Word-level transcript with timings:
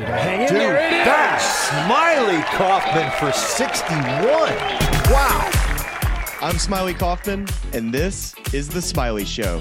Is 0.00 0.08
it 0.08 0.12
hang 0.14 0.40
in 0.40 0.48
Dude, 0.48 0.56
there? 0.56 0.76
It 0.76 0.92
is! 0.94 1.04
that's 1.04 1.68
Smylie 1.68 2.42
Kaufman 2.56 3.10
for 3.18 3.30
61. 3.32 4.00
Wow. 5.12 5.50
I'm 6.40 6.54
Smylie 6.54 6.98
Kaufman, 6.98 7.46
and 7.74 7.92
this 7.92 8.34
is 8.54 8.70
The 8.70 8.80
Smylie 8.80 9.26
Show. 9.26 9.60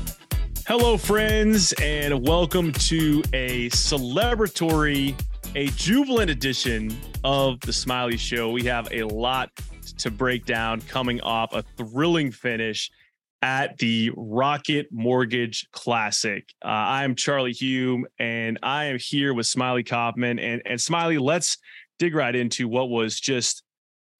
Hello, 0.66 0.96
friends, 0.96 1.74
and 1.82 2.26
welcome 2.26 2.72
to 2.72 3.22
a 3.34 3.70
celebratory, 3.72 5.22
a 5.56 5.68
jubilant 5.72 6.32
edition 6.32 6.98
of 7.26 7.60
the 7.60 7.74
Smylie 7.74 8.18
Show. 8.18 8.50
We 8.50 8.64
have 8.64 8.88
a 8.94 9.04
lot 9.04 9.52
to 9.98 10.10
break 10.10 10.46
down 10.46 10.80
coming 10.80 11.20
off 11.20 11.54
a 11.54 11.64
thrilling 11.76 12.32
finish 12.32 12.90
at 13.42 13.78
the 13.78 14.12
Rocket 14.16 14.88
Mortgage 14.92 15.68
Classic. 15.72 16.54
Uh, 16.64 16.68
I 16.68 17.04
am 17.04 17.16
Charlie 17.16 17.54
Hume, 17.54 18.06
and 18.20 18.60
I 18.64 18.86
am 18.86 18.98
here 19.00 19.34
with 19.34 19.46
Smylie 19.46 19.88
Kaufman. 19.88 20.40
And, 20.40 20.62
and 20.66 20.80
Smylie, 20.80 21.20
let's 21.20 21.58
dig 22.00 22.16
right 22.16 22.36
into 22.36 22.68
what 22.68 22.90
was 22.90 23.20
just 23.20 23.64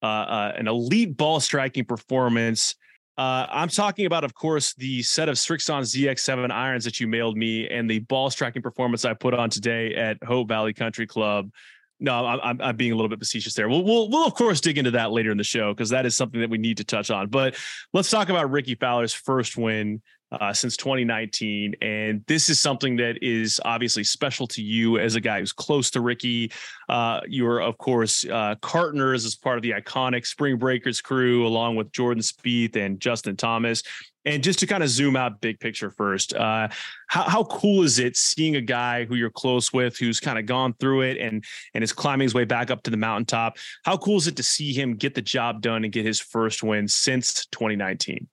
uh, 0.02 0.06
uh, 0.06 0.52
an 0.56 0.68
elite 0.68 1.16
ball 1.16 1.40
striking 1.40 1.84
performance. 1.84 2.74
Uh, 3.18 3.46
I'm 3.50 3.68
talking 3.68 4.06
about, 4.06 4.24
of 4.24 4.34
course, 4.34 4.72
the 4.74 5.02
set 5.02 5.28
of 5.28 5.36
Srixon 5.36 5.82
ZX7 5.82 6.50
irons 6.50 6.84
that 6.84 7.00
you 7.00 7.06
mailed 7.06 7.36
me 7.36 7.68
and 7.68 7.90
the 7.90 7.98
ball 8.00 8.30
striking 8.30 8.62
performance 8.62 9.04
I 9.04 9.12
put 9.12 9.34
on 9.34 9.50
today 9.50 9.94
at 9.94 10.16
Hope 10.24 10.48
Valley 10.48 10.72
Country 10.72 11.06
Club. 11.06 11.50
No, 12.00 12.26
I'm, 12.26 12.60
I'm, 12.60 12.76
being 12.76 12.92
a 12.92 12.94
little 12.94 13.08
bit 13.08 13.18
facetious 13.18 13.54
there. 13.54 13.68
We'll, 13.68 13.84
we'll, 13.84 14.08
we'll 14.08 14.26
of 14.26 14.34
course 14.34 14.60
dig 14.60 14.78
into 14.78 14.92
that 14.92 15.12
later 15.12 15.30
in 15.30 15.36
the 15.36 15.44
show 15.44 15.74
because 15.74 15.90
that 15.90 16.06
is 16.06 16.16
something 16.16 16.40
that 16.40 16.48
we 16.48 16.58
need 16.58 16.78
to 16.78 16.84
touch 16.84 17.10
on. 17.10 17.28
But 17.28 17.56
let's 17.92 18.10
talk 18.10 18.30
about 18.30 18.50
Rickie 18.50 18.74
Fowler's 18.74 19.12
first 19.12 19.56
win 19.56 20.00
uh, 20.32 20.52
since 20.52 20.76
2019. 20.76 21.74
And 21.82 22.24
this 22.26 22.48
is 22.48 22.60
something 22.60 22.96
that 22.96 23.22
is 23.22 23.60
obviously 23.64 24.04
special 24.04 24.46
to 24.48 24.62
you 24.62 24.98
as 24.98 25.14
a 25.14 25.20
guy 25.20 25.40
who's 25.40 25.52
close 25.52 25.90
to 25.90 26.00
Rickie. 26.00 26.52
Uh, 26.88 27.20
you 27.26 27.46
are, 27.46 27.60
of 27.60 27.78
course, 27.78 28.24
uh, 28.24 28.54
as 28.62 29.34
part 29.34 29.58
of 29.58 29.62
the 29.62 29.72
iconic 29.72 30.26
Spring 30.26 30.56
Breakers 30.56 31.00
crew, 31.00 31.46
along 31.46 31.76
with 31.76 31.92
Jordan 31.92 32.22
Spieth 32.22 32.76
and 32.76 33.00
Justin 33.00 33.36
Thomas. 33.36 33.82
And 34.24 34.42
just 34.42 34.58
to 34.58 34.66
kind 34.66 34.82
of 34.82 34.90
zoom 34.90 35.16
out 35.16 35.40
big 35.40 35.60
picture 35.60 35.90
first, 35.90 36.34
uh, 36.34 36.68
how, 37.08 37.22
how 37.22 37.44
cool 37.44 37.82
is 37.82 37.98
it 37.98 38.16
seeing 38.16 38.56
a 38.56 38.60
guy 38.60 39.06
who 39.06 39.14
you're 39.14 39.30
close 39.30 39.72
with, 39.72 39.96
who's 39.96 40.20
kind 40.20 40.38
of 40.38 40.46
gone 40.46 40.74
through 40.74 41.02
it 41.02 41.16
and 41.16 41.44
and 41.72 41.82
is 41.82 41.92
climbing 41.92 42.24
his 42.24 42.34
way 42.34 42.44
back 42.44 42.70
up 42.70 42.82
to 42.82 42.90
the 42.90 42.96
mountaintop? 42.96 43.56
How 43.84 43.96
cool 43.96 44.18
is 44.18 44.26
it 44.26 44.36
to 44.36 44.42
see 44.42 44.72
him 44.72 44.96
get 44.96 45.14
the 45.14 45.22
job 45.22 45.62
done 45.62 45.84
and 45.84 45.92
get 45.92 46.04
his 46.04 46.20
first 46.20 46.62
win 46.62 46.86
since 46.86 47.46
2019? 47.46 48.28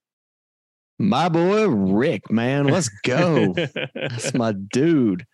My 0.99 1.29
boy 1.29 1.67
Rick, 1.67 2.31
man, 2.31 2.67
let's 2.67 2.89
go. 3.05 3.53
That's 3.95 4.33
my 4.33 4.51
dude. 4.51 5.25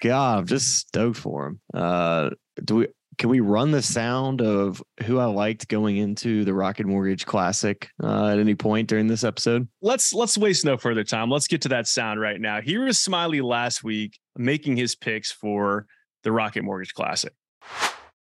God, 0.00 0.38
I'm 0.38 0.46
just 0.46 0.78
stoked 0.78 1.18
for 1.18 1.48
him. 1.48 1.60
Uh, 1.74 2.30
do 2.64 2.76
we? 2.76 2.88
Can 3.18 3.30
we 3.30 3.40
run 3.40 3.72
the 3.72 3.82
sound 3.82 4.40
of 4.40 4.80
who 5.04 5.18
I 5.18 5.24
liked 5.24 5.66
going 5.66 5.96
into 5.96 6.44
the 6.44 6.54
Rocket 6.54 6.86
Mortgage 6.86 7.26
Classic 7.26 7.88
uh, 8.00 8.28
at 8.28 8.38
any 8.38 8.54
point 8.54 8.88
during 8.88 9.08
this 9.08 9.24
episode? 9.24 9.68
let's 9.82 10.14
let's 10.14 10.38
waste 10.38 10.64
no 10.64 10.76
further 10.76 11.02
time. 11.02 11.28
Let's 11.28 11.48
get 11.48 11.62
to 11.62 11.68
that 11.70 11.88
sound 11.88 12.20
right 12.20 12.40
now. 12.40 12.60
Here 12.60 12.86
is 12.86 12.96
Smylie 12.96 13.42
last 13.42 13.82
week 13.82 14.18
making 14.36 14.76
his 14.76 14.94
picks 14.94 15.32
for 15.32 15.86
the 16.22 16.30
Rocket 16.30 16.62
Mortgage 16.62 16.94
Classic. 16.94 17.32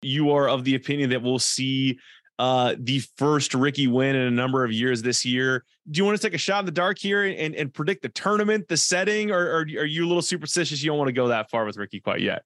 You 0.01 0.31
are 0.31 0.49
of 0.49 0.63
the 0.63 0.73
opinion 0.73 1.11
that 1.11 1.21
we'll 1.21 1.37
see 1.37 1.99
uh, 2.39 2.73
the 2.79 3.03
first 3.17 3.53
Rickie 3.53 3.87
win 3.87 4.15
in 4.15 4.23
a 4.23 4.31
number 4.31 4.63
of 4.63 4.71
years 4.71 5.03
this 5.03 5.23
year. 5.23 5.65
Do 5.91 5.99
you 5.99 6.05
want 6.05 6.19
to 6.19 6.25
take 6.25 6.33
a 6.33 6.39
shot 6.39 6.61
in 6.61 6.65
the 6.65 6.71
dark 6.71 6.97
here 6.97 7.25
and, 7.25 7.53
and 7.53 7.71
predict 7.71 8.01
the 8.01 8.09
tournament, 8.09 8.67
the 8.69 8.77
setting, 8.77 9.29
or, 9.29 9.39
or 9.39 9.59
are 9.59 9.85
you 9.85 10.05
a 10.05 10.07
little 10.07 10.21
superstitious? 10.21 10.81
You 10.81 10.89
don't 10.89 10.97
want 10.97 11.09
to 11.09 11.13
go 11.13 11.27
that 11.27 11.51
far 11.51 11.65
with 11.65 11.77
Rickie 11.77 11.99
quite 11.99 12.21
yet. 12.21 12.43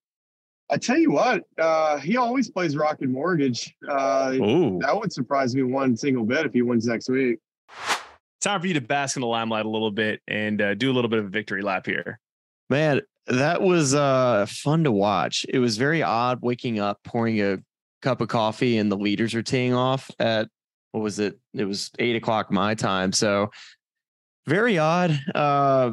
I 0.73 0.77
tell 0.77 0.97
you 0.97 1.11
what, 1.11 1.43
uh, 1.59 1.99
he 1.99 2.17
always 2.17 2.49
plays 2.49 2.75
Rocket 2.75 3.07
Mortgage. 3.07 3.75
Uh, 3.87 4.31
that 4.31 4.91
would 4.91 5.13
surprise 5.13 5.55
me 5.55 5.61
one 5.61 5.95
single 5.95 6.25
bit 6.25 6.47
if 6.47 6.53
he 6.53 6.63
wins 6.63 6.87
next 6.87 7.09
week. 7.09 7.37
time 8.41 8.59
for 8.59 8.65
you 8.65 8.73
to 8.73 8.81
bask 8.81 9.15
in 9.15 9.21
the 9.21 9.27
limelight 9.27 9.67
a 9.67 9.69
little 9.69 9.91
bit 9.91 10.19
and 10.27 10.59
uh, 10.63 10.73
do 10.73 10.91
a 10.91 10.93
little 10.93 11.11
bit 11.11 11.19
of 11.19 11.25
a 11.25 11.29
victory 11.29 11.61
lap 11.61 11.85
here. 11.85 12.19
Man, 12.71 13.01
that 13.27 13.61
was 13.61 13.93
uh, 13.93 14.47
fun 14.49 14.83
to 14.85 14.91
watch. 14.91 15.45
It 15.47 15.59
was 15.59 15.77
very 15.77 16.01
odd 16.01 16.39
waking 16.41 16.79
up, 16.79 16.97
pouring 17.03 17.39
a 17.39 17.59
cup 18.01 18.19
of 18.21 18.29
coffee, 18.29 18.79
and 18.79 18.91
the 18.91 18.97
leaders 18.97 19.35
are 19.35 19.43
teeing 19.43 19.75
off 19.75 20.09
at 20.17 20.47
what 20.91 21.01
was 21.01 21.19
it? 21.19 21.37
It 21.53 21.65
was 21.65 21.91
eight 21.99 22.15
o'clock 22.15 22.51
my 22.51 22.73
time. 22.73 23.11
So 23.11 23.51
very 24.47 24.79
odd. 24.79 25.19
Uh, 25.35 25.91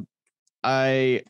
I 0.65 1.25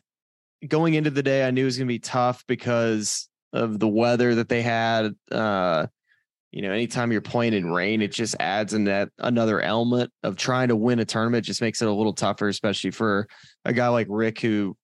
going 0.65 0.93
into 0.93 1.09
the 1.09 1.21
day, 1.23 1.45
I 1.45 1.51
knew 1.51 1.63
it 1.63 1.65
was 1.65 1.77
gonna 1.77 1.87
be 1.87 1.99
tough 1.99 2.45
because 2.47 3.27
of 3.53 3.79
the 3.79 3.87
weather 3.87 4.35
that 4.35 4.49
they 4.49 4.61
had. 4.61 5.13
Uh, 5.31 5.87
you 6.51 6.61
know, 6.61 6.71
anytime 6.71 7.11
you're 7.11 7.21
playing 7.21 7.53
in 7.53 7.71
rain, 7.71 8.01
it 8.01 8.11
just 8.11 8.35
adds 8.39 8.73
in 8.73 8.83
that 8.85 9.09
another 9.19 9.61
element 9.61 10.11
of 10.23 10.35
trying 10.35 10.67
to 10.67 10.75
win 10.75 10.99
a 10.99 11.05
tournament. 11.05 11.45
Just 11.45 11.61
makes 11.61 11.81
it 11.81 11.87
a 11.87 11.93
little 11.93 12.13
tougher, 12.13 12.49
especially 12.49 12.91
for 12.91 13.27
a 13.63 13.71
guy 13.71 13.87
like 13.87 14.07
Rick 14.09 14.41
who 14.41 14.75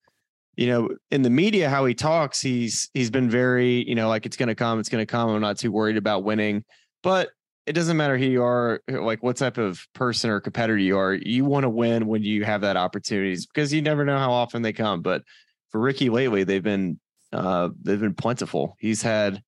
you 0.57 0.65
know, 0.65 0.89
in 1.11 1.21
the 1.21 1.29
media, 1.29 1.69
how 1.69 1.85
he 1.85 1.93
talks, 1.93 2.41
he's 2.41 2.89
he's 2.95 3.11
been 3.11 3.29
very, 3.29 3.87
you 3.87 3.93
know, 3.93 4.09
like 4.09 4.25
it's 4.25 4.35
gonna 4.35 4.55
come, 4.55 4.79
it's 4.79 4.89
gonna 4.89 5.05
come. 5.05 5.29
I'm 5.29 5.39
not 5.39 5.57
too 5.57 5.71
worried 5.71 5.97
about 5.97 6.23
winning. 6.23 6.65
But 7.03 7.29
it 7.67 7.73
doesn't 7.73 7.95
matter 7.95 8.17
who 8.17 8.25
you 8.25 8.43
are, 8.43 8.81
like 8.89 9.21
what 9.21 9.37
type 9.37 9.57
of 9.57 9.79
person 9.93 10.31
or 10.31 10.39
competitor 10.39 10.77
you 10.77 10.97
are, 10.97 11.13
you 11.13 11.45
want 11.45 11.63
to 11.63 11.69
win 11.69 12.07
when 12.07 12.23
you 12.23 12.43
have 12.43 12.61
that 12.61 12.75
opportunities 12.75 13.45
because 13.45 13.71
you 13.71 13.81
never 13.81 14.03
know 14.03 14.17
how 14.17 14.31
often 14.31 14.63
they 14.63 14.73
come. 14.73 15.01
But 15.01 15.21
for 15.69 15.79
Rickie 15.79 16.09
lately, 16.09 16.43
they've 16.43 16.63
been 16.63 16.99
uh 17.33 17.69
they've 17.81 17.99
been 17.99 18.13
plentiful. 18.13 18.75
He's 18.79 19.01
had 19.01 19.41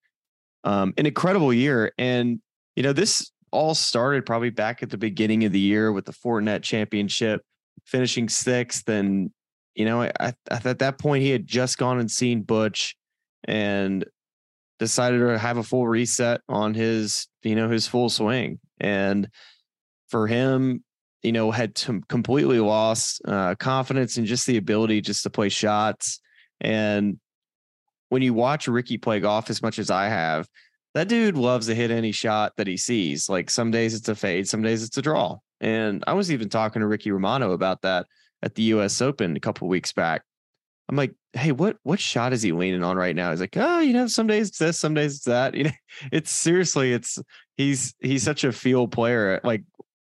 um 0.63 0.94
an 0.97 1.06
incredible 1.06 1.53
year. 1.53 1.91
And 1.97 2.41
you 2.75 2.84
know, 2.84 2.94
this 2.94 3.31
all 3.51 3.73
started 3.75 4.25
probably 4.25 4.51
back 4.51 4.84
at 4.84 4.90
the 4.90 4.97
beginning 4.97 5.44
of 5.45 5.51
the 5.51 5.59
year 5.59 5.91
with 5.91 6.06
the 6.06 6.13
Fortinet 6.13 6.62
championship, 6.62 7.41
finishing 7.85 8.29
sixth 8.29 8.88
and 8.89 9.31
you 9.75 9.85
know, 9.85 10.01
I, 10.01 10.12
I, 10.19 10.34
at 10.51 10.79
that 10.79 11.00
point 11.00 11.23
he 11.23 11.29
had 11.29 11.47
just 11.47 11.78
gone 11.78 12.00
and 12.00 12.12
seen 12.12 12.41
Butch 12.41 12.97
and 13.45 14.06
decided 14.78 15.19
to 15.19 15.38
have 15.38 15.57
a 15.57 15.63
full 15.63 15.88
reset 15.88 16.41
on 16.50 16.73
his, 16.73 17.28
you 17.44 17.56
know, 17.56 17.69
his 17.69 17.88
full 17.88 18.09
swing. 18.09 18.59
And 18.79 19.29
for 20.09 20.28
him, 20.28 20.84
you 21.22 21.31
know, 21.31 21.51
had 21.51 21.75
to 21.75 22.01
completely 22.07 22.59
lost 22.59 23.22
uh, 23.25 23.56
confidence 23.56 24.18
and 24.18 24.25
just 24.25 24.47
the 24.47 24.57
ability 24.57 25.01
just 25.01 25.23
to 25.23 25.29
play 25.29 25.50
shots. 25.50 26.19
And 26.62 27.19
when 28.09 28.21
you 28.21 28.33
watch 28.33 28.67
Rickie 28.67 28.97
play 28.97 29.19
golf 29.19 29.49
as 29.49 29.61
much 29.61 29.79
as 29.79 29.89
I 29.89 30.07
have, 30.07 30.47
that 30.95 31.07
dude 31.07 31.37
loves 31.37 31.67
to 31.67 31.75
hit 31.75 31.91
any 31.91 32.11
shot 32.11 32.53
that 32.57 32.67
he 32.67 32.77
sees. 32.77 33.29
Like 33.29 33.49
some 33.49 33.71
days 33.71 33.93
it's 33.93 34.09
a 34.09 34.15
fade, 34.15 34.47
some 34.47 34.61
days 34.61 34.83
it's 34.83 34.97
a 34.97 35.01
draw. 35.01 35.37
And 35.61 36.03
I 36.07 36.13
was 36.13 36.31
even 36.31 36.49
talking 36.49 36.79
to 36.81 36.87
Ricky 36.87 37.11
Romano 37.11 37.51
about 37.51 37.81
that 37.83 38.07
at 38.41 38.55
the 38.55 38.63
US 38.63 39.01
Open 39.01 39.35
a 39.35 39.39
couple 39.39 39.67
weeks 39.67 39.93
back. 39.93 40.23
I'm 40.89 40.95
like, 40.95 41.13
hey, 41.33 41.51
what 41.51 41.77
what 41.83 41.99
shot 41.99 42.33
is 42.33 42.41
he 42.41 42.51
leaning 42.51 42.83
on 42.83 42.97
right 42.97 43.15
now? 43.15 43.29
He's 43.29 43.39
like, 43.39 43.55
oh, 43.55 43.79
you 43.79 43.93
know, 43.93 44.07
some 44.07 44.25
days 44.25 44.47
it's 44.49 44.57
this, 44.57 44.79
some 44.79 44.95
days 44.95 45.17
it's 45.17 45.25
that. 45.25 45.53
You 45.59 45.65
know, 45.65 45.71
it's 46.11 46.31
seriously, 46.31 46.93
it's 46.93 47.19
he's 47.57 47.93
he's 47.99 48.23
such 48.23 48.43
a 48.43 48.51
field 48.51 48.91
player. 48.91 49.35
Uh, 49.35 49.47
like 49.47 49.63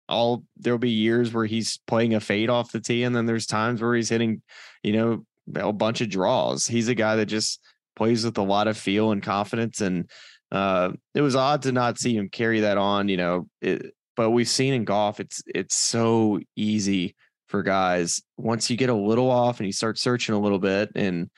all 0.08 0.44
there'll 0.56 0.78
be 0.78 0.90
years 0.90 1.34
where 1.34 1.44
he's 1.44 1.78
playing 1.86 2.14
a 2.14 2.20
fade 2.20 2.48
off 2.48 2.72
the 2.72 2.80
tee, 2.80 3.02
and 3.02 3.14
then 3.14 3.26
there's 3.26 3.46
times 3.46 3.82
where 3.82 3.94
he's 3.94 4.08
hitting, 4.08 4.40
you 4.82 4.94
know, 4.94 5.26
a 5.56 5.72
bunch 5.72 6.00
of 6.00 6.08
draws. 6.08 6.66
He's 6.66 6.88
a 6.88 6.94
guy 6.94 7.16
that 7.16 7.26
just 7.26 7.60
plays 8.00 8.24
with 8.24 8.38
a 8.38 8.42
lot 8.42 8.66
of 8.66 8.78
feel 8.78 9.12
and 9.12 9.22
confidence. 9.22 9.82
And 9.82 10.10
uh, 10.50 10.92
it 11.14 11.20
was 11.20 11.36
odd 11.36 11.60
to 11.62 11.72
not 11.72 11.98
see 11.98 12.16
him 12.16 12.30
carry 12.30 12.60
that 12.60 12.78
on, 12.78 13.10
you 13.10 13.18
know. 13.18 13.46
It, 13.60 13.92
but 14.16 14.30
we've 14.30 14.48
seen 14.48 14.72
in 14.72 14.84
golf, 14.84 15.20
it's 15.20 15.42
it's 15.46 15.74
so 15.74 16.40
easy 16.56 17.14
for 17.46 17.62
guys 17.62 18.22
once 18.38 18.70
you 18.70 18.76
get 18.76 18.88
a 18.88 18.94
little 18.94 19.30
off 19.30 19.58
and 19.58 19.66
you 19.66 19.72
start 19.72 19.98
searching 19.98 20.34
a 20.34 20.40
little 20.40 20.58
bit 20.58 20.88
and 20.94 21.28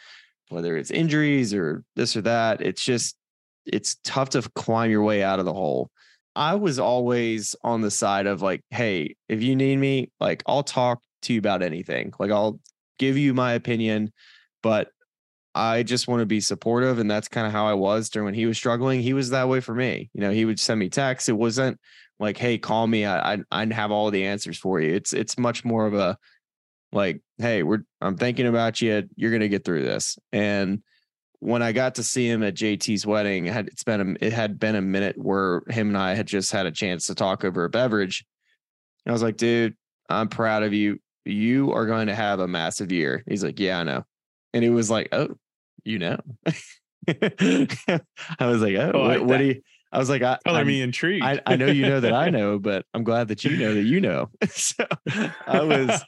whether 0.51 0.77
it's 0.77 0.91
injuries 0.91 1.53
or 1.53 1.83
this 1.97 2.15
or 2.15 2.21
that 2.21 2.61
it's 2.61 2.85
just 2.85 3.17
it's 3.65 3.97
tough 4.05 4.29
to 4.29 4.43
climb 4.55 4.91
your 4.91 5.03
way 5.03 5.23
out 5.23 5.39
of 5.39 5.47
the 5.47 5.53
hole 5.55 5.89
i 6.37 6.55
was 6.55 6.79
always 6.79 7.57
on 7.65 7.81
the 7.81 7.91
side 7.91 8.27
of 8.27 8.43
like 8.43 8.61
hey 8.69 9.17
if 9.31 9.41
you 9.43 9.57
need 9.57 9.79
me 9.79 10.11
like 10.21 10.43
i'll 10.47 10.63
talk 10.63 11.01
to 11.23 11.33
you 11.33 11.39
about 11.39 11.63
anything 11.63 12.13
like 12.19 12.31
i'll 12.31 12.61
give 12.99 13.17
you 13.17 13.33
my 13.33 13.55
opinion 13.55 14.13
but 14.63 14.89
i 15.55 15.83
just 15.83 16.09
want 16.09 16.21
to 16.21 16.27
be 16.27 16.41
supportive 16.41 16.99
and 16.99 17.11
that's 17.11 17.29
kind 17.29 17.47
of 17.47 17.53
how 17.53 17.67
i 17.67 17.75
was 17.75 18.09
during 18.09 18.25
when 18.25 18.35
he 18.35 18.47
was 18.47 18.57
struggling 18.57 19.01
he 19.01 19.13
was 19.13 19.31
that 19.31 19.49
way 19.49 19.61
for 19.61 19.75
me 19.75 20.11
you 20.15 20.21
know 20.21 20.31
he 20.31 20.45
would 20.45 20.61
send 20.61 20.79
me 20.81 20.89
texts 20.89 21.29
it 21.29 21.37
wasn't 21.37 21.79
like, 22.23 22.39
hey, 22.39 22.57
call 22.57 22.87
me. 22.87 23.05
I 23.05 23.35
I 23.35 23.39
I'd 23.51 23.73
have 23.73 23.91
all 23.91 24.11
the 24.11 24.25
answers 24.25 24.57
for 24.57 24.81
you. 24.81 24.95
It's 24.95 25.13
it's 25.13 25.37
much 25.37 25.65
more 25.65 25.87
of 25.87 25.93
a 25.93 26.17
like, 26.93 27.21
hey, 27.39 27.63
we're 27.63 27.81
I'm 28.01 28.17
thinking 28.17 28.47
about 28.47 28.81
you. 28.81 29.09
You're 29.17 29.33
gonna 29.33 29.49
get 29.49 29.65
through 29.65 29.83
this. 29.83 30.19
And 30.33 30.83
when 31.41 31.63
I 31.63 31.73
got 31.73 31.97
to 31.97 32.05
see 32.05 32.29
him 32.29 32.43
at 32.45 32.55
JT's 32.55 33.05
wedding, 33.05 33.47
it 33.47 33.53
had 33.53 33.67
it's 33.67 33.83
been 33.83 34.01
a, 34.01 34.25
it 34.25 34.33
had 34.33 34.59
been 34.59 34.77
a 34.77 34.81
minute 34.81 35.19
where 35.19 35.63
him 35.69 35.89
and 35.89 35.99
I 35.99 36.15
had 36.15 36.27
just 36.27 36.53
had 36.53 36.67
a 36.67 36.71
chance 36.71 37.07
to 37.07 37.15
talk 37.15 37.45
over 37.45 37.65
a 37.65 37.71
beverage. 37.71 38.25
And 39.05 39.11
I 39.11 39.13
was 39.13 39.23
like, 39.23 39.37
dude, 39.37 39.77
I'm 40.09 40.29
proud 40.29 40.63
of 40.63 40.73
you. 40.73 41.01
You 41.25 41.73
are 41.73 41.87
going 41.87 42.07
to 42.07 42.15
have 42.15 42.39
a 42.39 42.49
massive 42.49 42.93
year. 42.93 43.25
He's 43.29 43.43
like, 43.43 43.59
yeah, 43.59 43.81
I 43.81 43.83
know. 43.83 44.05
And 44.55 44.65
it 44.65 44.71
was 44.71 44.91
like, 44.91 45.09
oh, 45.11 45.37
you 45.85 45.99
know. 45.99 46.19
I 47.09 48.47
was 48.47 48.61
like, 48.63 48.77
oh, 48.77 48.93
Oh, 48.95 49.09
what, 49.09 49.25
what 49.25 49.39
do 49.39 49.45
you? 49.45 49.63
I 49.95 49.99
was 49.99 50.09
like, 50.09 50.23
I, 50.23 50.39
Color 50.47 50.59
I'm- 50.59 50.67
me 50.67 50.81
intrigued. 50.81 51.25
I, 51.25 51.41
I 51.45 51.57
know 51.57 51.67
you 51.67 51.83
know 51.83 52.01
that 52.01 52.15
I 52.15 52.31
know, 52.37 52.59
but 52.59 52.87
I'm 52.95 53.05
glad 53.05 53.29
that 53.29 53.45
you 53.45 53.57
know 53.59 53.75
that 53.75 53.83
you 53.83 54.01
know. 54.01 54.31
so 54.49 54.85
I 55.47 55.61
was 55.63 56.03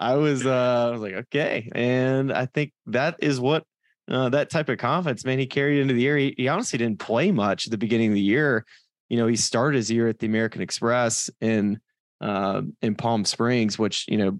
I 0.00 0.14
was 0.16 0.44
uh 0.44 0.86
I 0.88 0.90
was 0.90 1.00
like, 1.00 1.14
okay. 1.14 1.70
And 1.74 2.32
I 2.32 2.46
think 2.46 2.72
that 2.86 3.16
is 3.20 3.38
what 3.40 3.64
uh, 4.10 4.28
that 4.30 4.50
type 4.50 4.68
of 4.68 4.78
confidence, 4.78 5.24
man, 5.24 5.38
he 5.38 5.46
carried 5.46 5.80
into 5.80 5.94
the 5.94 6.00
year. 6.02 6.18
He, 6.18 6.34
he 6.36 6.48
honestly 6.48 6.78
didn't 6.78 6.98
play 6.98 7.30
much 7.30 7.66
at 7.66 7.70
the 7.70 7.78
beginning 7.78 8.08
of 8.08 8.14
the 8.14 8.20
year. 8.20 8.66
You 9.08 9.16
know, 9.16 9.26
he 9.26 9.36
started 9.36 9.76
his 9.78 9.90
year 9.90 10.08
at 10.08 10.18
the 10.18 10.26
American 10.26 10.60
Express 10.60 11.30
in 11.40 11.78
uh, 12.20 12.62
in 12.82 12.96
Palm 12.96 13.24
Springs, 13.24 13.78
which, 13.78 14.06
you 14.08 14.16
know, 14.18 14.38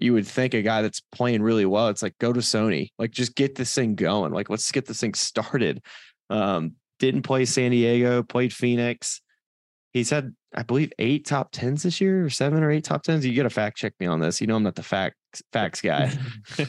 you 0.00 0.12
would 0.12 0.26
think 0.26 0.54
a 0.54 0.62
guy 0.62 0.82
that's 0.82 1.00
playing 1.12 1.42
really 1.42 1.66
well, 1.66 1.88
it's 1.88 2.02
like 2.02 2.16
go 2.18 2.32
to 2.32 2.40
Sony, 2.40 2.90
like 2.98 3.10
just 3.10 3.34
get 3.34 3.54
this 3.54 3.74
thing 3.74 3.94
going. 3.94 4.32
Like, 4.32 4.50
let's 4.50 4.70
get 4.72 4.86
this 4.86 5.00
thing 5.00 5.14
started. 5.14 5.82
Um, 6.28 6.72
didn't 6.98 7.22
play 7.22 7.44
San 7.44 7.70
Diego, 7.70 8.22
played 8.22 8.52
Phoenix. 8.52 9.20
He's 9.92 10.10
had, 10.10 10.34
I 10.54 10.62
believe, 10.62 10.92
eight 11.00 11.24
top 11.26 11.48
tens 11.50 11.82
this 11.82 12.00
year, 12.00 12.24
or 12.24 12.30
seven 12.30 12.62
or 12.62 12.70
eight 12.70 12.84
top 12.84 13.02
tens. 13.02 13.26
You 13.26 13.34
got 13.34 13.42
to 13.44 13.50
fact 13.50 13.76
check 13.76 13.94
me 13.98 14.06
on 14.06 14.20
this. 14.20 14.40
You 14.40 14.46
know, 14.46 14.54
I'm 14.56 14.62
not 14.62 14.76
the 14.76 14.82
facts 14.84 15.16
facts 15.52 15.80
guy. 15.80 16.12
we're 16.58 16.66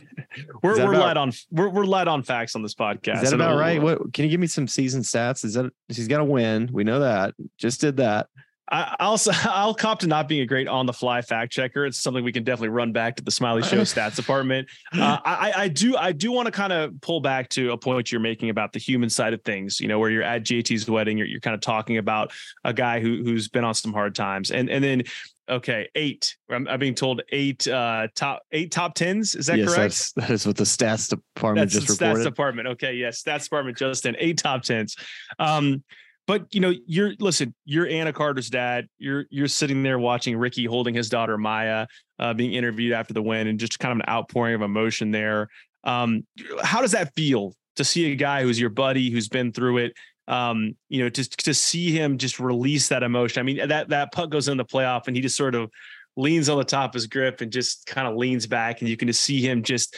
we're 0.64 0.94
about- 0.94 1.00
light 1.00 1.18
on 1.18 1.32
we're 1.52 1.70
we're 1.70 1.86
light 1.86 2.08
on 2.08 2.24
facts 2.24 2.56
on 2.56 2.64
this 2.64 2.74
podcast. 2.74 3.22
Is 3.22 3.30
that 3.30 3.36
about 3.36 3.60
right? 3.60 3.80
What 3.82 4.14
can 4.14 4.26
you 4.26 4.32
give 4.32 4.40
me 4.40 4.48
some 4.48 4.68
season 4.68 5.04
stats? 5.04 5.46
Is 5.46 5.54
that 5.54 5.72
he's 5.88 6.08
got 6.08 6.18
to 6.18 6.26
win? 6.26 6.70
We 6.72 6.84
know 6.84 7.02
that. 7.02 7.36
Just 7.60 7.82
did 7.82 7.98
that. 7.98 8.28
I, 8.72 8.96
I'll 9.00 9.20
I'll 9.44 9.74
cop 9.74 10.00
to 10.00 10.08
not 10.08 10.28
being 10.28 10.42
a 10.42 10.46
great 10.46 10.68
on 10.68 10.86
the 10.86 10.94
fly 10.94 11.22
fact 11.22 11.52
checker. 11.52 11.86
It's 11.86 12.00
something 12.00 12.24
we 12.24 12.32
can 12.32 12.44
definitely 12.44 12.70
run 12.70 12.92
back 12.92 13.18
to 13.18 13.24
the 13.24 13.32
Smylie 13.32 13.64
Show 13.64 13.78
stats 13.82 14.16
department. 14.16 14.68
Uh, 14.94 15.20
I, 15.24 15.54
I 15.56 15.68
do 15.68 15.98
I 15.98 16.12
do 16.12 16.32
want 16.32 16.46
to 16.48 16.52
kind 16.52 16.74
of 16.74 17.00
pull 17.02 17.20
back 17.20 17.50
to 17.50 17.72
a 17.72 17.78
point 17.78 18.12
you're 18.12 18.22
making 18.22 18.50
about 18.50 18.74
the 18.74 18.80
human 18.80 19.10
side 19.10 19.34
of 19.34 19.44
things. 19.44 19.80
You 19.80 19.88
know, 19.88 20.00
where 20.00 20.10
you're 20.10 20.24
at 20.24 20.44
JT's 20.44 20.90
wedding, 20.90 21.18
you're, 21.18 21.28
you're 21.28 21.42
kind 21.42 21.54
of 21.54 21.62
talking 21.62 21.98
about 21.98 22.32
a 22.64 22.74
guy 22.74 23.00
who 23.00 23.24
who's 23.24 23.50
been 23.50 23.64
on 23.64 23.74
some 23.74 23.94
hard 23.94 24.16
times, 24.16 24.52
and 24.52 24.70
and 24.70 24.84
then 24.84 25.04
okay, 25.50 25.90
eight. 25.96 26.36
I'm, 26.50 26.68
being 26.80 26.96
told 26.96 27.22
eight 27.32 27.68
uh, 27.68 28.08
top 28.16 28.44
eight 28.52 28.72
top 28.72 28.96
tens. 28.96 29.36
Is 29.36 29.48
that 29.48 29.58
yes, 29.58 29.68
correct? 29.68 29.82
that's 29.82 30.12
that 30.14 30.30
is 30.30 30.48
what 30.48 30.56
the 30.56 30.64
stats 30.64 31.10
department 31.10 31.72
That's 31.72 31.86
just 31.86 32.00
the 32.00 32.06
stats 32.06 32.10
reported. 32.10 32.24
department. 32.24 32.68
Okay, 32.70 32.94
yes, 32.94 33.22
stats 33.22 33.44
department 33.44 33.78
just 33.78 34.06
in 34.06 34.16
eight 34.20 34.38
top 34.38 34.64
tens. 34.64 34.96
Um, 35.38 35.84
but 36.28 36.54
you 36.54 36.60
know, 36.60 36.74
you're 36.86 37.14
listen, 37.20 37.54
you're 37.66 37.88
Anna 37.88 38.14
Carter's 38.14 38.50
dad. 38.50 38.88
You're 38.98 39.26
you're 39.30 39.48
sitting 39.48 39.84
there 39.84 40.00
watching 40.00 40.38
Rickie 40.38 40.66
holding 40.66 40.94
his 40.94 41.10
daughter 41.10 41.38
Maya 41.38 41.88
uh, 42.20 42.34
being 42.34 42.54
interviewed 42.54 42.94
after 42.94 43.14
the 43.14 43.22
win, 43.22 43.48
and 43.48 43.60
just 43.60 43.80
kind 43.80 43.92
of 43.92 43.98
an 43.98 44.14
outpouring 44.14 44.56
of 44.56 44.62
emotion 44.62 45.12
there. 45.12 45.50
Um, 45.84 46.26
how 46.62 46.82
does 46.82 46.92
that 46.92 47.14
feel 47.16 47.54
to 47.76 47.84
see 47.84 48.12
a 48.12 48.16
guy 48.16 48.44
who's 48.44 48.60
your 48.60 48.70
buddy, 48.70 49.10
who's 49.10 49.30
been 49.30 49.52
through 49.52 49.78
it? 49.78 49.94
Um, 50.28 50.76
you 50.90 51.04
know, 51.04 51.10
to 51.10 51.30
to 51.30 51.54
see 51.54 51.92
him 51.92 52.18
just 52.18 52.40
release 52.40 52.88
that 52.90 53.04
emotion. 53.04 53.40
I 53.40 53.44
mean, 53.44 53.68
that 53.68 53.90
that 53.90 54.12
puck 54.12 54.30
goes 54.30 54.48
in 54.48 54.58
the 54.58 54.66
playoff, 54.66 55.08
and 55.08 55.16
he 55.16 55.22
just 55.22 55.36
sort 55.36 55.56
of 55.56 55.72
leans 56.18 56.50
on 56.50 56.58
the 56.58 56.64
top 56.64 56.92
of 56.92 56.94
his 56.94 57.08
grip 57.08 57.42
and 57.42 57.52
just 57.52 57.86
kind 57.88 58.08
of 58.08 58.16
leans 58.16 58.46
back, 58.46 58.82
and 58.82 58.90
you 58.90 58.96
can 58.96 59.08
just 59.08 59.22
see 59.22 59.42
him 59.42 59.64
just 59.64 59.98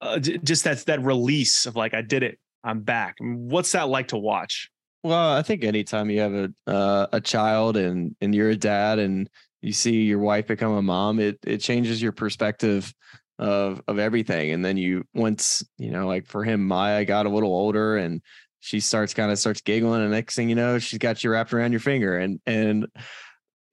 uh, 0.00 0.18
just 0.18 0.64
that's 0.64 0.84
that 0.84 1.02
release 1.04 1.66
of 1.66 1.76
like 1.76 1.94
I 1.94 2.02
did 2.02 2.22
it, 2.22 2.38
I'm 2.64 2.80
back. 2.80 3.16
What's 3.20 3.72
that 3.72 3.88
like 3.88 4.08
to 4.08 4.16
watch? 4.16 4.70
Well, 5.02 5.32
I 5.32 5.42
think 5.42 5.64
anytime 5.64 6.10
you 6.10 6.20
have 6.20 6.34
a 6.34 6.50
uh, 6.66 7.06
a 7.12 7.20
child 7.20 7.76
and 7.76 8.16
and 8.20 8.34
you're 8.34 8.50
a 8.50 8.56
dad 8.56 8.98
and 8.98 9.28
you 9.62 9.72
see 9.72 10.02
your 10.02 10.18
wife 10.18 10.48
become 10.48 10.72
a 10.72 10.82
mom, 10.82 11.20
it 11.20 11.38
it 11.46 11.58
changes 11.58 12.02
your 12.02 12.12
perspective 12.12 12.92
of 13.38 13.80
of 13.86 13.98
everything. 13.98 14.50
And 14.50 14.64
then 14.64 14.76
you 14.76 15.04
once 15.14 15.62
you 15.78 15.90
know, 15.90 16.06
like 16.06 16.26
for 16.26 16.44
him, 16.44 16.66
Maya 16.66 17.04
got 17.04 17.26
a 17.26 17.30
little 17.30 17.52
older 17.52 17.96
and 17.96 18.20
she 18.60 18.80
starts 18.80 19.14
kind 19.14 19.30
of 19.30 19.38
starts 19.38 19.60
giggling, 19.60 20.02
and 20.02 20.10
next 20.10 20.34
thing 20.34 20.48
you 20.48 20.56
know, 20.56 20.78
she's 20.78 20.98
got 20.98 21.22
you 21.22 21.30
wrapped 21.30 21.54
around 21.54 21.72
your 21.72 21.80
finger. 21.80 22.18
And 22.18 22.40
and 22.46 22.86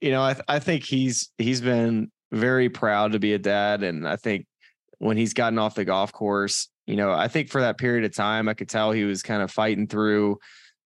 you 0.02 0.12
know, 0.12 0.24
I 0.24 0.34
th- 0.34 0.46
I 0.48 0.60
think 0.60 0.84
he's 0.84 1.32
he's 1.38 1.62
been 1.62 2.12
very 2.32 2.70
proud 2.70 3.14
to 3.14 3.20
be 3.20 3.34
a 3.34 3.40
dad, 3.40 3.84
and 3.84 4.08
I 4.08 4.16
think 4.18 4.46
when 5.00 5.18
he's 5.18 5.34
gotten 5.34 5.60
off 5.60 5.76
the 5.76 5.86
golf 5.86 6.12
course, 6.14 6.70
you 6.86 6.96
know, 6.96 7.12
I 7.12 7.28
think 7.28 7.50
for 7.50 7.62
that 7.62 7.78
period 7.78 8.06
of 8.06 8.16
time, 8.16 8.48
I 8.48 8.54
could 8.54 8.70
tell 8.70 8.92
he 8.92 9.04
was 9.06 9.24
kind 9.24 9.42
of 9.42 9.52
fighting 9.52 9.88
through 9.88 10.38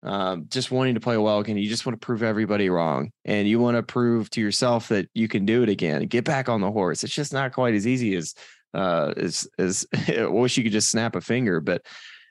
um, 0.02 0.46
just 0.48 0.70
wanting 0.70 0.94
to 0.94 1.00
play 1.00 1.16
well 1.16 1.40
again. 1.40 1.56
You 1.56 1.68
just 1.68 1.84
want 1.84 2.00
to 2.00 2.04
prove 2.04 2.22
everybody 2.22 2.70
wrong, 2.70 3.10
and 3.24 3.48
you 3.48 3.58
want 3.58 3.76
to 3.76 3.82
prove 3.82 4.30
to 4.30 4.40
yourself 4.40 4.88
that 4.88 5.08
you 5.14 5.28
can 5.28 5.44
do 5.44 5.62
it 5.62 5.68
again. 5.68 6.06
Get 6.06 6.24
back 6.24 6.48
on 6.48 6.60
the 6.60 6.70
horse. 6.70 7.02
It's 7.02 7.14
just 7.14 7.32
not 7.32 7.52
quite 7.52 7.74
as 7.74 7.86
easy 7.86 8.14
as 8.16 8.34
uh, 8.74 9.14
as 9.16 9.48
as. 9.58 9.86
I 10.08 10.26
wish 10.26 10.56
you 10.56 10.62
could 10.62 10.72
just 10.72 10.90
snap 10.90 11.16
a 11.16 11.20
finger, 11.20 11.60
but 11.60 11.84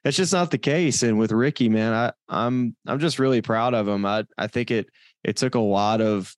that's 0.03 0.17
just 0.17 0.33
not 0.33 0.51
the 0.51 0.57
case. 0.57 1.03
And 1.03 1.19
with 1.19 1.31
Rickie, 1.31 1.69
man, 1.69 1.93
I 1.93 2.13
I'm 2.29 2.75
I'm 2.85 2.99
just 2.99 3.19
really 3.19 3.41
proud 3.41 3.73
of 3.73 3.87
him. 3.87 4.05
I 4.05 4.23
I 4.37 4.47
think 4.47 4.71
it 4.71 4.87
it 5.23 5.35
took 5.35 5.55
a 5.55 5.59
lot 5.59 5.99
of 5.99 6.33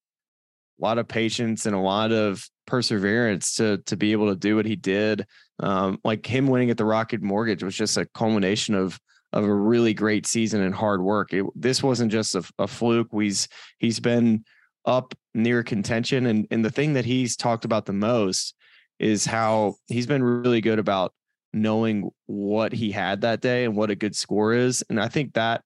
a 0.80 0.84
lot 0.84 0.98
of 0.98 1.08
patience 1.08 1.66
and 1.66 1.76
a 1.76 1.80
lot 1.80 2.12
of 2.12 2.44
perseverance 2.66 3.56
to 3.56 3.78
to 3.86 3.96
be 3.96 4.14
able 4.14 4.30
to 4.30 4.36
do 4.36 4.56
what 4.56 4.66
he 4.66 4.76
did. 4.76 5.26
Um, 5.60 6.00
like 6.04 6.26
him 6.26 6.48
winning 6.48 6.72
at 6.72 6.78
the 6.78 6.86
Rocket 6.86 7.22
Mortgage 7.22 7.64
was 7.64 7.76
just 7.76 7.98
a 7.98 8.08
culmination 8.16 8.74
of 8.74 9.00
of 9.34 9.44
a 9.44 9.54
really 9.54 9.94
great 9.94 10.26
season 10.26 10.62
and 10.62 10.74
hard 10.74 11.02
work. 11.02 11.34
It, 11.34 11.46
this 11.56 11.84
wasn't 11.84 12.12
just 12.12 12.36
a, 12.36 12.44
a 12.58 12.68
fluke. 12.68 13.10
He's 13.12 13.48
he's 13.78 14.00
been 14.00 14.44
up 14.86 15.14
near 15.34 15.64
contention, 15.64 16.26
and 16.26 16.48
and 16.52 16.64
the 16.64 16.72
thing 16.72 16.94
that 16.94 17.06
he's 17.06 17.36
talked 17.36 17.66
about 17.66 17.86
the 17.86 17.94
most 17.94 18.56
is 19.00 19.26
how 19.26 19.76
he's 19.88 20.08
been 20.08 20.24
really 20.24 20.62
good 20.62 20.80
about 20.80 21.14
knowing 21.54 22.10
what 22.28 22.74
he 22.74 22.92
had 22.92 23.22
that 23.22 23.42
day 23.42 23.66
and 23.66 23.76
what 23.76 23.90
a 23.90 23.96
good 23.96 24.16
score 24.16 24.54
is. 24.54 24.84
And 24.90 25.00
I 25.00 25.08
think 25.08 25.34
that 25.34 25.64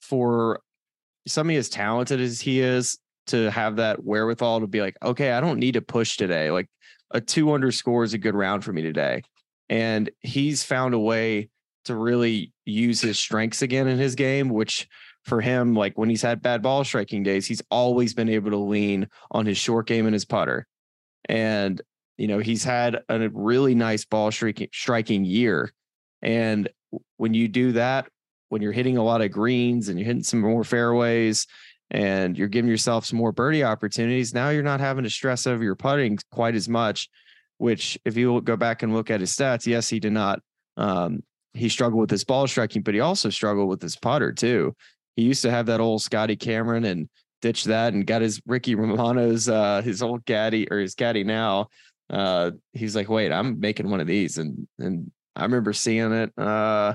for 0.00 0.60
somebody 1.26 1.56
as 1.56 1.68
talented 1.68 2.20
as 2.20 2.40
he 2.40 2.60
is 2.60 2.98
to 3.26 3.50
have 3.50 3.76
that 3.76 4.04
wherewithal 4.04 4.60
to 4.60 4.66
be 4.66 4.80
like, 4.80 4.96
okay, 5.02 5.32
I 5.32 5.40
don't 5.40 5.58
need 5.58 5.72
to 5.72 5.82
push 5.82 6.16
today. 6.16 6.50
Like 6.50 6.68
a 7.10 7.20
two 7.20 7.52
under 7.52 7.72
score 7.72 8.04
is 8.04 8.14
a 8.14 8.18
good 8.18 8.34
round 8.34 8.64
for 8.64 8.72
me 8.72 8.82
today. 8.82 9.22
And 9.68 10.08
he's 10.20 10.62
found 10.62 10.94
a 10.94 10.98
way 10.98 11.48
to 11.86 11.96
really 11.96 12.52
use 12.64 13.00
his 13.00 13.18
strengths 13.18 13.62
again 13.62 13.88
in 13.88 13.98
his 13.98 14.14
game, 14.14 14.48
which 14.48 14.88
for 15.24 15.40
him, 15.40 15.74
like 15.74 15.98
when 15.98 16.08
he's 16.08 16.22
had 16.22 16.42
bad 16.42 16.62
ball 16.62 16.84
striking 16.84 17.22
days, 17.22 17.46
he's 17.46 17.62
always 17.70 18.14
been 18.14 18.28
able 18.28 18.50
to 18.50 18.56
lean 18.56 19.08
on 19.30 19.46
his 19.46 19.58
short 19.58 19.86
game 19.86 20.06
and 20.06 20.14
his 20.14 20.24
putter. 20.24 20.66
And, 21.28 21.80
you 22.16 22.28
know, 22.28 22.38
he's 22.38 22.62
had 22.62 23.00
a 23.08 23.28
really 23.30 23.74
nice 23.74 24.04
ball 24.04 24.30
striking 24.30 24.68
striking 24.72 25.24
year. 25.24 25.72
And 26.22 26.68
when 27.16 27.34
you 27.34 27.48
do 27.48 27.72
that, 27.72 28.06
when 28.48 28.62
you're 28.62 28.72
hitting 28.72 28.96
a 28.96 29.02
lot 29.02 29.20
of 29.20 29.32
greens 29.32 29.88
and 29.88 29.98
you're 29.98 30.06
hitting 30.06 30.22
some 30.22 30.40
more 30.40 30.64
fairways 30.64 31.46
and 31.90 32.38
you're 32.38 32.46
giving 32.46 32.70
yourself 32.70 33.04
some 33.04 33.18
more 33.18 33.32
birdie 33.32 33.64
opportunities, 33.64 34.32
now 34.32 34.50
you're 34.50 34.62
not 34.62 34.80
having 34.80 35.04
to 35.04 35.10
stress 35.10 35.46
over 35.46 35.64
your 35.64 35.74
putting 35.74 36.18
quite 36.30 36.54
as 36.54 36.68
much. 36.68 37.08
Which, 37.58 37.98
if 38.04 38.18
you 38.18 38.38
go 38.42 38.56
back 38.56 38.82
and 38.82 38.92
look 38.92 39.10
at 39.10 39.20
his 39.20 39.34
stats, 39.34 39.66
yes, 39.66 39.88
he 39.88 39.98
did 39.98 40.12
not. 40.12 40.40
Um, 40.76 41.22
he 41.56 41.68
struggled 41.68 42.00
with 42.00 42.10
his 42.10 42.24
ball 42.24 42.46
striking, 42.46 42.82
but 42.82 42.94
he 42.94 43.00
also 43.00 43.30
struggled 43.30 43.68
with 43.68 43.82
his 43.82 43.96
putter 43.96 44.32
too. 44.32 44.74
He 45.16 45.22
used 45.22 45.42
to 45.42 45.50
have 45.50 45.66
that 45.66 45.80
old 45.80 46.02
Scotty 46.02 46.36
Cameron 46.36 46.84
and 46.84 47.08
ditched 47.42 47.66
that 47.66 47.94
and 47.94 48.06
got 48.06 48.22
his 48.22 48.40
Ricky 48.46 48.74
Romano's 48.74 49.48
uh, 49.48 49.82
his 49.82 50.02
old 50.02 50.26
caddy 50.26 50.70
or 50.70 50.78
his 50.78 50.94
caddy 50.94 51.24
now. 51.24 51.68
Uh, 52.10 52.52
he's 52.72 52.94
like, 52.94 53.08
wait, 53.08 53.32
I'm 53.32 53.58
making 53.58 53.90
one 53.90 54.00
of 54.00 54.06
these, 54.06 54.38
and 54.38 54.68
and 54.78 55.10
I 55.34 55.42
remember 55.42 55.72
seeing 55.72 56.12
it. 56.12 56.32
Uh, 56.38 56.94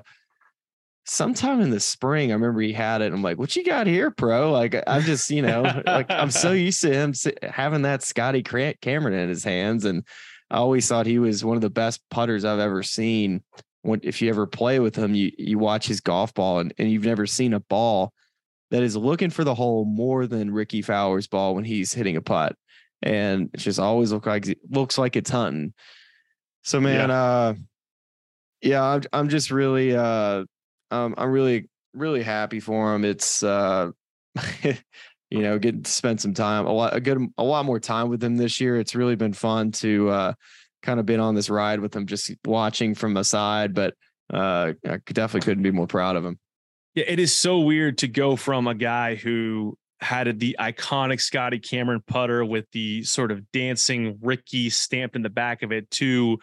sometime 1.06 1.62
in 1.62 1.70
the 1.70 1.80
spring, 1.80 2.32
I 2.32 2.36
remember 2.36 2.62
he 2.62 2.74
had 2.74 3.01
it. 3.01 3.13
I'm 3.13 3.22
like, 3.22 3.38
what 3.38 3.56
you 3.56 3.63
got 3.63 3.88
here, 3.88 4.12
pro? 4.12 4.51
Like, 4.51 4.75
I'm 4.88 5.01
just, 5.01 5.30
you 5.30 5.41
know, 5.41 5.82
like 5.86 6.10
I'm 6.10 6.32
so 6.32 6.51
used 6.53 6.82
to 6.82 6.94
him 6.94 7.13
having 7.44 7.84
that 7.84 8.03
Scotty 8.03 8.44
Cameron 8.44 9.13
in 9.13 9.30
his 9.30 9.44
hands. 9.44 9.86
And 9.86 10.06
I 10.50 10.58
always 10.58 10.88
thought 10.88 11.06
he 11.06 11.20
was 11.20 11.44
one 11.44 11.58
of 11.58 11.62
the 11.62 11.70
best 11.70 12.01
putters 12.10 12.46
I've 12.46 12.60
ever 12.60 12.84
seen. 12.84 13.44
When, 13.84 14.00
if 14.04 14.22
you 14.22 14.30
ever 14.30 14.46
play 14.46 14.80
with 14.80 14.96
him, 14.96 15.16
you, 15.16 15.32
you 15.38 15.58
watch 15.58 15.88
his 15.88 16.02
golf 16.02 16.34
ball 16.34 16.60
and, 16.60 16.74
and 16.78 16.92
you've 16.92 17.06
never 17.06 17.26
seen 17.26 17.54
a 17.54 17.60
ball 17.60 18.14
that 18.70 18.84
is 18.84 18.96
looking 18.96 19.30
for 19.30 19.44
the 19.44 19.56
hole 19.56 19.86
more 19.86 20.28
than 20.28 20.52
Rickie 20.52 20.82
Fowler's 20.82 21.28
ball 21.28 21.56
when 21.56 21.64
he's 21.64 21.94
hitting 21.94 22.16
a 22.16 22.22
putt. 22.22 22.56
And 23.02 23.50
it 23.54 23.58
just 23.58 23.80
always 23.80 24.12
look 24.12 24.26
like 24.28 24.48
looks 24.70 24.98
like 24.98 25.16
it's 25.16 25.32
hunting. 25.32 25.74
So 26.62 26.80
man, 26.80 27.10
uh 27.10 27.56
yeah, 28.62 28.84
I'm 28.84 29.02
I'm 29.12 29.30
just 29.30 29.50
really 29.50 29.96
uh 29.96 30.46
um, 30.92 31.16
I'm 31.18 31.32
really, 31.32 31.70
really 31.94 32.22
happy 32.22 32.60
for 32.60 32.94
him. 32.94 33.06
It's, 33.06 33.42
uh, 33.42 33.92
you 34.64 35.42
know, 35.42 35.58
getting 35.58 35.84
to 35.84 35.92
spend 35.92 36.20
some 36.20 36.34
time, 36.34 36.68
a 36.68 36.72
lot, 36.72 36.96
a 36.96 37.00
good, 37.00 37.26
a 37.38 37.44
lot 37.44 37.66
more 37.66 37.80
time 37.80 38.10
with 38.10 38.22
him 38.22 38.36
this 38.36 38.60
year. 38.60 38.78
It's 38.78 38.94
really 38.94 39.16
been 39.16 39.34
fun 39.34 39.72
to 39.74 40.10
uh, 40.10 40.34
kind 40.82 41.00
of 41.00 41.06
been 41.06 41.20
on 41.20 41.36
this 41.36 41.50
ride 41.50 41.80
with 41.80 41.96
him, 41.96 42.06
just 42.06 42.32
watching 42.46 42.96
from 42.96 43.14
the 43.14 43.24
side. 43.24 43.74
But 43.74 43.96
uh, 44.34 44.74
I 44.88 44.98
definitely 45.06 45.46
couldn't 45.46 45.64
be 45.64 45.72
more 45.72 45.88
proud 45.88 46.16
of 46.16 46.26
him. 46.26 46.40
Yeah, 46.96 47.06
it 47.08 47.20
is 47.20 47.34
so 47.34 47.60
weird 47.60 48.00
to 48.00 48.08
go 48.08 48.36
from 48.36 48.68
a 48.68 48.76
guy 48.76 49.16
who 49.16 49.78
had 50.02 50.40
the 50.40 50.56
iconic 50.60 51.22
Scotty 51.22 51.60
Cameron 51.60 52.02
putter 52.06 52.44
with 52.44 52.66
the 52.72 53.04
sort 53.04 53.32
of 53.32 53.50
dancing 53.52 54.18
Rickie 54.22 54.70
stamped 54.70 55.16
in 55.16 55.22
the 55.22 55.30
back 55.30 55.62
of 55.62 55.72
it 55.72 55.90
to 55.92 56.40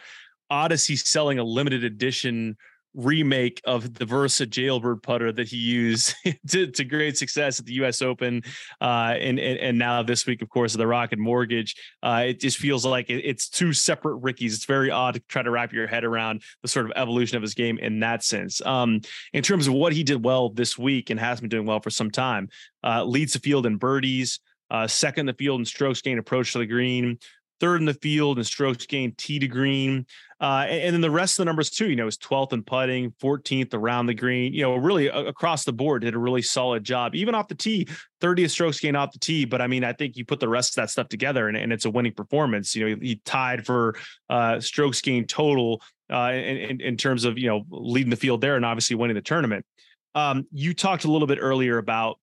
Odyssey 0.48 0.96
selling 0.96 1.38
a 1.38 1.44
limited 1.44 1.84
edition 1.84 2.56
remake 2.98 3.62
of 3.64 3.94
the 3.94 4.04
Versa 4.04 4.44
jailbird 4.44 5.02
putter 5.02 5.30
that 5.30 5.48
he 5.48 5.56
used 5.56 6.14
to, 6.48 6.66
to 6.66 6.84
great 6.84 7.16
success 7.16 7.60
at 7.60 7.66
the 7.66 7.74
U.S. 7.74 8.02
Open, 8.02 8.42
uh, 8.80 9.14
and, 9.18 9.38
and, 9.38 9.58
and 9.58 9.78
now 9.78 10.02
this 10.02 10.26
week, 10.26 10.42
of 10.42 10.48
course, 10.48 10.74
the 10.74 10.86
Rocket 10.86 11.18
Mortgage. 11.18 11.76
Uh, 12.02 12.24
it 12.26 12.40
just 12.40 12.58
feels 12.58 12.84
like 12.84 13.08
it, 13.08 13.24
it's 13.24 13.48
two 13.48 13.72
separate 13.72 14.16
Rickies. 14.16 14.54
It's 14.54 14.64
very 14.64 14.90
odd 14.90 15.14
to 15.14 15.20
try 15.28 15.42
to 15.42 15.50
wrap 15.50 15.72
your 15.72 15.86
head 15.86 16.04
around 16.04 16.42
the 16.62 16.68
sort 16.68 16.86
of 16.86 16.92
evolution 16.96 17.36
of 17.36 17.42
his 17.42 17.54
game 17.54 17.78
in 17.78 18.00
that 18.00 18.24
sense. 18.24 18.60
Um, 18.66 19.00
in 19.32 19.42
terms 19.42 19.68
of 19.68 19.74
what 19.74 19.92
he 19.92 20.02
did 20.02 20.24
well 20.24 20.50
this 20.50 20.76
week 20.76 21.10
and 21.10 21.20
has 21.20 21.40
been 21.40 21.48
doing 21.48 21.66
well 21.66 21.80
for 21.80 21.90
some 21.90 22.10
time, 22.10 22.48
uh, 22.82 23.04
leads 23.04 23.32
the 23.32 23.38
field 23.38 23.64
in 23.64 23.76
birdies. 23.76 24.40
Uh, 24.70 24.86
second 24.86 25.26
the 25.26 25.32
field 25.32 25.60
in 25.60 25.64
strokes 25.64 26.02
gained 26.02 26.18
approach 26.18 26.52
to 26.52 26.58
the 26.58 26.66
green, 26.66 27.18
third 27.60 27.80
in 27.80 27.86
the 27.86 27.94
field 27.94 28.38
in 28.38 28.44
strokes 28.44 28.86
gained 28.86 29.16
tee 29.18 29.38
to 29.38 29.48
green. 29.48 30.06
Uh, 30.40 30.66
and, 30.68 30.82
and, 30.82 30.94
then 30.94 31.00
the 31.00 31.10
rest 31.10 31.34
of 31.34 31.42
the 31.42 31.44
numbers 31.46 31.68
too, 31.68 31.90
you 31.90 31.96
know, 31.96 32.06
is 32.06 32.16
12th 32.16 32.52
in 32.52 32.62
putting, 32.62 33.10
14th 33.20 33.74
around 33.74 34.06
the 34.06 34.14
green, 34.14 34.52
you 34.52 34.62
know, 34.62 34.76
really 34.76 35.10
uh, 35.10 35.24
across 35.24 35.64
the 35.64 35.72
board 35.72 36.02
did 36.02 36.14
a 36.14 36.18
really 36.18 36.42
solid 36.42 36.84
job, 36.84 37.16
even 37.16 37.34
off 37.34 37.48
the 37.48 37.56
tee, 37.56 37.88
30th 38.20 38.50
strokes 38.50 38.78
gained 38.78 38.96
off 38.96 39.10
the 39.10 39.18
tee. 39.18 39.44
But 39.44 39.60
I 39.60 39.66
mean, 39.66 39.82
I 39.82 39.92
think 39.92 40.16
you 40.16 40.24
put 40.24 40.38
the 40.38 40.48
rest 40.48 40.72
of 40.72 40.82
that 40.82 40.90
stuff 40.90 41.08
together 41.08 41.48
and, 41.48 41.56
and 41.56 41.72
it's 41.72 41.86
a 41.86 41.90
winning 41.90 42.12
performance. 42.12 42.76
You 42.76 42.84
know, 42.88 42.96
he, 43.00 43.08
he 43.08 43.16
tied 43.24 43.66
for 43.66 43.96
uh, 44.30 44.60
strokes 44.60 45.00
gained 45.00 45.28
total 45.28 45.82
uh, 46.12 46.30
in, 46.32 46.80
in, 46.80 46.96
terms 46.96 47.24
of, 47.24 47.36
you 47.36 47.48
know, 47.48 47.64
leading 47.70 48.10
the 48.10 48.16
field 48.16 48.40
there 48.40 48.54
and 48.54 48.64
obviously 48.64 48.94
winning 48.94 49.16
the 49.16 49.22
tournament. 49.22 49.66
Um, 50.14 50.46
you 50.52 50.72
talked 50.72 51.04
a 51.04 51.10
little 51.10 51.28
bit 51.28 51.38
earlier 51.40 51.78
about 51.78 52.18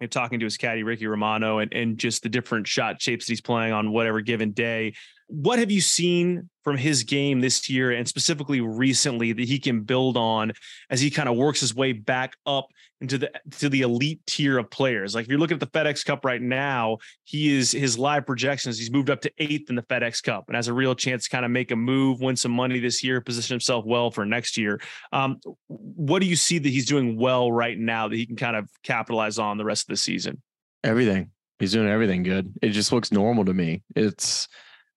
and 0.00 0.10
talking 0.10 0.40
to 0.40 0.44
his 0.44 0.56
caddy 0.56 0.82
Ricky 0.82 1.06
Romano 1.06 1.58
and, 1.58 1.72
and 1.72 1.98
just 1.98 2.22
the 2.22 2.28
different 2.28 2.66
shot 2.66 3.00
shapes 3.00 3.26
that 3.26 3.32
he's 3.32 3.40
playing 3.40 3.72
on 3.72 3.92
whatever 3.92 4.20
given 4.20 4.52
day. 4.52 4.94
What 5.28 5.58
have 5.58 5.70
you 5.70 5.80
seen 5.80 6.48
from 6.62 6.76
his 6.76 7.02
game 7.02 7.40
this 7.40 7.68
year 7.68 7.92
and 7.92 8.06
specifically 8.06 8.60
recently 8.60 9.32
that 9.32 9.48
he 9.48 9.58
can 9.58 9.82
build 9.82 10.16
on 10.16 10.52
as 10.90 11.00
he 11.00 11.10
kind 11.10 11.28
of 11.28 11.36
works 11.36 11.60
his 11.60 11.74
way 11.74 11.92
back 11.92 12.34
up 12.44 12.66
into 13.00 13.18
the 13.18 13.30
to 13.58 13.68
the 13.68 13.82
elite 13.82 14.20
tier 14.26 14.58
of 14.58 14.70
players? 14.70 15.14
Like 15.14 15.24
if 15.24 15.28
you're 15.28 15.38
looking 15.38 15.56
at 15.56 15.60
the 15.60 15.78
FedEx 15.78 16.04
Cup 16.04 16.24
right 16.24 16.40
now, 16.40 16.98
he 17.24 17.56
is 17.56 17.72
his 17.72 17.98
live 17.98 18.26
projections, 18.26 18.78
he's 18.78 18.90
moved 18.90 19.10
up 19.10 19.20
to 19.22 19.32
eighth 19.38 19.68
in 19.68 19.76
the 19.76 19.82
FedEx 19.82 20.22
Cup 20.22 20.44
and 20.48 20.56
has 20.56 20.68
a 20.68 20.72
real 20.72 20.94
chance 20.94 21.24
to 21.24 21.30
kind 21.30 21.44
of 21.44 21.50
make 21.50 21.70
a 21.70 21.76
move, 21.76 22.20
win 22.20 22.36
some 22.36 22.52
money 22.52 22.78
this 22.78 23.02
year, 23.02 23.20
position 23.20 23.54
himself 23.54 23.84
well 23.84 24.10
for 24.10 24.24
next 24.24 24.56
year. 24.56 24.80
Um, 25.12 25.38
what 25.68 26.20
do 26.20 26.26
you 26.26 26.36
see 26.36 26.58
that 26.58 26.68
he's 26.68 26.86
doing 26.86 27.18
well 27.18 27.50
right 27.50 27.78
now 27.78 28.08
that 28.08 28.16
he 28.16 28.26
can 28.26 28.36
kind 28.36 28.56
of 28.56 28.68
capitalize 28.82 29.38
on 29.38 29.58
the 29.58 29.64
rest 29.64 29.84
of 29.84 29.88
the 29.88 29.96
season? 29.96 30.42
Everything. 30.84 31.30
He's 31.58 31.72
doing 31.72 31.88
everything 31.88 32.22
good. 32.22 32.52
It 32.60 32.70
just 32.70 32.92
looks 32.92 33.10
normal 33.10 33.44
to 33.46 33.54
me. 33.54 33.82
It's 33.94 34.46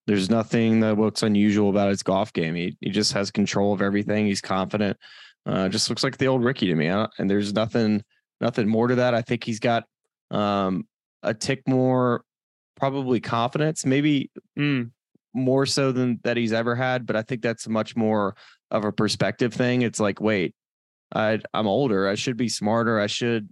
there's 0.07 0.29
nothing 0.29 0.79
that 0.79 0.97
looks 0.97 1.23
unusual 1.23 1.69
about 1.69 1.89
his 1.89 2.03
golf 2.03 2.33
game. 2.33 2.55
He 2.55 2.75
he 2.81 2.89
just 2.89 3.13
has 3.13 3.31
control 3.31 3.73
of 3.73 3.81
everything. 3.81 4.25
He's 4.25 4.41
confident. 4.41 4.97
Uh, 5.45 5.69
just 5.69 5.89
looks 5.89 6.03
like 6.03 6.17
the 6.17 6.27
old 6.27 6.43
Rickie 6.43 6.67
to 6.67 6.75
me. 6.75 6.87
And 6.87 7.29
there's 7.29 7.53
nothing 7.53 8.03
nothing 8.41 8.67
more 8.67 8.87
to 8.87 8.95
that. 8.95 9.13
I 9.13 9.21
think 9.21 9.43
he's 9.43 9.59
got 9.59 9.85
um, 10.31 10.87
a 11.23 11.33
tick 11.33 11.61
more 11.67 12.23
probably 12.75 13.19
confidence, 13.19 13.85
maybe 13.85 14.31
mm, 14.57 14.89
more 15.33 15.65
so 15.65 15.91
than 15.91 16.19
that 16.23 16.37
he's 16.37 16.53
ever 16.53 16.75
had. 16.75 17.05
But 17.05 17.15
I 17.15 17.21
think 17.21 17.41
that's 17.41 17.67
much 17.67 17.95
more 17.95 18.35
of 18.71 18.85
a 18.85 18.91
perspective 18.91 19.53
thing. 19.53 19.81
It's 19.81 19.99
like, 19.99 20.21
wait, 20.21 20.55
I 21.13 21.39
I'm 21.53 21.67
older. 21.67 22.07
I 22.07 22.15
should 22.15 22.37
be 22.37 22.49
smarter. 22.49 22.99
I 22.99 23.07
should 23.07 23.49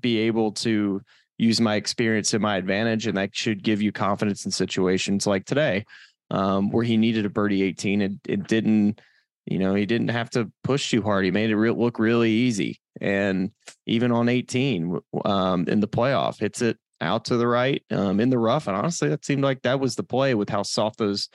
be 0.00 0.18
able 0.18 0.52
to 0.52 1.02
use 1.38 1.60
my 1.60 1.74
experience 1.76 2.30
to 2.30 2.38
my 2.38 2.56
advantage, 2.56 3.06
and 3.06 3.16
that 3.16 3.34
should 3.34 3.62
give 3.62 3.82
you 3.82 3.92
confidence 3.92 4.44
in 4.44 4.50
situations 4.50 5.26
like 5.26 5.44
today, 5.44 5.84
um, 6.30 6.70
where 6.70 6.84
he 6.84 6.96
needed 6.96 7.26
a 7.26 7.30
birdie 7.30 7.62
18. 7.62 8.02
It 8.02 8.12
it 8.28 8.46
didn't, 8.48 9.00
you 9.46 9.58
know, 9.58 9.74
he 9.74 9.86
didn't 9.86 10.08
have 10.08 10.30
to 10.30 10.50
push 10.64 10.90
too 10.90 11.02
hard. 11.02 11.24
He 11.24 11.30
made 11.30 11.50
it 11.50 11.56
re- 11.56 11.70
look 11.70 11.98
really 11.98 12.30
easy, 12.30 12.80
and 13.00 13.50
even 13.86 14.12
on 14.12 14.28
18 14.28 14.98
um, 15.24 15.68
in 15.68 15.80
the 15.80 15.88
playoff, 15.88 16.38
hits 16.38 16.62
it 16.62 16.78
out 17.00 17.26
to 17.26 17.36
the 17.36 17.46
right 17.46 17.82
um, 17.90 18.20
in 18.20 18.30
the 18.30 18.38
rough. 18.38 18.66
And 18.66 18.76
honestly, 18.76 19.08
that 19.10 19.24
seemed 19.24 19.42
like 19.42 19.62
that 19.62 19.80
was 19.80 19.96
the 19.96 20.02
play 20.02 20.34
with 20.34 20.48
how 20.48 20.62
soft 20.62 20.98
those 20.98 21.28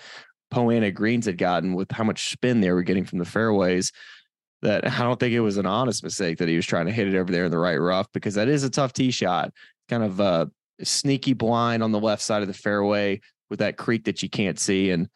Poa 0.49 0.73
annua 0.73 0.93
greens 0.93 1.27
had 1.27 1.37
gotten, 1.37 1.75
with 1.75 1.91
how 1.91 2.03
much 2.03 2.29
spin 2.31 2.59
they 2.61 2.71
were 2.71 2.83
getting 2.83 3.05
from 3.05 3.19
the 3.19 3.25
fairways 3.25 3.91
that 4.61 4.87
I 4.87 5.03
don't 5.03 5.19
think 5.19 5.33
it 5.33 5.39
was 5.39 5.57
an 5.57 5.65
honest 5.65 6.03
mistake 6.03 6.37
that 6.37 6.49
he 6.49 6.55
was 6.55 6.65
trying 6.65 6.85
to 6.85 6.91
hit 6.91 7.07
it 7.07 7.17
over 7.17 7.31
there 7.31 7.45
in 7.45 7.51
the 7.51 7.57
right 7.57 7.77
rough 7.77 8.07
because 8.13 8.35
that 8.35 8.47
is 8.47 8.63
a 8.63 8.69
tough 8.69 8.93
tee 8.93 9.11
shot 9.11 9.51
kind 9.91 10.03
of 10.03 10.19
a 10.19 10.49
sneaky 10.83 11.33
blind 11.33 11.83
on 11.83 11.91
the 11.91 11.99
left 11.99 12.23
side 12.23 12.41
of 12.41 12.47
the 12.47 12.53
fairway 12.53 13.19
with 13.49 13.59
that 13.59 13.77
creek 13.77 14.05
that 14.05 14.23
you 14.23 14.29
can't 14.29 14.57
see. 14.57 14.89
And 14.89 15.09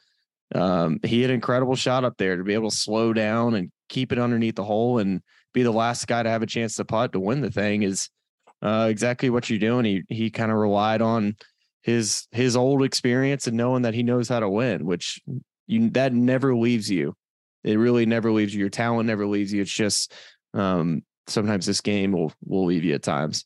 um, 0.53 0.99
he 1.03 1.21
had 1.21 1.31
an 1.31 1.35
incredible 1.35 1.75
shot 1.75 2.03
up 2.03 2.15
there 2.17 2.35
to 2.35 2.43
be 2.43 2.53
able 2.53 2.69
to 2.69 2.75
slow 2.75 3.13
down 3.13 3.55
and 3.55 3.71
keep 3.89 4.11
it 4.11 4.19
underneath 4.19 4.55
the 4.55 4.63
hole 4.63 4.99
and 4.99 5.21
be 5.53 5.63
the 5.63 5.71
last 5.71 6.05
guy 6.07 6.21
to 6.21 6.29
have 6.29 6.43
a 6.43 6.47
chance 6.47 6.75
to 6.75 6.85
putt 6.85 7.13
to 7.13 7.19
win 7.19 7.41
the 7.41 7.49
thing 7.49 7.83
is 7.83 8.09
uh, 8.61 8.87
exactly 8.89 9.29
what 9.29 9.49
you're 9.49 9.59
doing. 9.59 9.85
He 9.85 10.03
he 10.09 10.29
kind 10.29 10.51
of 10.51 10.57
relied 10.57 11.01
on 11.01 11.35
his 11.81 12.27
his 12.31 12.55
old 12.55 12.83
experience 12.83 13.47
and 13.47 13.55
knowing 13.55 13.83
that 13.83 13.93
he 13.93 14.03
knows 14.03 14.27
how 14.27 14.39
to 14.39 14.49
win, 14.49 14.85
which 14.85 15.21
you 15.67 15.89
that 15.91 16.13
never 16.13 16.55
leaves 16.55 16.91
you. 16.91 17.15
It 17.63 17.79
really 17.79 18.05
never 18.05 18.31
leaves 18.31 18.53
you. 18.53 18.59
Your 18.59 18.69
talent 18.69 19.07
never 19.07 19.25
leaves 19.25 19.53
you. 19.53 19.61
It's 19.61 19.71
just 19.71 20.13
um, 20.53 21.03
sometimes 21.27 21.65
this 21.65 21.81
game 21.81 22.11
will 22.11 22.33
will 22.43 22.65
leave 22.65 22.83
you 22.83 22.93
at 22.93 23.03
times. 23.03 23.45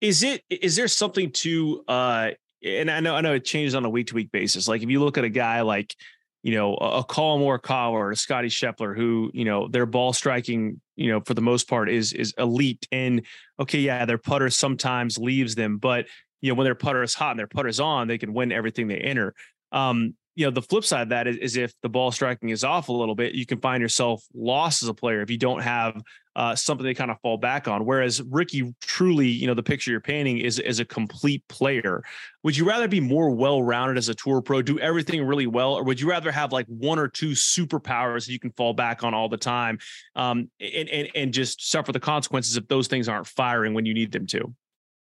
Is 0.00 0.22
it 0.22 0.42
is 0.48 0.76
there 0.76 0.88
something 0.88 1.32
to 1.32 1.84
uh 1.88 2.30
and 2.64 2.90
I 2.90 3.00
know 3.00 3.14
I 3.14 3.20
know 3.20 3.34
it 3.34 3.44
changes 3.44 3.74
on 3.74 3.84
a 3.84 3.90
week 3.90 4.08
to 4.08 4.14
week 4.14 4.32
basis. 4.32 4.68
Like 4.68 4.82
if 4.82 4.90
you 4.90 5.00
look 5.00 5.18
at 5.18 5.24
a 5.24 5.28
guy 5.28 5.60
like 5.62 5.94
you 6.42 6.54
know 6.54 6.76
a, 6.80 6.98
a 6.98 7.04
Morikawa 7.04 7.90
or 7.90 8.10
a 8.12 8.16
Scotty 8.16 8.48
Scheffler, 8.48 8.96
who 8.96 9.30
you 9.34 9.44
know 9.44 9.68
their 9.68 9.86
ball 9.86 10.12
striking, 10.12 10.80
you 10.96 11.10
know 11.10 11.20
for 11.20 11.34
the 11.34 11.40
most 11.40 11.68
part 11.68 11.88
is 11.88 12.12
is 12.12 12.34
elite. 12.38 12.86
And 12.92 13.22
okay, 13.60 13.80
yeah, 13.80 14.04
their 14.04 14.18
putter 14.18 14.50
sometimes 14.50 15.18
leaves 15.18 15.54
them, 15.54 15.78
but 15.78 16.06
you 16.40 16.50
know 16.50 16.54
when 16.56 16.64
their 16.64 16.74
putter 16.74 17.02
is 17.02 17.14
hot 17.14 17.30
and 17.30 17.38
their 17.38 17.46
putter 17.46 17.68
is 17.68 17.80
on, 17.80 18.08
they 18.08 18.18
can 18.18 18.32
win 18.32 18.52
everything 18.52 18.88
they 18.88 18.98
enter. 18.98 19.34
Um, 19.72 20.14
you 20.38 20.44
know 20.44 20.52
the 20.52 20.62
flip 20.62 20.84
side 20.84 21.02
of 21.02 21.08
that 21.08 21.26
is, 21.26 21.36
is, 21.38 21.56
if 21.56 21.74
the 21.82 21.88
ball 21.88 22.12
striking 22.12 22.50
is 22.50 22.62
off 22.62 22.88
a 22.88 22.92
little 22.92 23.16
bit 23.16 23.34
you 23.34 23.44
can 23.44 23.60
find 23.60 23.82
yourself 23.82 24.24
lost 24.32 24.84
as 24.84 24.88
a 24.88 24.94
player 24.94 25.20
if 25.20 25.30
you 25.30 25.36
don't 25.36 25.60
have 25.60 26.00
uh, 26.36 26.54
something 26.54 26.86
to 26.86 26.94
kind 26.94 27.10
of 27.10 27.20
fall 27.20 27.36
back 27.36 27.66
on. 27.66 27.84
Whereas 27.84 28.22
Rickie 28.22 28.72
truly 28.80 29.26
you 29.26 29.48
know 29.48 29.54
the 29.54 29.62
picture 29.64 29.90
you're 29.90 30.00
painting 30.00 30.38
is 30.38 30.60
is 30.60 30.78
a 30.78 30.84
complete 30.84 31.42
player. 31.48 32.04
Would 32.44 32.56
you 32.56 32.64
rather 32.64 32.86
be 32.86 33.00
more 33.00 33.30
well-rounded 33.30 33.98
as 33.98 34.08
a 34.08 34.14
tour 34.14 34.40
pro 34.40 34.62
do 34.62 34.78
everything 34.78 35.24
really 35.24 35.48
well 35.48 35.74
or 35.74 35.82
would 35.82 36.00
you 36.00 36.08
rather 36.08 36.30
have 36.30 36.52
like 36.52 36.66
one 36.66 37.00
or 37.00 37.08
two 37.08 37.30
superpowers 37.30 38.26
that 38.26 38.32
you 38.32 38.38
can 38.38 38.52
fall 38.52 38.72
back 38.72 39.02
on 39.02 39.14
all 39.14 39.28
the 39.28 39.36
time 39.36 39.78
um, 40.14 40.48
and, 40.60 40.88
and 40.88 41.08
and 41.16 41.34
just 41.34 41.68
suffer 41.68 41.90
the 41.90 41.98
consequences 41.98 42.56
if 42.56 42.68
those 42.68 42.86
things 42.86 43.08
aren't 43.08 43.26
firing 43.26 43.74
when 43.74 43.84
you 43.84 43.92
need 43.92 44.12
them 44.12 44.26
to? 44.28 44.54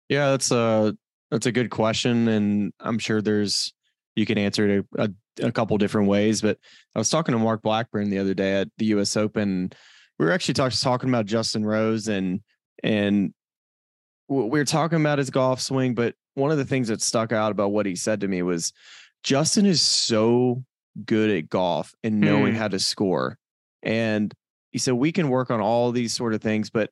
Yeah 0.09 0.31
that's 0.31 0.53
a 0.53 0.97
that's 1.33 1.47
a 1.47 1.53
good 1.53 1.71
question 1.71 2.29
and 2.29 2.73
i'm 2.81 2.99
sure 2.99 3.21
there's 3.21 3.75
you 4.19 4.27
can 4.27 4.37
answer 4.37 4.69
it 4.69 4.87
a, 4.97 5.05
a, 5.05 5.47
a 5.47 5.53
couple 5.53 5.79
different 5.79 6.09
ways. 6.09 6.43
But 6.43 6.59
I 6.95 6.99
was 6.99 7.09
talking 7.09 7.33
to 7.33 7.39
Mark 7.39 7.63
Blackburn 7.63 8.11
the 8.11 8.19
other 8.19 8.35
day 8.35 8.61
at 8.61 8.69
the 8.77 8.87
U.S. 8.87 9.17
Open. 9.17 9.71
We 10.19 10.27
were 10.27 10.33
actually 10.33 10.55
talk, 10.55 10.73
talking 10.73 11.09
about 11.09 11.27
Justin 11.27 11.65
Rose 11.65 12.09
and 12.09 12.41
and 12.83 13.33
we 14.29 14.49
were 14.49 14.65
talking 14.65 15.01
about 15.01 15.19
his 15.19 15.31
golf 15.31 15.61
swing. 15.61 15.95
But 15.95 16.15
one 16.35 16.51
of 16.51 16.59
the 16.59 16.65
things 16.65 16.89
that 16.89 17.01
stuck 17.01 17.33
out 17.33 17.53
about 17.53 17.71
what 17.71 17.87
he 17.87 17.97
said 17.97 18.21
to 18.21 18.29
me 18.29 18.43
was 18.43 18.73
Justin 19.23 19.65
is 19.65 19.81
so 19.81 20.65
good 21.05 21.31
at 21.31 21.49
golf 21.49 21.95
and 22.03 22.21
knowing 22.21 22.53
hmm. 22.53 22.59
how 22.59 22.69
to 22.69 22.79
score. 22.79 23.39
And 23.83 24.35
he 24.73 24.79
said 24.79 24.95
we 24.95 25.13
can 25.13 25.29
work 25.29 25.51
on 25.51 25.61
all 25.61 25.93
these 25.93 26.13
sort 26.13 26.35
of 26.35 26.43
things, 26.43 26.71
but 26.71 26.91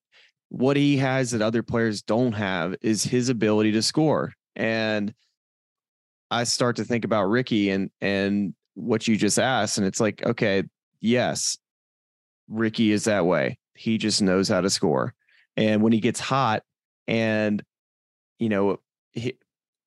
what 0.49 0.77
he 0.77 0.97
has 0.99 1.33
that 1.33 1.43
other 1.43 1.65
players 1.65 2.03
don't 2.03 2.33
have 2.33 2.77
is 2.81 3.03
his 3.03 3.29
ability 3.29 3.73
to 3.73 3.83
score. 3.83 4.33
And 4.55 5.13
I 6.31 6.45
start 6.45 6.77
to 6.77 6.85
think 6.85 7.05
about 7.05 7.25
Rickie 7.25 7.71
and 7.71 7.91
and 8.01 8.55
what 8.75 9.09
you 9.09 9.17
just 9.17 9.39
asked, 9.39 9.79
and 9.79 9.87
it's 9.87 10.01
like, 10.01 10.25
okay, 10.25 10.65
yes, 11.01 11.57
Rickie 12.49 12.93
is 12.93 13.05
that 13.05 13.27
way. 13.27 13.59
He 13.75 13.99
just 13.99 14.23
knows 14.23 14.49
how 14.49 14.61
to 14.61 14.71
score, 14.71 15.15
and 15.57 15.83
when 15.83 15.93
he 15.93 16.01
gets 16.01 16.21
hot, 16.21 16.63
and 17.07 17.63
you 18.39 18.49
know, 18.49 18.79
he, 19.13 19.39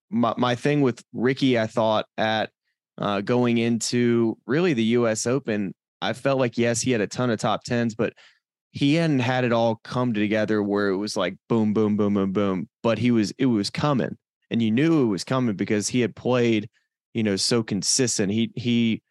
my 0.10 0.34
my 0.38 0.55
thing 0.55 0.81
with 0.81 1.03
Rickie, 1.13 1.60
I 1.60 1.67
thought 1.67 2.05
at 2.17 2.51
uh, 2.98 3.22
going 3.22 3.58
into 3.58 4.38
really 4.46 4.74
the 4.74 4.84
U.S. 4.84 5.25
Open, 5.27 5.74
I 6.01 6.13
felt 6.13 6.39
like 6.39 6.58
yes, 6.58 6.81
he 6.81 6.91
had 6.91 7.01
a 7.01 7.08
ton 7.08 7.29
of 7.29 7.39
top 7.39 7.63
tens, 7.63 7.96
but 7.96 8.13
he 8.72 8.96
hadn't 8.96 9.19
had 9.19 9.43
it 9.43 9.51
all 9.51 9.79
come 9.84 10.13
together 10.13 10.62
where 10.62 10.89
it 10.89 10.98
was 10.98 11.17
like 11.17 11.36
boom, 11.48 11.74
boom, 11.74 11.98
boom, 11.98 12.13
boom, 12.13 12.31
boom. 12.31 12.69
But 12.84 12.98
he 12.98 13.12
was 13.12 13.34
it 13.38 13.48
was 13.48 13.69
coming 13.69 14.17
and 14.51 14.62
you 14.62 14.72
knew 14.72 15.03
it 15.03 15.08
was 15.08 15.24
coming 15.24 15.56
because 15.56 15.88
he 15.88 16.01
had 16.01 16.15
played, 16.15 16.70
you 17.13 17.24
know, 17.24 17.36
so 17.36 17.63
consistent. 17.63 18.32
He 18.32 18.51
he 18.56 19.01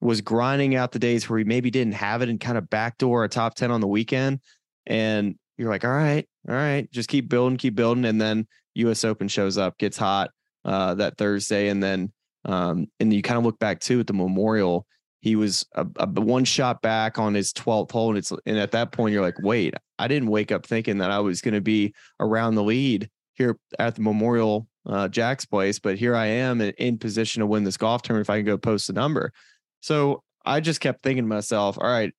was 0.00 0.20
grinding 0.20 0.76
out 0.76 0.92
the 0.92 0.98
days 0.98 1.28
where 1.28 1.38
he 1.38 1.44
maybe 1.44 1.70
didn't 1.70 1.94
have 1.94 2.22
it 2.22 2.28
and 2.28 2.38
kind 2.38 2.58
of 2.58 2.68
backdoor 2.68 3.24
a 3.24 3.28
top 3.28 3.54
10 3.54 3.70
on 3.70 3.80
the 3.80 3.86
weekend. 3.86 4.40
And 4.86 5.36
you're 5.56 5.70
like, 5.70 5.84
all 5.84 5.90
right, 5.90 6.28
all 6.46 6.54
right, 6.54 6.90
just 6.92 7.08
keep 7.08 7.28
building, 7.28 7.56
keep 7.56 7.74
building. 7.74 8.04
And 8.04 8.20
then 8.20 8.46
US 8.74 9.04
Open 9.04 9.28
shows 9.28 9.56
up, 9.56 9.78
gets 9.78 9.96
hot 9.96 10.30
uh, 10.64 10.94
that 10.94 11.16
Thursday. 11.16 11.68
And 11.68 11.82
then 11.82 12.12
um, 12.44 12.86
and 13.00 13.12
you 13.12 13.22
kind 13.22 13.38
of 13.38 13.44
look 13.44 13.58
back 13.58 13.80
too 13.80 14.00
at 14.00 14.06
the 14.06 14.12
memorial. 14.12 14.86
he 15.20 15.36
was 15.36 15.64
a, 15.74 15.86
a 15.96 16.06
one 16.06 16.44
shot 16.44 16.82
back 16.82 17.18
on 17.18 17.32
his 17.32 17.52
12th 17.54 17.90
hole. 17.90 18.10
And 18.10 18.18
it's 18.18 18.32
and 18.44 18.58
at 18.58 18.72
that 18.72 18.92
point, 18.92 19.14
you're 19.14 19.22
like, 19.22 19.40
wait, 19.40 19.74
I 19.98 20.08
didn't 20.08 20.28
wake 20.28 20.52
up 20.52 20.66
thinking 20.66 20.98
that 20.98 21.10
I 21.10 21.20
was 21.20 21.40
going 21.40 21.54
to 21.54 21.62
be 21.62 21.94
around 22.20 22.56
the 22.56 22.62
lead 22.62 23.08
here 23.34 23.58
at 23.78 23.94
the 23.94 24.02
Memorial 24.02 24.68
uh, 24.86 25.08
Jack's 25.08 25.44
place, 25.44 25.78
but 25.78 25.98
here 25.98 26.14
I 26.14 26.26
am 26.26 26.60
in, 26.60 26.70
in 26.78 26.98
position 26.98 27.40
to 27.40 27.46
win 27.46 27.64
this 27.64 27.76
golf 27.76 28.02
tournament 28.02 28.26
if 28.26 28.30
I 28.30 28.38
can 28.38 28.46
go 28.46 28.58
post 28.58 28.90
a 28.90 28.92
number. 28.92 29.32
So 29.80 30.22
I 30.44 30.60
just 30.60 30.80
kept 30.80 31.02
thinking 31.02 31.24
to 31.24 31.28
myself, 31.28 31.78
all 31.80 31.88
right, 31.88 32.12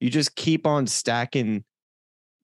you 0.00 0.10
just 0.10 0.36
keep 0.36 0.66
on 0.66 0.86
stacking 0.86 1.64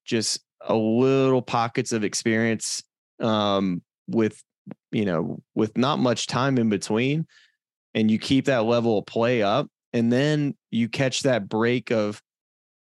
just 0.04 0.40
a 0.60 0.74
little 0.74 1.42
pockets 1.42 1.92
of 1.92 2.04
experience 2.04 2.82
um, 3.20 3.82
with 4.08 4.42
you 4.92 5.04
know 5.04 5.42
with 5.54 5.76
not 5.76 5.98
much 5.98 6.26
time 6.26 6.56
in 6.58 6.68
between 6.68 7.26
and 7.94 8.10
you 8.10 8.18
keep 8.18 8.46
that 8.46 8.64
level 8.64 8.98
of 8.98 9.06
play 9.06 9.42
up 9.42 9.68
and 9.92 10.12
then 10.12 10.54
you 10.70 10.88
catch 10.88 11.22
that 11.22 11.48
break 11.48 11.90
of 11.90 12.22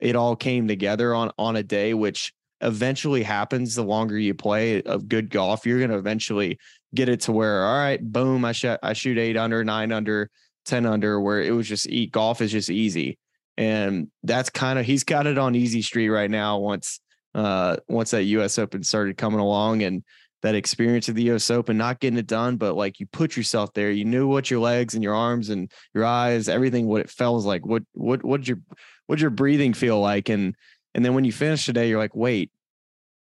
it 0.01 0.17
all 0.17 0.37
came 0.37 0.69
together 0.69 1.15
on 1.15 1.31
on 1.39 1.57
a 1.57 1.63
day 1.63 1.93
which 1.93 2.33
eventually 2.61 3.23
happens 3.23 3.75
the 3.75 3.83
longer 3.83 4.19
you 4.19 4.35
play 4.35 4.83
of 4.83 5.09
good 5.09 5.29
golf 5.29 5.67
you're 5.67 5.79
going 5.79 5.91
to 5.91 5.99
eventually 5.99 6.59
get 6.95 7.09
it 7.09 7.21
to 7.21 7.33
where 7.33 7.67
all 7.67 7.77
right 7.77 8.03
boom 8.03 8.45
i 8.45 8.53
shot 8.53 8.79
i 8.83 8.95
shoot 8.95 9.19
8 9.19 9.37
under 9.37 9.63
9 9.63 9.93
under 9.93 10.31
10 10.67 10.85
under 10.85 11.21
where 11.21 11.41
it 11.41 11.53
was 11.53 11.69
just 11.69 11.89
eat 11.89 12.13
golf 12.13 12.41
is 12.41 12.53
just 12.53 12.71
easy. 12.71 13.19
And 13.57 14.09
that's 14.23 14.51
kind 14.51 14.79
of 14.79 14.85
he's 14.85 15.05
got 15.05 15.27
it 15.27 15.39
on 15.39 15.55
easy 15.55 15.81
street 15.81 16.11
right 16.11 16.31
now 16.31 16.59
once 16.59 17.01
uh 17.35 17.77
once 17.89 18.11
that 18.11 18.25
US 18.25 18.59
Open 18.59 18.83
started 18.83 19.17
coming 19.17 19.41
along 19.41 19.83
and 19.83 20.05
that 20.43 20.55
experience 20.55 21.09
of 21.09 21.15
the 21.15 21.31
US 21.31 21.51
Open 21.51 21.79
not 21.79 22.01
getting 22.01 22.19
it 22.19 22.27
done 22.27 22.57
but 22.57 22.75
like 22.75 23.01
you 23.01 23.07
put 23.07 23.37
yourself 23.37 23.73
there 23.73 23.91
you 23.91 24.05
knew 24.05 24.29
what 24.29 24.51
your 24.51 24.61
legs 24.61 24.95
and 24.95 25.03
your 25.03 25.15
arms 25.15 25.49
and 25.49 25.73
your 25.95 26.05
eyes 26.05 26.49
everything 26.49 26.87
what 26.87 27.01
it 27.01 27.09
felt 27.09 27.43
like 27.45 27.65
what 27.65 27.83
what 27.95 28.23
what 28.23 28.41
did 28.41 28.49
your 28.49 28.59
what 29.07 29.17
did 29.17 29.23
your 29.23 29.31
breathing 29.31 29.73
feel 29.73 30.01
like? 30.01 30.29
And 30.29 30.55
and 30.97 31.05
then 31.05 31.15
when 31.15 31.25
you 31.25 31.31
finish 31.31 31.65
today 31.65 31.89
you're 31.89 31.99
like 31.99 32.17
wait 32.17 32.51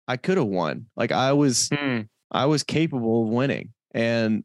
I 0.09 0.17
could 0.17 0.38
have 0.38 0.47
won 0.47 0.88
like 0.97 1.13
I 1.13 1.31
was 1.31 1.69
hmm. 1.73 2.01
I 2.29 2.47
was 2.47 2.63
capable 2.63 3.23
of 3.23 3.29
winning 3.29 3.73
and 3.93 4.43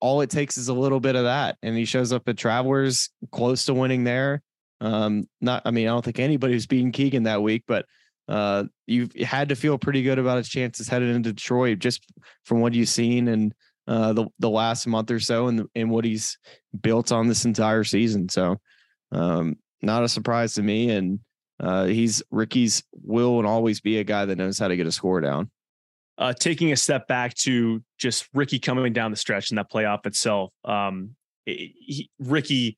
all 0.00 0.22
it 0.22 0.30
takes 0.30 0.56
is 0.56 0.68
a 0.68 0.74
little 0.74 1.00
bit 1.00 1.16
of 1.16 1.24
that 1.24 1.58
and 1.62 1.76
he 1.76 1.84
shows 1.84 2.12
up 2.12 2.26
at 2.28 2.38
Travelers 2.38 3.10
close 3.30 3.66
to 3.66 3.74
winning 3.74 4.04
there 4.04 4.42
um, 4.82 5.28
not, 5.40 5.62
I 5.64 5.70
mean, 5.70 5.86
I 5.86 5.92
don't 5.92 6.04
think 6.04 6.18
anybody 6.18 6.54
was 6.54 6.66
beating 6.66 6.90
Keegan 6.90 7.22
that 7.22 7.40
week, 7.40 7.62
but 7.68 7.86
uh, 8.28 8.64
you 8.88 9.08
had 9.24 9.48
to 9.50 9.56
feel 9.56 9.78
pretty 9.78 10.02
good 10.02 10.18
about 10.18 10.38
his 10.38 10.48
chances 10.48 10.88
headed 10.88 11.14
into 11.14 11.32
Detroit 11.32 11.78
just 11.78 12.04
from 12.44 12.60
what 12.60 12.74
you've 12.74 12.88
seen 12.88 13.28
and 13.28 13.54
uh, 13.86 14.12
the 14.12 14.26
the 14.38 14.50
last 14.50 14.86
month 14.86 15.10
or 15.10 15.18
so 15.18 15.48
and 15.48 15.68
and 15.74 15.90
what 15.90 16.04
he's 16.04 16.38
built 16.80 17.12
on 17.12 17.28
this 17.28 17.44
entire 17.44 17.84
season. 17.84 18.28
So, 18.28 18.60
um, 19.12 19.56
not 19.82 20.04
a 20.04 20.08
surprise 20.08 20.54
to 20.54 20.62
me. 20.62 20.90
And 20.90 21.20
uh, 21.62 21.84
he's 21.84 22.22
Rickie's 22.30 22.82
will 22.92 23.38
and 23.38 23.46
always 23.46 23.80
be 23.80 23.98
a 23.98 24.04
guy 24.04 24.24
that 24.24 24.36
knows 24.36 24.58
how 24.58 24.68
to 24.68 24.76
get 24.76 24.86
a 24.86 24.92
score 24.92 25.20
down. 25.20 25.50
Uh, 26.18 26.32
taking 26.32 26.72
a 26.72 26.76
step 26.76 27.06
back 27.08 27.34
to 27.34 27.82
just 27.98 28.28
Rickie 28.34 28.58
coming 28.58 28.92
down 28.92 29.10
the 29.10 29.16
stretch 29.16 29.50
in 29.50 29.56
that 29.56 29.70
playoff 29.70 30.04
itself, 30.04 30.52
um, 30.64 31.14
he, 31.46 32.10
Rickie 32.18 32.76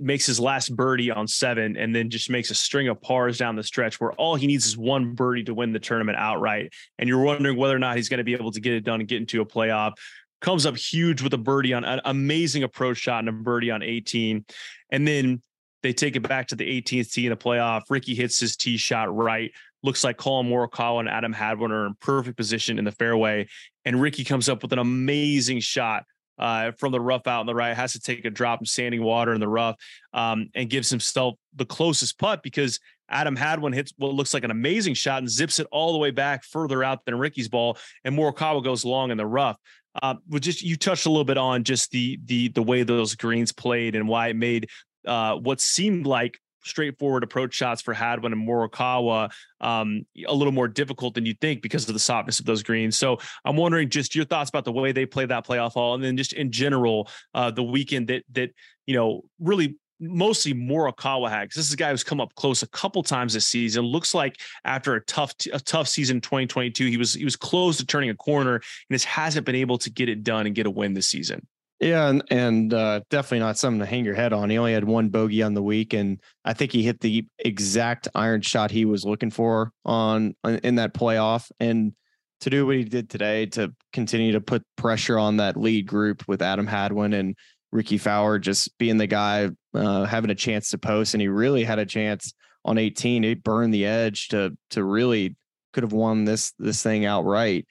makes 0.00 0.26
his 0.26 0.38
last 0.38 0.74
birdie 0.74 1.10
on 1.10 1.26
seven 1.26 1.76
and 1.76 1.94
then 1.94 2.10
just 2.10 2.30
makes 2.30 2.50
a 2.50 2.54
string 2.54 2.88
of 2.88 3.00
pars 3.00 3.38
down 3.38 3.56
the 3.56 3.62
stretch 3.62 4.00
where 4.00 4.12
all 4.12 4.34
he 4.34 4.46
needs 4.46 4.66
is 4.66 4.76
one 4.76 5.14
birdie 5.14 5.44
to 5.44 5.54
win 5.54 5.72
the 5.72 5.78
tournament 5.78 6.18
outright. 6.18 6.72
And 6.98 7.08
you're 7.08 7.22
wondering 7.22 7.56
whether 7.56 7.74
or 7.74 7.78
not 7.78 7.96
he's 7.96 8.08
going 8.08 8.18
to 8.18 8.24
be 8.24 8.34
able 8.34 8.52
to 8.52 8.60
get 8.60 8.74
it 8.74 8.84
done 8.84 9.00
and 9.00 9.08
get 9.08 9.20
into 9.20 9.40
a 9.40 9.46
playoff. 9.46 9.92
Comes 10.40 10.66
up 10.66 10.76
huge 10.76 11.22
with 11.22 11.34
a 11.34 11.38
birdie 11.38 11.74
on 11.74 11.84
an 11.84 12.00
amazing 12.04 12.62
approach 12.62 12.98
shot 12.98 13.20
and 13.20 13.28
a 13.28 13.32
birdie 13.32 13.70
on 13.70 13.82
18. 13.82 14.44
And 14.90 15.06
then 15.06 15.42
they 15.82 15.92
take 15.92 16.16
it 16.16 16.20
back 16.20 16.48
to 16.48 16.56
the 16.56 16.64
18th 16.80 17.12
tee 17.12 17.26
in 17.26 17.30
the 17.30 17.36
playoff. 17.36 17.82
Rickie 17.88 18.14
hits 18.14 18.40
his 18.40 18.56
tee 18.56 18.76
shot 18.76 19.14
right. 19.14 19.52
Looks 19.82 20.02
like 20.02 20.16
Collin 20.16 20.48
Morikawa 20.48 21.00
and 21.00 21.08
Adam 21.08 21.32
Hadwin 21.32 21.70
are 21.70 21.86
in 21.86 21.94
perfect 22.00 22.36
position 22.36 22.78
in 22.78 22.84
the 22.84 22.92
fairway. 22.92 23.46
And 23.84 24.00
Rickie 24.00 24.24
comes 24.24 24.48
up 24.48 24.62
with 24.62 24.72
an 24.72 24.80
amazing 24.80 25.60
shot 25.60 26.04
uh, 26.38 26.72
from 26.72 26.92
the 26.92 27.00
rough 27.00 27.26
out 27.26 27.40
on 27.40 27.46
the 27.46 27.54
right, 27.54 27.76
has 27.76 27.92
to 27.92 28.00
take 28.00 28.24
a 28.24 28.30
drop 28.30 28.60
in 28.60 28.66
standing 28.66 29.02
water 29.02 29.32
in 29.32 29.40
the 29.40 29.48
rough, 29.48 29.76
um, 30.12 30.48
and 30.54 30.70
gives 30.70 30.88
himself 30.88 31.34
the 31.56 31.66
closest 31.66 32.18
putt 32.18 32.42
because 32.42 32.78
Adam 33.08 33.36
Hadwin 33.36 33.72
hits 33.72 33.92
what 33.96 34.14
looks 34.14 34.34
like 34.34 34.44
an 34.44 34.50
amazing 34.50 34.94
shot 34.94 35.18
and 35.18 35.30
zips 35.30 35.58
it 35.58 35.66
all 35.72 35.92
the 35.92 35.98
way 35.98 36.10
back 36.10 36.44
further 36.44 36.84
out 36.84 37.04
than 37.04 37.18
Rickie's 37.18 37.48
ball, 37.48 37.76
and 38.04 38.16
Morikawa 38.16 38.62
goes 38.62 38.84
long 38.84 39.10
in 39.10 39.16
the 39.16 39.26
rough. 39.26 39.56
Uh, 40.00 40.14
just 40.34 40.62
you 40.62 40.76
touched 40.76 41.06
a 41.06 41.10
little 41.10 41.24
bit 41.24 41.38
on 41.38 41.64
just 41.64 41.90
the 41.90 42.20
the 42.26 42.48
the 42.48 42.62
way 42.62 42.82
those 42.82 43.16
greens 43.16 43.50
played 43.50 43.96
and 43.96 44.06
why 44.06 44.28
it 44.28 44.36
made 44.36 44.68
uh, 45.08 45.36
what 45.36 45.60
seemed 45.60 46.06
like 46.06 46.38
straightforward 46.64 47.24
approach 47.24 47.54
shots 47.54 47.80
for 47.80 47.94
Hadwin 47.94 48.32
and 48.32 48.46
Morikawa 48.46 49.30
um, 49.60 50.04
a 50.26 50.34
little 50.34 50.52
more 50.52 50.68
difficult 50.68 51.14
than 51.14 51.26
you'd 51.26 51.40
think 51.40 51.62
because 51.62 51.88
of 51.88 51.94
the 51.94 52.00
softness 52.00 52.40
of 52.40 52.46
those 52.46 52.62
greens. 52.62 52.96
So 52.96 53.18
I'm 53.44 53.56
wondering 53.56 53.88
just 53.88 54.14
your 54.14 54.24
thoughts 54.24 54.50
about 54.50 54.64
the 54.64 54.72
way 54.72 54.92
they 54.92 55.06
play 55.06 55.26
that 55.26 55.46
playoff 55.46 55.72
hall, 55.72 55.94
and 55.94 56.04
then 56.04 56.16
just 56.16 56.32
in 56.32 56.52
general 56.52 57.08
uh, 57.34 57.50
the 57.50 57.62
weekend 57.62 58.08
that 58.08 58.24
that 58.32 58.50
you 58.86 58.94
know 58.94 59.22
really 59.40 59.76
mostly 60.00 60.54
Morikawa 60.54 61.28
had 61.28 61.44
because 61.44 61.56
this 61.56 61.66
is 61.66 61.72
a 61.72 61.76
guy 61.76 61.90
who's 61.90 62.04
come 62.04 62.20
up 62.20 62.34
close 62.36 62.62
a 62.62 62.68
couple 62.68 63.02
times 63.02 63.34
this 63.34 63.46
season. 63.46 63.84
Looks 63.84 64.14
like 64.14 64.36
after 64.64 64.94
a 64.94 65.04
tough 65.04 65.34
a 65.52 65.58
tough 65.58 65.88
season 65.88 66.20
2022, 66.20 66.86
he 66.86 66.96
was 66.96 67.14
he 67.14 67.24
was 67.24 67.36
close 67.36 67.78
to 67.78 67.86
turning 67.86 68.10
a 68.10 68.14
corner 68.14 68.54
and 68.54 68.64
just 68.92 69.06
hasn't 69.06 69.46
been 69.46 69.56
able 69.56 69.78
to 69.78 69.90
get 69.90 70.08
it 70.08 70.22
done 70.22 70.46
and 70.46 70.54
get 70.54 70.66
a 70.66 70.70
win 70.70 70.94
this 70.94 71.08
season. 71.08 71.46
Yeah, 71.80 72.08
and 72.08 72.24
and 72.30 72.74
uh, 72.74 73.00
definitely 73.08 73.38
not 73.38 73.56
something 73.56 73.78
to 73.78 73.86
hang 73.86 74.04
your 74.04 74.14
head 74.14 74.32
on. 74.32 74.50
He 74.50 74.58
only 74.58 74.72
had 74.72 74.84
one 74.84 75.10
bogey 75.10 75.44
on 75.44 75.54
the 75.54 75.62
week, 75.62 75.92
and 75.92 76.20
I 76.44 76.52
think 76.52 76.72
he 76.72 76.82
hit 76.82 77.00
the 77.00 77.24
exact 77.38 78.08
iron 78.16 78.42
shot 78.42 78.72
he 78.72 78.84
was 78.84 79.04
looking 79.04 79.30
for 79.30 79.72
on 79.84 80.34
in 80.44 80.74
that 80.76 80.92
playoff. 80.92 81.50
And 81.60 81.92
to 82.40 82.50
do 82.50 82.66
what 82.66 82.76
he 82.76 82.84
did 82.84 83.08
today, 83.08 83.46
to 83.46 83.72
continue 83.92 84.32
to 84.32 84.40
put 84.40 84.64
pressure 84.76 85.18
on 85.18 85.36
that 85.36 85.56
lead 85.56 85.86
group 85.86 86.26
with 86.26 86.42
Adam 86.42 86.66
Hadwin 86.66 87.12
and 87.12 87.36
Rickie 87.70 87.98
Fowler 87.98 88.40
just 88.40 88.76
being 88.78 88.96
the 88.96 89.06
guy 89.06 89.50
uh, 89.74 90.04
having 90.04 90.30
a 90.30 90.34
chance 90.34 90.70
to 90.70 90.78
post, 90.78 91.14
and 91.14 91.20
he 91.20 91.28
really 91.28 91.62
had 91.62 91.78
a 91.78 91.86
chance 91.86 92.32
on 92.64 92.76
18. 92.76 93.22
He 93.22 93.34
burned 93.34 93.72
the 93.72 93.86
edge 93.86 94.28
to 94.28 94.56
to 94.70 94.82
really 94.82 95.36
could 95.72 95.84
have 95.84 95.92
won 95.92 96.24
this 96.24 96.52
this 96.58 96.82
thing 96.82 97.04
outright. 97.04 97.66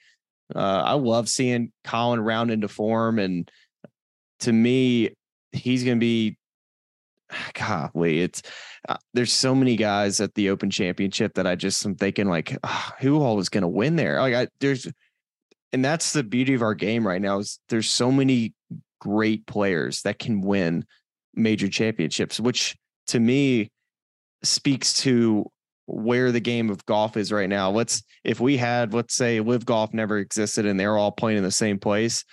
Uh, 0.54 0.82
I 0.82 0.94
love 0.94 1.28
seeing 1.28 1.72
Collin 1.84 2.20
round 2.20 2.50
into 2.50 2.68
form 2.68 3.18
and 3.18 3.50
to 4.40 4.52
me, 4.52 5.10
he's 5.52 5.84
going 5.84 5.98
to 5.98 6.00
be. 6.00 6.36
Golly, 7.54 8.22
it's 8.22 8.42
uh, 8.88 8.96
there's 9.12 9.32
so 9.32 9.54
many 9.54 9.76
guys 9.76 10.20
at 10.20 10.34
the 10.34 10.50
Open 10.50 10.70
Championship 10.70 11.34
that 11.34 11.46
I 11.46 11.56
just 11.56 11.84
am 11.84 11.94
thinking 11.94 12.28
like, 12.28 12.56
oh, 12.64 12.90
who 13.00 13.20
all 13.20 13.38
is 13.38 13.48
going 13.48 13.62
to 13.62 13.68
win 13.68 13.96
there? 13.96 14.20
Like, 14.20 14.34
I, 14.34 14.48
there's, 14.60 14.86
and 15.72 15.84
that's 15.84 16.12
the 16.12 16.22
beauty 16.22 16.54
of 16.54 16.62
our 16.62 16.74
game 16.74 17.06
right 17.06 17.20
now 17.20 17.38
is 17.38 17.58
there's 17.68 17.90
so 17.90 18.10
many 18.10 18.54
great 19.00 19.46
players 19.46 20.02
that 20.02 20.18
can 20.18 20.40
win 20.40 20.84
major 21.34 21.68
championships, 21.68 22.40
which 22.40 22.76
to 23.08 23.20
me 23.20 23.70
speaks 24.42 24.94
to 25.02 25.50
where 25.86 26.32
the 26.32 26.40
game 26.40 26.68
of 26.70 26.84
golf 26.86 27.16
is 27.16 27.32
right 27.32 27.48
now. 27.48 27.70
Let's 27.70 28.02
if 28.24 28.40
we 28.40 28.56
had, 28.56 28.92
let's 28.92 29.14
say, 29.14 29.40
LIV 29.40 29.64
Golf 29.64 29.94
never 29.94 30.18
existed 30.18 30.66
and 30.66 30.78
they're 30.78 30.98
all 30.98 31.12
playing 31.12 31.38
in 31.38 31.44
the 31.44 31.50
same 31.50 31.78
place, 31.78 32.24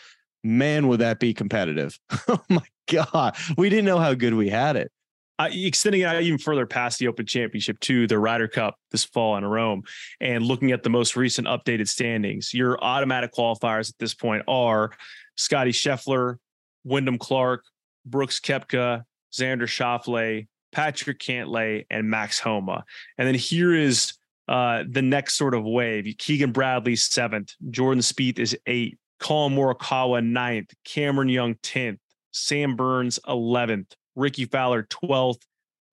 man, 0.45 0.87
would 0.87 0.99
that 0.99 1.19
be 1.19 1.33
competitive? 1.33 1.99
oh 2.27 2.39
my 2.49 2.65
God. 2.87 3.35
We 3.57 3.69
didn't 3.69 3.85
know 3.85 3.99
how 3.99 4.13
good 4.13 4.35
we 4.35 4.49
had 4.49 4.75
it. 4.75 4.91
Uh, 5.37 5.49
extending 5.51 6.01
it 6.01 6.05
out 6.05 6.21
even 6.21 6.39
further 6.39 6.65
past 6.65 6.97
the 6.97 7.09
Open 7.09 7.25
Championship 7.25 7.77
to 7.81 8.07
the 8.07 8.17
Ryder 8.17 8.47
Cup 8.47 8.75
this 8.91 9.03
fall 9.03 9.35
in 9.35 9.43
Rome, 9.43 9.83
and 10.21 10.45
looking 10.45 10.71
at 10.71 10.83
the 10.83 10.89
most 10.89 11.17
recent 11.17 11.45
updated 11.45 11.89
standings, 11.89 12.53
your 12.53 12.81
automatic 12.81 13.33
qualifiers 13.33 13.89
at 13.89 13.95
this 13.99 14.13
point 14.13 14.43
are 14.47 14.91
Scotty 15.35 15.71
Scheffler, 15.71 16.37
Wyndham 16.85 17.17
Clark, 17.17 17.65
Brooks 18.05 18.39
Koepka, 18.39 19.03
Xander 19.33 19.63
Schauffele, 19.63 20.47
Patrick 20.71 21.19
Cantlay, 21.19 21.85
and 21.89 22.09
Max 22.09 22.39
Homa. 22.39 22.85
And 23.17 23.27
then 23.27 23.35
here 23.35 23.73
is 23.73 24.13
uh, 24.47 24.83
the 24.89 25.01
next 25.01 25.35
sort 25.35 25.53
of 25.53 25.65
wave. 25.65 26.15
Keegan 26.17 26.53
Bradley 26.53 26.95
seventh, 26.95 27.55
Jordan 27.71 28.01
Spieth 28.01 28.39
is 28.39 28.57
eight, 28.67 28.97
Collin 29.19 29.55
Morikawa 29.55 30.23
ninth, 30.23 30.73
Cameron 30.83 31.29
Young 31.29 31.55
10th, 31.55 31.99
Sam 32.31 32.75
Burns 32.75 33.19
11th, 33.27 33.93
Rickie 34.15 34.45
Fowler 34.45 34.83
12th, 34.83 35.41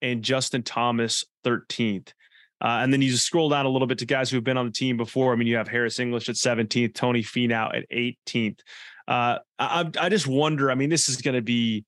and 0.00 0.22
Justin 0.22 0.62
Thomas 0.62 1.24
13th. 1.44 2.08
Uh, 2.60 2.78
and 2.80 2.92
then 2.92 3.02
you 3.02 3.10
just 3.10 3.26
scroll 3.26 3.48
down 3.48 3.66
a 3.66 3.68
little 3.68 3.88
bit 3.88 3.98
to 3.98 4.06
guys 4.06 4.30
who 4.30 4.36
have 4.36 4.44
been 4.44 4.56
on 4.56 4.66
the 4.66 4.72
team 4.72 4.96
before. 4.96 5.32
I 5.32 5.36
mean, 5.36 5.48
you 5.48 5.56
have 5.56 5.68
Harris 5.68 5.98
English 5.98 6.28
at 6.28 6.36
17th, 6.36 6.94
Tony 6.94 7.22
Finau 7.22 7.76
at 7.76 7.88
18th. 7.90 8.60
Uh, 9.08 9.38
I, 9.58 9.90
I 9.98 10.08
just 10.08 10.28
wonder. 10.28 10.70
I 10.70 10.76
mean, 10.76 10.88
this 10.88 11.08
is 11.08 11.20
going 11.20 11.34
to 11.34 11.42
be 11.42 11.84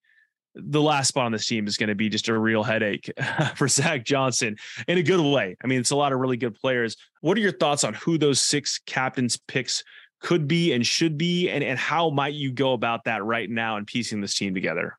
the 0.56 0.82
last 0.82 1.08
spot 1.08 1.26
on 1.26 1.32
this 1.32 1.46
team 1.46 1.66
is 1.66 1.76
going 1.76 1.88
to 1.88 1.94
be 1.94 2.08
just 2.08 2.28
a 2.28 2.38
real 2.38 2.62
headache 2.62 3.10
for 3.56 3.68
Zach 3.68 4.04
Johnson 4.04 4.56
in 4.86 4.98
a 4.98 5.02
good 5.02 5.20
way. 5.20 5.56
I 5.62 5.66
mean, 5.66 5.80
it's 5.80 5.90
a 5.90 5.96
lot 5.96 6.12
of 6.12 6.20
really 6.20 6.36
good 6.36 6.54
players. 6.54 6.96
What 7.20 7.36
are 7.36 7.40
your 7.40 7.52
thoughts 7.52 7.84
on 7.84 7.94
who 7.94 8.18
those 8.18 8.40
six 8.40 8.80
captains 8.86 9.36
picks 9.36 9.82
could 10.24 10.48
be 10.48 10.72
and 10.72 10.84
should 10.84 11.16
be 11.16 11.48
and, 11.48 11.62
and 11.62 11.78
how 11.78 12.10
might 12.10 12.34
you 12.34 12.50
go 12.50 12.72
about 12.72 13.04
that 13.04 13.22
right 13.22 13.48
now 13.48 13.76
and 13.76 13.86
piecing 13.86 14.20
this 14.20 14.34
team 14.34 14.54
together 14.54 14.96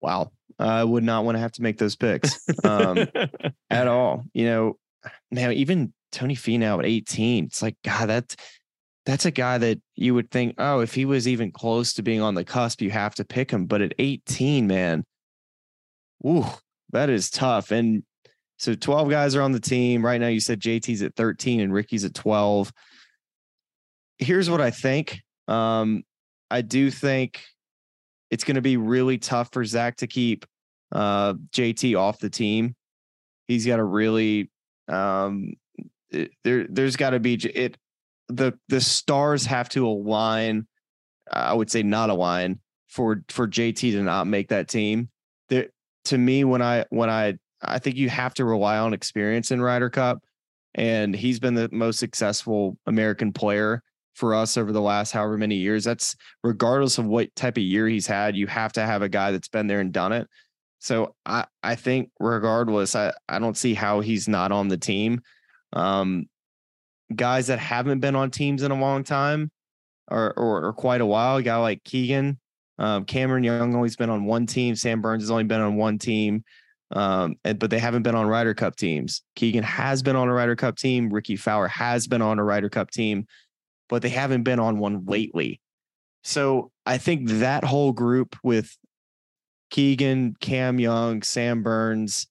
Wow. 0.00 0.32
I 0.58 0.84
would 0.84 1.04
not 1.04 1.24
want 1.24 1.36
to 1.36 1.40
have 1.40 1.52
to 1.52 1.62
make 1.62 1.78
those 1.78 1.96
picks 1.96 2.38
um, 2.64 3.06
at 3.70 3.86
all. 3.86 4.24
You 4.32 4.44
know, 4.46 4.78
now 5.30 5.50
even 5.50 5.92
Tony 6.12 6.36
Finau 6.36 6.78
at 6.78 6.86
18, 6.86 7.44
it's 7.44 7.62
like, 7.62 7.76
God, 7.84 8.06
that's 8.06 8.36
that's 9.06 9.24
a 9.24 9.30
guy 9.30 9.56
that 9.56 9.80
you 9.96 10.14
would 10.14 10.30
think, 10.30 10.54
oh, 10.58 10.80
if 10.80 10.94
he 10.94 11.06
was 11.06 11.26
even 11.26 11.50
close 11.50 11.94
to 11.94 12.02
being 12.02 12.20
on 12.20 12.34
the 12.34 12.44
cusp, 12.44 12.82
you 12.82 12.90
have 12.90 13.14
to 13.14 13.24
pick 13.24 13.50
him. 13.50 13.64
But 13.64 13.80
at 13.80 13.94
18, 13.98 14.66
man, 14.66 15.04
woo, 16.20 16.44
that 16.90 17.08
is 17.08 17.30
tough. 17.30 17.70
And 17.70 18.04
so 18.58 18.74
12 18.74 19.08
guys 19.08 19.34
are 19.34 19.42
on 19.42 19.52
the 19.52 19.60
team. 19.60 20.04
Right 20.04 20.20
now, 20.20 20.26
you 20.26 20.40
said 20.40 20.60
JT's 20.60 21.00
at 21.00 21.16
13 21.16 21.60
and 21.60 21.72
Rickie's 21.72 22.04
at 22.04 22.12
12. 22.12 22.70
Here's 24.20 24.50
what 24.50 24.60
I 24.60 24.70
think. 24.70 25.20
Um, 25.48 26.04
I 26.50 26.62
do 26.62 26.90
think 26.90 27.42
it's 28.30 28.44
going 28.44 28.56
to 28.56 28.62
be 28.62 28.76
really 28.76 29.18
tough 29.18 29.50
for 29.52 29.64
Zach 29.64 29.96
to 29.96 30.06
keep 30.06 30.46
uh, 30.92 31.34
JT 31.52 31.98
off 31.98 32.18
the 32.18 32.30
team. 32.30 32.76
He's 33.48 33.66
got 33.66 33.76
to 33.76 33.84
really 33.84 34.50
um, 34.88 35.54
it, 36.10 36.32
there. 36.44 36.66
There's 36.68 36.96
got 36.96 37.10
to 37.10 37.20
be 37.20 37.34
it. 37.34 37.76
The 38.28 38.52
the 38.68 38.80
stars 38.80 39.46
have 39.46 39.68
to 39.70 39.86
align. 39.86 40.66
I 41.32 41.54
would 41.54 41.70
say 41.70 41.82
not 41.82 42.10
align 42.10 42.60
for 42.88 43.22
for 43.28 43.48
JT 43.48 43.92
to 43.92 44.02
not 44.02 44.26
make 44.26 44.48
that 44.48 44.68
team. 44.68 45.08
There 45.48 45.68
to 46.06 46.18
me 46.18 46.44
when 46.44 46.62
I 46.62 46.84
when 46.90 47.10
I 47.10 47.38
I 47.62 47.78
think 47.78 47.96
you 47.96 48.08
have 48.08 48.34
to 48.34 48.44
rely 48.44 48.78
on 48.78 48.94
experience 48.94 49.50
in 49.50 49.60
Ryder 49.60 49.90
Cup, 49.90 50.22
and 50.74 51.14
he's 51.14 51.40
been 51.40 51.54
the 51.54 51.68
most 51.72 51.98
successful 51.98 52.76
American 52.86 53.32
player 53.32 53.82
for 54.14 54.34
us 54.34 54.56
over 54.56 54.72
the 54.72 54.80
last 54.80 55.12
however 55.12 55.38
many 55.38 55.56
years. 55.56 55.84
That's 55.84 56.16
regardless 56.42 56.98
of 56.98 57.06
what 57.06 57.34
type 57.36 57.56
of 57.56 57.62
year 57.62 57.88
he's 57.88 58.06
had, 58.06 58.36
you 58.36 58.46
have 58.46 58.72
to 58.74 58.84
have 58.84 59.02
a 59.02 59.08
guy 59.08 59.32
that's 59.32 59.48
been 59.48 59.66
there 59.66 59.80
and 59.80 59.92
done 59.92 60.12
it. 60.12 60.28
So 60.78 61.14
I, 61.26 61.46
I 61.62 61.74
think 61.74 62.10
regardless, 62.18 62.96
I, 62.96 63.12
I 63.28 63.38
don't 63.38 63.56
see 63.56 63.74
how 63.74 64.00
he's 64.00 64.28
not 64.28 64.52
on 64.52 64.68
the 64.68 64.78
team. 64.78 65.20
Um, 65.72 66.26
guys 67.14 67.48
that 67.48 67.58
haven't 67.58 68.00
been 68.00 68.16
on 68.16 68.30
teams 68.30 68.62
in 68.62 68.70
a 68.70 68.80
long 68.80 69.04
time 69.04 69.50
or, 70.10 70.32
or, 70.38 70.64
or 70.66 70.72
quite 70.72 71.00
a 71.00 71.06
while, 71.06 71.36
a 71.36 71.42
guy 71.42 71.56
like 71.56 71.84
Keegan, 71.84 72.38
um, 72.78 73.04
Cameron 73.04 73.44
Young 73.44 73.74
always 73.74 73.96
been 73.96 74.10
on 74.10 74.24
one 74.24 74.46
team. 74.46 74.74
Sam 74.74 75.02
Burns 75.02 75.22
has 75.22 75.30
only 75.30 75.44
been 75.44 75.60
on 75.60 75.76
one 75.76 75.98
team. 75.98 76.44
Um, 76.92 77.36
but 77.44 77.70
they 77.70 77.78
haven't 77.78 78.02
been 78.02 78.16
on 78.16 78.26
Ryder 78.26 78.54
Cup 78.54 78.74
teams. 78.74 79.22
Keegan 79.36 79.62
has 79.62 80.02
been 80.02 80.16
on 80.16 80.28
a 80.28 80.32
Ryder 80.32 80.56
Cup 80.56 80.76
team. 80.76 81.08
Rickie 81.08 81.36
Fowler 81.36 81.68
has 81.68 82.08
been 82.08 82.22
on 82.22 82.40
a 82.40 82.44
Ryder 82.44 82.68
Cup 82.68 82.90
team 82.90 83.26
but 83.90 84.00
they 84.00 84.08
haven't 84.08 84.44
been 84.44 84.60
on 84.60 84.78
one 84.78 85.04
lately. 85.04 85.60
So 86.22 86.70
I 86.86 86.96
think 86.96 87.28
that 87.28 87.64
whole 87.64 87.92
group 87.92 88.36
with 88.42 88.74
Keegan, 89.70 90.36
Cam 90.40 90.78
Young, 90.78 91.22
Sam 91.22 91.62
Burns, 91.62 92.28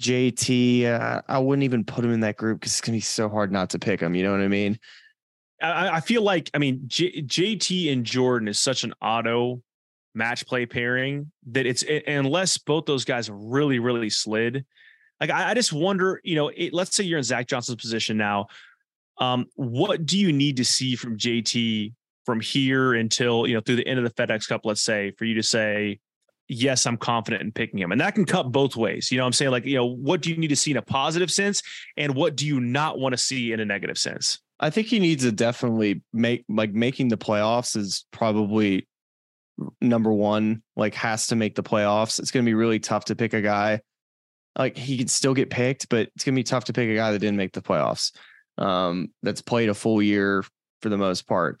JT, 0.00 0.84
uh, 0.84 1.22
I 1.26 1.38
wouldn't 1.38 1.64
even 1.64 1.84
put 1.84 2.04
him 2.04 2.12
in 2.12 2.20
that 2.20 2.36
group 2.36 2.60
because 2.60 2.72
it's 2.72 2.80
gonna 2.80 2.96
be 2.96 3.00
so 3.00 3.28
hard 3.28 3.52
not 3.52 3.70
to 3.70 3.78
pick 3.78 4.00
him. 4.00 4.14
You 4.14 4.24
know 4.24 4.32
what 4.32 4.40
I 4.40 4.48
mean? 4.48 4.78
I, 5.62 5.96
I 5.96 6.00
feel 6.00 6.22
like 6.22 6.50
I 6.54 6.58
mean 6.58 6.82
J, 6.86 7.22
JT 7.22 7.92
and 7.92 8.04
Jordan 8.04 8.48
is 8.48 8.60
such 8.60 8.84
an 8.84 8.94
auto 9.02 9.62
match 10.14 10.46
play 10.46 10.66
pairing 10.66 11.30
that 11.50 11.66
it's 11.66 11.84
unless 12.06 12.58
both 12.58 12.86
those 12.86 13.04
guys 13.04 13.30
really 13.30 13.78
really 13.78 14.10
slid. 14.10 14.64
Like 15.20 15.30
I, 15.30 15.50
I 15.50 15.54
just 15.54 15.72
wonder, 15.72 16.20
you 16.22 16.36
know, 16.36 16.48
it, 16.48 16.72
let's 16.72 16.94
say 16.94 17.02
you're 17.02 17.18
in 17.18 17.24
Zach 17.24 17.48
Johnson's 17.48 17.80
position 17.80 18.16
now. 18.16 18.46
Um, 19.20 19.46
what 19.56 20.06
do 20.06 20.18
you 20.18 20.32
need 20.32 20.56
to 20.58 20.64
see 20.64 20.94
from 20.96 21.16
JT 21.16 21.92
from 22.24 22.40
here 22.40 22.94
until 22.94 23.46
you 23.46 23.54
know 23.54 23.60
through 23.60 23.76
the 23.76 23.86
end 23.86 23.98
of 23.98 24.04
the 24.04 24.10
FedEx 24.10 24.46
Cup, 24.48 24.62
let's 24.64 24.82
say, 24.82 25.12
for 25.12 25.24
you 25.24 25.34
to 25.34 25.42
say, 25.42 25.98
yes, 26.48 26.86
I'm 26.86 26.96
confident 26.96 27.42
in 27.42 27.52
picking 27.52 27.78
him. 27.78 27.92
And 27.92 28.00
that 28.00 28.14
can 28.14 28.24
cut 28.24 28.52
both 28.52 28.76
ways. 28.76 29.10
You 29.10 29.18
know 29.18 29.26
I'm 29.26 29.32
saying? 29.32 29.50
Like, 29.50 29.64
you 29.64 29.76
know, 29.76 29.86
what 29.86 30.22
do 30.22 30.30
you 30.30 30.36
need 30.36 30.48
to 30.48 30.56
see 30.56 30.70
in 30.70 30.76
a 30.76 30.82
positive 30.82 31.30
sense? 31.30 31.62
And 31.96 32.14
what 32.14 32.36
do 32.36 32.46
you 32.46 32.60
not 32.60 32.98
want 32.98 33.12
to 33.12 33.16
see 33.16 33.52
in 33.52 33.60
a 33.60 33.64
negative 33.64 33.98
sense? 33.98 34.40
I 34.60 34.70
think 34.70 34.88
he 34.88 34.98
needs 34.98 35.24
to 35.24 35.32
definitely 35.32 36.02
make 36.12 36.44
like 36.48 36.72
making 36.72 37.08
the 37.08 37.16
playoffs 37.16 37.76
is 37.76 38.04
probably 38.10 38.88
number 39.80 40.12
one, 40.12 40.62
like 40.76 40.94
has 40.94 41.28
to 41.28 41.36
make 41.36 41.54
the 41.54 41.62
playoffs. 41.62 42.18
It's 42.18 42.30
gonna 42.30 42.44
be 42.44 42.54
really 42.54 42.80
tough 42.80 43.06
to 43.06 43.16
pick 43.16 43.34
a 43.34 43.40
guy. 43.40 43.80
Like 44.56 44.76
he 44.76 44.98
could 44.98 45.10
still 45.10 45.34
get 45.34 45.50
picked, 45.50 45.88
but 45.88 46.10
it's 46.14 46.24
gonna 46.24 46.34
be 46.34 46.42
tough 46.42 46.64
to 46.64 46.72
pick 46.72 46.88
a 46.88 46.94
guy 46.94 47.12
that 47.12 47.20
didn't 47.20 47.36
make 47.36 47.52
the 47.52 47.62
playoffs 47.62 48.12
um, 48.58 49.10
that's 49.22 49.40
played 49.40 49.68
a 49.68 49.74
full 49.74 50.02
year 50.02 50.44
for 50.82 50.88
the 50.88 50.98
most 50.98 51.26
part. 51.26 51.60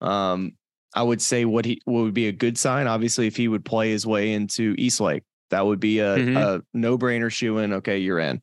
Um, 0.00 0.52
I 0.94 1.02
would 1.02 1.20
say 1.20 1.44
what 1.44 1.64
he 1.64 1.80
what 1.84 2.02
would 2.02 2.14
be 2.14 2.28
a 2.28 2.32
good 2.32 2.56
sign, 2.56 2.86
obviously, 2.86 3.26
if 3.26 3.36
he 3.36 3.48
would 3.48 3.64
play 3.64 3.90
his 3.90 4.06
way 4.06 4.32
into 4.32 4.74
East 4.78 5.00
Lake, 5.00 5.24
that 5.50 5.66
would 5.66 5.80
be 5.80 5.98
a, 5.98 6.16
mm-hmm. 6.16 6.36
a 6.36 6.60
no 6.72 6.96
brainer 6.96 7.30
shoe 7.30 7.58
in. 7.58 7.74
Okay, 7.74 7.98
you're 7.98 8.18
in. 8.18 8.40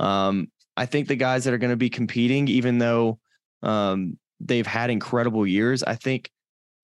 Um, 0.00 0.50
I 0.76 0.86
think 0.86 1.06
the 1.06 1.16
guys 1.16 1.44
that 1.44 1.54
are 1.54 1.58
going 1.58 1.70
to 1.70 1.76
be 1.76 1.90
competing, 1.90 2.48
even 2.48 2.78
though 2.78 3.18
um, 3.62 4.18
they've 4.40 4.66
had 4.66 4.90
incredible 4.90 5.46
years, 5.46 5.82
I 5.82 5.94
think 5.94 6.30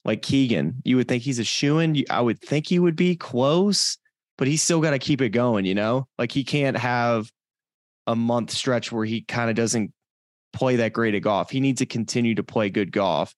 like 0.05 0.21
Keegan, 0.21 0.81
you 0.83 0.97
would 0.97 1.07
think 1.07 1.23
he's 1.23 1.39
a 1.39 1.43
shoe 1.43 1.79
in. 1.79 2.03
I 2.09 2.21
would 2.21 2.39
think 2.39 2.67
he 2.67 2.79
would 2.79 2.95
be 2.95 3.15
close, 3.15 3.97
but 4.37 4.47
he's 4.47 4.61
still 4.61 4.81
got 4.81 4.91
to 4.91 4.99
keep 4.99 5.21
it 5.21 5.29
going. 5.29 5.65
You 5.65 5.75
know, 5.75 6.07
like 6.19 6.31
he 6.31 6.43
can't 6.43 6.77
have 6.77 7.31
a 8.05 8.15
month 8.15 8.51
stretch 8.51 8.91
where 8.91 9.05
he 9.05 9.21
kind 9.21 9.49
of 9.49 9.55
doesn't 9.55 9.91
play 10.53 10.77
that 10.77 10.93
great 10.93 11.15
at 11.15 11.21
golf. 11.21 11.49
He 11.49 11.59
needs 11.59 11.79
to 11.79 11.85
continue 11.85 12.35
to 12.35 12.43
play 12.43 12.69
good 12.69 12.91
golf. 12.91 13.33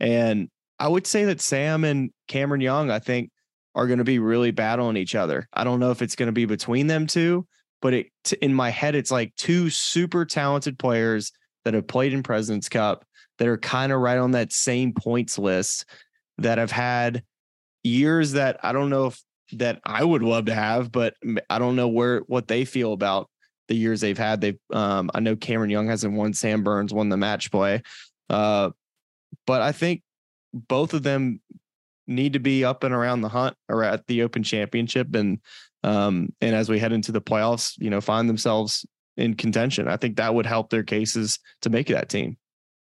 And 0.00 0.48
I 0.78 0.88
would 0.88 1.06
say 1.06 1.24
that 1.26 1.40
Sam 1.40 1.84
and 1.84 2.10
Cameron 2.28 2.60
Young, 2.60 2.90
I 2.90 2.98
think, 2.98 3.30
are 3.74 3.86
going 3.86 3.98
to 3.98 4.04
be 4.04 4.18
really 4.18 4.50
battling 4.50 4.96
each 4.96 5.14
other. 5.14 5.48
I 5.52 5.64
don't 5.64 5.80
know 5.80 5.90
if 5.90 6.02
it's 6.02 6.16
going 6.16 6.28
to 6.28 6.32
be 6.32 6.44
between 6.44 6.86
them 6.86 7.06
two, 7.06 7.46
but 7.82 7.94
it 7.94 8.06
in 8.40 8.54
my 8.54 8.70
head, 8.70 8.94
it's 8.94 9.10
like 9.10 9.34
two 9.36 9.70
super 9.70 10.24
talented 10.24 10.78
players 10.78 11.32
that 11.64 11.74
have 11.74 11.86
played 11.86 12.12
in 12.12 12.22
President's 12.22 12.68
Cup 12.68 13.04
that 13.38 13.48
are 13.48 13.58
kind 13.58 13.92
of 13.92 14.00
right 14.00 14.18
on 14.18 14.32
that 14.32 14.52
same 14.52 14.92
points 14.92 15.38
list 15.38 15.86
that 16.38 16.58
have 16.58 16.70
had 16.70 17.22
years 17.82 18.32
that 18.32 18.58
I 18.62 18.72
don't 18.72 18.90
know 18.90 19.06
if 19.06 19.22
that 19.52 19.80
I 19.84 20.02
would 20.04 20.22
love 20.22 20.46
to 20.46 20.54
have, 20.54 20.90
but 20.90 21.14
I 21.50 21.58
don't 21.58 21.76
know 21.76 21.88
where 21.88 22.20
what 22.26 22.48
they 22.48 22.64
feel 22.64 22.92
about 22.92 23.28
the 23.68 23.76
years 23.76 24.00
they've 24.00 24.18
had. 24.18 24.40
They've 24.40 24.58
um, 24.72 25.10
I 25.14 25.20
know 25.20 25.36
Cameron 25.36 25.70
Young 25.70 25.88
hasn't 25.88 26.14
won. 26.14 26.32
Sam 26.32 26.62
Burns 26.62 26.92
won 26.92 27.08
the 27.08 27.16
match 27.16 27.50
play, 27.50 27.82
uh, 28.30 28.70
but 29.46 29.62
I 29.62 29.72
think 29.72 30.02
both 30.52 30.94
of 30.94 31.02
them 31.02 31.40
need 32.06 32.34
to 32.34 32.38
be 32.38 32.64
up 32.64 32.84
and 32.84 32.94
around 32.94 33.22
the 33.22 33.28
hunt 33.28 33.56
or 33.68 33.82
at 33.82 34.06
the 34.06 34.22
Open 34.22 34.42
Championship, 34.42 35.14
and 35.14 35.40
um, 35.82 36.32
and 36.40 36.54
as 36.54 36.68
we 36.68 36.78
head 36.78 36.92
into 36.92 37.12
the 37.12 37.22
playoffs, 37.22 37.74
you 37.78 37.90
know, 37.90 38.00
find 38.00 38.28
themselves 38.28 38.86
in 39.16 39.34
contention. 39.34 39.88
I 39.88 39.96
think 39.96 40.16
that 40.16 40.34
would 40.34 40.46
help 40.46 40.70
their 40.70 40.82
cases 40.82 41.38
to 41.62 41.70
make 41.70 41.88
that 41.88 42.08
team. 42.08 42.36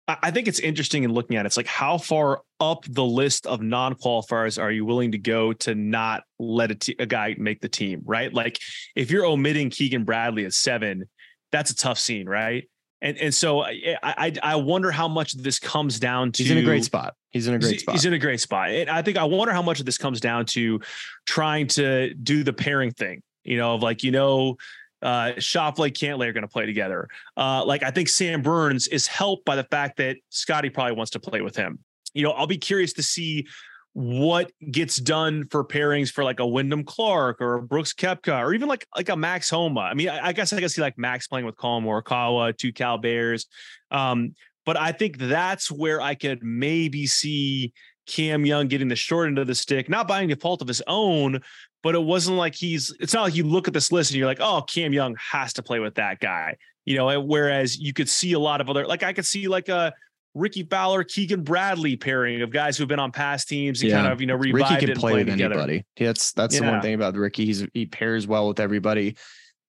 I 0.07 0.31
think 0.31 0.49
it's 0.49 0.59
interesting 0.59 1.03
in 1.03 1.13
looking 1.13 1.37
at 1.37 1.45
it. 1.45 1.47
It's 1.47 1.55
like 1.55 1.67
how 1.67 1.97
far 1.97 2.41
up 2.59 2.83
the 2.89 3.05
list 3.05 3.47
of 3.47 3.61
non-qualifiers 3.61 4.61
are 4.61 4.69
you 4.69 4.83
willing 4.83 5.13
to 5.13 5.17
go 5.17 5.53
to 5.53 5.75
not 5.75 6.23
let 6.39 6.71
a, 6.71 6.75
t- 6.75 6.95
a 6.99 7.05
guy 7.05 7.35
make 7.37 7.61
the 7.61 7.69
team, 7.69 8.01
right? 8.03 8.33
Like 8.33 8.59
if 8.97 9.11
you're 9.11 9.25
omitting 9.25 9.69
Keegan 9.69 10.03
Bradley 10.03 10.43
at 10.43 10.53
seven, 10.53 11.07
that's 11.53 11.71
a 11.71 11.75
tough 11.75 11.99
scene, 11.99 12.27
right? 12.27 12.69
And 13.01 13.17
and 13.17 13.33
so 13.33 13.63
I 13.63 13.97
I, 14.03 14.33
I 14.41 14.55
wonder 14.55 14.91
how 14.91 15.07
much 15.07 15.33
this 15.33 15.59
comes 15.59 15.99
down 15.99 16.31
to. 16.33 16.43
He's 16.43 16.51
in 16.51 16.57
a 16.57 16.63
great 16.63 16.83
spot. 16.83 17.15
He's 17.31 17.47
in 17.47 17.53
a 17.53 17.59
great 17.59 17.79
spot. 17.81 17.95
He's 17.95 18.05
in 18.05 18.13
a 18.13 18.19
great 18.19 18.39
spot. 18.41 18.69
And 18.69 18.89
I 18.89 19.01
think 19.01 19.17
I 19.17 19.23
wonder 19.23 19.53
how 19.53 19.61
much 19.61 19.79
of 19.79 19.85
this 19.85 19.97
comes 19.97 20.19
down 20.19 20.45
to 20.47 20.81
trying 21.25 21.67
to 21.67 22.13
do 22.13 22.43
the 22.43 22.53
pairing 22.53 22.91
thing. 22.91 23.21
You 23.43 23.57
know, 23.57 23.75
of 23.75 23.83
like 23.83 24.03
you 24.03 24.11
know 24.11 24.57
uh, 25.03 25.33
Schauffele, 25.37 25.91
Cantlay 25.91 26.27
are 26.27 26.33
going 26.33 26.43
to 26.43 26.47
play 26.47 26.65
together. 26.65 27.07
Uh, 27.37 27.63
like 27.65 27.83
I 27.83 27.91
think 27.91 28.07
Sam 28.07 28.41
Burns 28.41 28.87
is 28.87 29.05
helped 29.05 29.45
by 29.45 29.55
the 29.55 29.65
fact 29.65 29.97
that 29.97 30.17
Scotty 30.29 30.69
probably 30.69 30.93
wants 30.93 31.11
to 31.11 31.19
play 31.19 31.41
with 31.41 31.55
him. 31.55 31.79
You 32.13 32.23
know, 32.23 32.31
I'll 32.31 32.47
be 32.47 32.57
curious 32.57 32.93
to 32.93 33.03
see 33.03 33.47
what 33.93 34.51
gets 34.71 34.97
done 34.97 35.45
for 35.51 35.63
pairings 35.63 36.11
for 36.11 36.23
like 36.23 36.39
a 36.39 36.47
Wyndham 36.47 36.83
Clark 36.83 37.41
or 37.41 37.55
a 37.55 37.61
Brooks 37.61 37.93
Koepka 37.93 38.39
or 38.39 38.53
even 38.53 38.67
like 38.67 38.87
like 38.95 39.09
a 39.09 39.15
Max 39.15 39.49
Homa. 39.49 39.81
I 39.81 39.93
mean, 39.93 40.09
I, 40.09 40.27
I 40.27 40.33
guess 40.33 40.51
I 40.51 40.59
can 40.59 40.69
see 40.69 40.81
like 40.81 40.97
Max 40.97 41.27
playing 41.27 41.45
with 41.45 41.57
Collin 41.57 41.83
Morikawa, 41.83 42.57
two 42.57 42.73
Cal 42.73 42.97
Bears. 42.97 43.45
Um, 43.91 44.33
but 44.65 44.77
I 44.77 44.93
think 44.93 45.17
that's 45.17 45.69
where 45.69 46.01
I 46.01 46.15
could 46.15 46.41
maybe 46.41 47.05
see 47.05 47.73
Cam 48.07 48.45
Young 48.45 48.67
getting 48.67 48.87
the 48.87 48.95
short 48.95 49.27
end 49.27 49.37
of 49.37 49.47
the 49.47 49.55
stick, 49.55 49.89
not 49.89 50.07
by 50.07 50.21
any 50.21 50.35
fault 50.35 50.61
of 50.61 50.67
his 50.67 50.81
own, 50.87 51.41
but 51.83 51.95
it 51.95 52.03
wasn't 52.03 52.37
like 52.37 52.55
he's 52.55 52.95
it's 52.99 53.13
not 53.13 53.23
like 53.23 53.35
you 53.35 53.43
look 53.43 53.67
at 53.67 53.73
this 53.73 53.91
list 53.91 54.11
and 54.11 54.17
you're 54.17 54.27
like, 54.27 54.39
oh, 54.41 54.63
Cam 54.63 54.93
Young 54.93 55.15
has 55.19 55.53
to 55.53 55.63
play 55.63 55.79
with 55.79 55.95
that 55.95 56.19
guy. 56.19 56.57
You 56.85 56.97
know, 56.97 57.21
whereas 57.21 57.77
you 57.77 57.93
could 57.93 58.09
see 58.09 58.33
a 58.33 58.39
lot 58.39 58.61
of 58.61 58.69
other 58.69 58.87
like 58.87 59.03
I 59.03 59.13
could 59.13 59.25
see 59.25 59.47
like 59.47 59.69
a 59.69 59.93
Rickie 60.33 60.63
Fowler, 60.63 61.03
Keegan 61.03 61.43
Bradley 61.43 61.95
pairing 61.95 62.41
of 62.41 62.49
guys 62.51 62.77
who've 62.77 62.87
been 62.87 62.99
on 62.99 63.11
past 63.11 63.47
teams 63.47 63.81
and 63.81 63.91
yeah. 63.91 64.01
kind 64.01 64.11
of, 64.11 64.19
you 64.19 64.25
know, 64.25 64.35
revived 64.35 64.71
Rickie 64.81 64.85
can 64.87 64.95
play 64.95 65.13
with 65.13 65.27
together. 65.27 65.53
anybody. 65.53 65.85
That's 65.97 66.31
that's 66.31 66.55
yeah. 66.55 66.61
the 66.61 66.71
one 66.71 66.81
thing 66.81 66.95
about 66.95 67.15
Rickie 67.15 67.45
He's 67.45 67.67
he 67.73 67.85
pairs 67.85 68.25
well 68.25 68.47
with 68.47 68.59
everybody. 68.59 69.17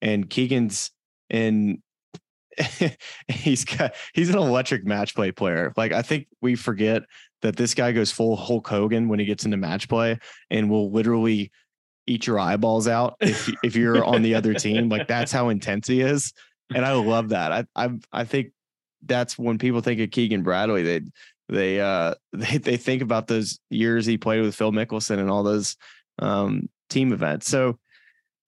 And 0.00 0.28
Keegan's 0.28 0.90
in 1.28 1.82
he's 3.28 3.64
got 3.64 3.94
he's 4.14 4.30
an 4.30 4.38
electric 4.38 4.86
match 4.86 5.14
play 5.14 5.32
player. 5.32 5.72
Like 5.76 5.92
I 5.92 6.02
think 6.02 6.28
we 6.40 6.54
forget 6.54 7.02
that 7.42 7.56
this 7.56 7.74
guy 7.74 7.92
goes 7.92 8.10
full 8.10 8.36
Hulk 8.36 8.66
Hogan 8.66 9.08
when 9.08 9.18
he 9.18 9.26
gets 9.26 9.44
into 9.44 9.56
match 9.56 9.88
play 9.88 10.18
and 10.50 10.70
will 10.70 10.90
literally 10.90 11.52
eat 12.06 12.26
your 12.26 12.38
eyeballs 12.38 12.88
out 12.88 13.16
if 13.20 13.50
if 13.62 13.76
you're 13.76 14.04
on 14.04 14.22
the 14.22 14.34
other 14.34 14.54
team. 14.54 14.88
Like 14.88 15.08
that's 15.08 15.32
how 15.32 15.48
intense 15.48 15.86
he 15.86 16.00
is, 16.00 16.32
and 16.74 16.84
I 16.84 16.92
love 16.94 17.30
that. 17.30 17.52
I 17.52 17.64
I 17.74 17.90
I 18.12 18.24
think 18.24 18.52
that's 19.02 19.38
when 19.38 19.58
people 19.58 19.80
think 19.80 20.00
of 20.00 20.10
Keegan 20.10 20.42
Bradley, 20.42 20.82
they 20.82 21.00
they 21.48 21.80
uh 21.80 22.14
they 22.32 22.58
they 22.58 22.76
think 22.76 23.02
about 23.02 23.26
those 23.26 23.58
years 23.70 24.06
he 24.06 24.18
played 24.18 24.42
with 24.42 24.54
Phil 24.54 24.72
Mickelson 24.72 25.18
and 25.18 25.30
all 25.30 25.42
those 25.42 25.76
um 26.18 26.68
team 26.90 27.12
events. 27.12 27.48
So 27.48 27.78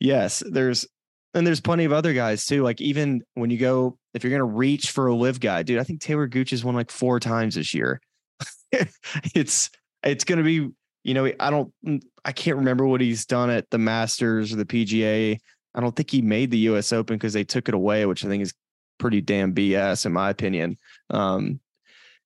yes, 0.01 0.43
there's 0.47 0.87
and 1.35 1.47
there's 1.47 1.61
plenty 1.61 1.85
of 1.85 1.93
other 1.93 2.15
guys 2.15 2.47
too. 2.47 2.63
Like 2.63 2.81
even 2.81 3.23
when 3.35 3.51
you 3.51 3.59
go, 3.59 3.99
if 4.15 4.25
you're 4.25 4.31
gonna 4.33 4.45
reach 4.45 4.91
for 4.91 5.09
a 5.09 5.15
LIV 5.15 5.41
guy, 5.41 5.63
dude, 5.63 5.79
I 5.79 5.85
think 5.85 6.01
Taylor 6.01 6.27
Gooch 6.27 6.51
has 6.51 6.65
won 6.65 6.75
like 6.75 6.91
four 6.91 7.21
times 7.21 7.55
this 7.55 7.75
year. 7.75 8.01
it's 9.35 9.71
it's 10.03 10.25
gonna 10.25 10.43
be, 10.43 10.71
you 11.07 11.15
know, 11.15 11.31
I 11.39 11.51
don't 11.51 11.73
I 12.25 12.33
can't 12.33 12.57
remember 12.57 12.85
what 12.85 13.01
he's 13.01 13.27
done 13.27 13.49
at 13.49 13.71
the 13.71 13.79
Masters 13.79 14.53
or 14.53 14.57
the 14.57 14.65
PGA. 14.65 15.39
I 15.73 15.81
don't 15.81 15.95
think 15.95 16.11
he 16.11 16.21
made 16.21 16.51
the 16.51 16.59
US 16.71 16.93
Open 16.93 17.15
because 17.15 17.33
they 17.33 17.45
took 17.45 17.69
it 17.69 17.75
away, 17.75 18.05
which 18.07 18.25
I 18.25 18.29
think 18.29 18.43
is 18.43 18.53
pretty 18.99 19.21
damn 19.21 19.55
BS 19.55 20.05
in 20.05 20.13
my 20.13 20.31
opinion. 20.31 20.77
Um, 21.11 21.61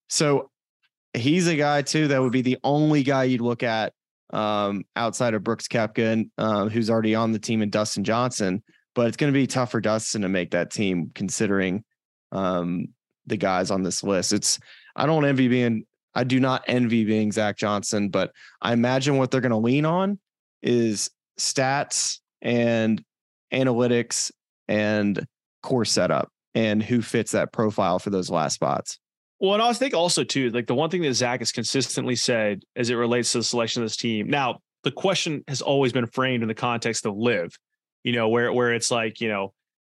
so 0.09 0.51
he's 1.13 1.47
a 1.47 1.57
guy 1.57 1.83
too 1.83 2.09
that 2.09 2.23
would 2.23 2.33
be 2.33 2.41
the 2.41 2.57
only 2.65 3.03
guy 3.03 3.25
you'd 3.25 3.43
look 3.43 3.63
at 3.63 3.93
um, 4.33 4.85
outside 4.97 5.35
of 5.35 5.45
Brooks 5.45 5.69
Koepka, 5.69 6.13
and, 6.13 6.31
uh, 6.39 6.69
who's 6.71 6.89
already 6.89 7.15
on 7.15 7.33
the 7.33 7.39
team, 7.39 7.61
and 7.61 7.71
Dustin 7.71 8.03
Johnson. 8.03 8.63
But 8.95 9.09
it's 9.09 9.17
going 9.19 9.31
to 9.31 9.39
be 9.39 9.47
tough 9.47 9.73
for 9.73 9.81
Dustin 9.83 10.23
to 10.23 10.29
make 10.31 10.53
that 10.53 10.71
team, 10.71 11.11
considering 11.15 11.85
um, 12.33 12.87
the 13.27 13.37
guys 13.37 13.71
on 13.71 13.83
this 13.83 14.03
list. 14.03 14.33
It's 14.33 14.59
I 14.97 15.05
don't 15.05 15.27
envy 15.27 15.49
being 15.49 15.85
I 16.15 16.25
do 16.25 16.41
not 16.41 16.65
envy 16.67 17.05
being 17.05 17.33
Zach 17.33 17.57
Johnson, 17.57 18.09
but 18.09 18.33
I 18.61 18.73
imagine 18.73 19.17
what 19.17 19.31
they're 19.31 19.41
going 19.41 19.51
to 19.51 19.57
lean 19.57 19.85
on 19.85 20.19
is 20.63 21.11
stats 21.39 22.19
and 22.43 23.03
analytics 23.53 24.31
and 24.69 25.27
core 25.63 25.85
setup 25.85 26.31
and 26.55 26.83
who 26.83 27.03
fits 27.03 27.33
that 27.33 27.53
profile 27.53 27.99
for 27.99 28.11
those 28.11 28.31
last 28.31 28.55
spots. 28.55 28.99
Well, 29.41 29.55
and 29.55 29.63
I 29.63 29.73
think 29.73 29.95
also 29.95 30.25
too, 30.25 30.51
like 30.51 30.67
the 30.67 30.75
one 30.75 30.91
thing 30.91 31.03
that 31.03 31.15
Zach 31.15 31.41
has 31.41 31.53
consistently 31.53 32.17
said 32.17 32.63
as 32.77 32.91
it 32.91 32.95
relates 32.95 33.33
to 33.33 33.39
the 33.39 33.45
selection 33.45 33.83
of 33.83 33.89
this 33.89 33.97
team. 33.97 34.29
Now, 34.29 34.59
the 34.83 34.91
question 34.91 35.45
has 35.49 35.63
always 35.63 35.93
been 35.93 36.07
framed 36.07 36.43
in 36.43 36.49
the 36.49 36.55
context 36.55 37.07
of 37.07 37.17
LIV, 37.17 37.57
you 38.05 38.13
know, 38.13 38.29
where 38.29 38.53
where 38.53 38.75
it's 38.75 38.91
like, 38.91 39.21
you 39.21 39.29
know, 39.29 39.53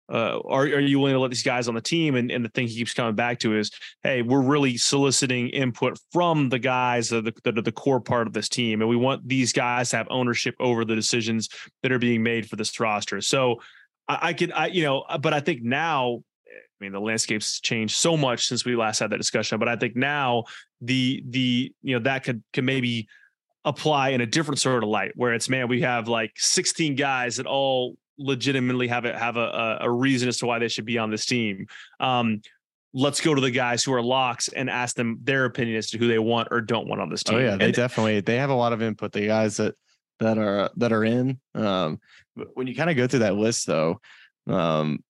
uh, 0.08 0.38
are 0.44 0.62
are 0.62 0.80
you 0.80 0.98
willing 0.98 1.14
to 1.14 1.20
let 1.20 1.30
these 1.30 1.42
guys 1.42 1.68
on 1.68 1.74
the 1.74 1.80
team? 1.80 2.14
And 2.14 2.30
and 2.30 2.44
the 2.44 2.48
thing 2.50 2.68
he 2.68 2.74
keeps 2.74 2.94
coming 2.94 3.14
back 3.14 3.38
to 3.40 3.56
is, 3.56 3.70
hey, 4.02 4.22
we're 4.22 4.42
really 4.42 4.76
soliciting 4.76 5.48
input 5.48 5.98
from 6.12 6.48
the 6.48 6.58
guys 6.58 7.08
that 7.10 7.26
are 7.46 7.52
the, 7.52 7.62
the 7.62 7.72
core 7.72 8.00
part 8.00 8.26
of 8.26 8.32
this 8.32 8.48
team, 8.48 8.80
and 8.80 8.88
we 8.88 8.96
want 8.96 9.26
these 9.26 9.52
guys 9.52 9.90
to 9.90 9.96
have 9.96 10.06
ownership 10.10 10.54
over 10.60 10.84
the 10.84 10.94
decisions 10.94 11.48
that 11.82 11.92
are 11.92 11.98
being 11.98 12.22
made 12.22 12.48
for 12.48 12.56
this 12.56 12.78
roster. 12.78 13.20
So 13.20 13.60
I, 14.08 14.18
I 14.28 14.32
could, 14.32 14.52
I 14.52 14.66
you 14.66 14.82
know, 14.82 15.04
but 15.20 15.34
I 15.34 15.40
think 15.40 15.62
now 15.62 16.22
I 16.48 16.84
mean, 16.84 16.92
the 16.92 17.00
landscape's 17.00 17.60
changed 17.60 17.96
so 17.96 18.16
much 18.16 18.46
since 18.46 18.64
we 18.64 18.76
last 18.76 18.98
had 18.98 19.10
that 19.10 19.16
discussion. 19.16 19.58
But 19.58 19.68
I 19.68 19.76
think 19.76 19.96
now 19.96 20.44
the 20.80 21.22
the 21.28 21.72
you 21.82 21.96
know 21.96 22.02
that 22.04 22.24
could 22.24 22.42
can 22.52 22.64
maybe 22.64 23.08
apply 23.64 24.10
in 24.10 24.20
a 24.20 24.26
different 24.26 24.60
sort 24.60 24.82
of 24.82 24.88
light, 24.88 25.12
where 25.16 25.32
it's 25.32 25.48
man, 25.48 25.68
we 25.68 25.80
have 25.80 26.06
like 26.06 26.32
16 26.36 26.94
guys 26.94 27.36
that 27.36 27.46
all 27.46 27.96
legitimately 28.18 28.88
have 28.88 29.04
a 29.04 29.18
have 29.18 29.36
a 29.36 29.78
a 29.80 29.90
reason 29.90 30.28
as 30.28 30.38
to 30.38 30.46
why 30.46 30.58
they 30.58 30.68
should 30.68 30.84
be 30.84 30.98
on 30.98 31.10
this 31.10 31.26
team. 31.26 31.66
Um, 32.00 32.40
let's 32.92 33.20
go 33.20 33.34
to 33.34 33.40
the 33.40 33.50
guys 33.50 33.84
who 33.84 33.92
are 33.92 34.02
locks 34.02 34.48
and 34.48 34.70
ask 34.70 34.96
them 34.96 35.18
their 35.22 35.44
opinion 35.44 35.76
as 35.76 35.90
to 35.90 35.98
who 35.98 36.08
they 36.08 36.18
want 36.18 36.48
or 36.50 36.60
don't 36.60 36.88
want 36.88 37.00
on 37.00 37.10
this 37.10 37.22
team. 37.22 37.36
Oh 37.36 37.40
yeah, 37.40 37.56
they 37.56 37.66
and, 37.66 37.74
definitely 37.74 38.20
they 38.20 38.36
have 38.36 38.50
a 38.50 38.54
lot 38.54 38.72
of 38.72 38.82
input. 38.82 39.12
The 39.12 39.26
guys 39.26 39.58
that 39.58 39.74
that 40.20 40.38
are 40.38 40.70
that 40.76 40.92
are 40.92 41.04
in. 41.04 41.38
Um, 41.54 42.00
when 42.54 42.66
you 42.66 42.74
kind 42.74 42.90
of 42.90 42.96
go 42.96 43.06
through 43.06 43.20
that 43.20 43.36
list, 43.36 43.66
though, 43.66 44.00
um, 44.46 45.02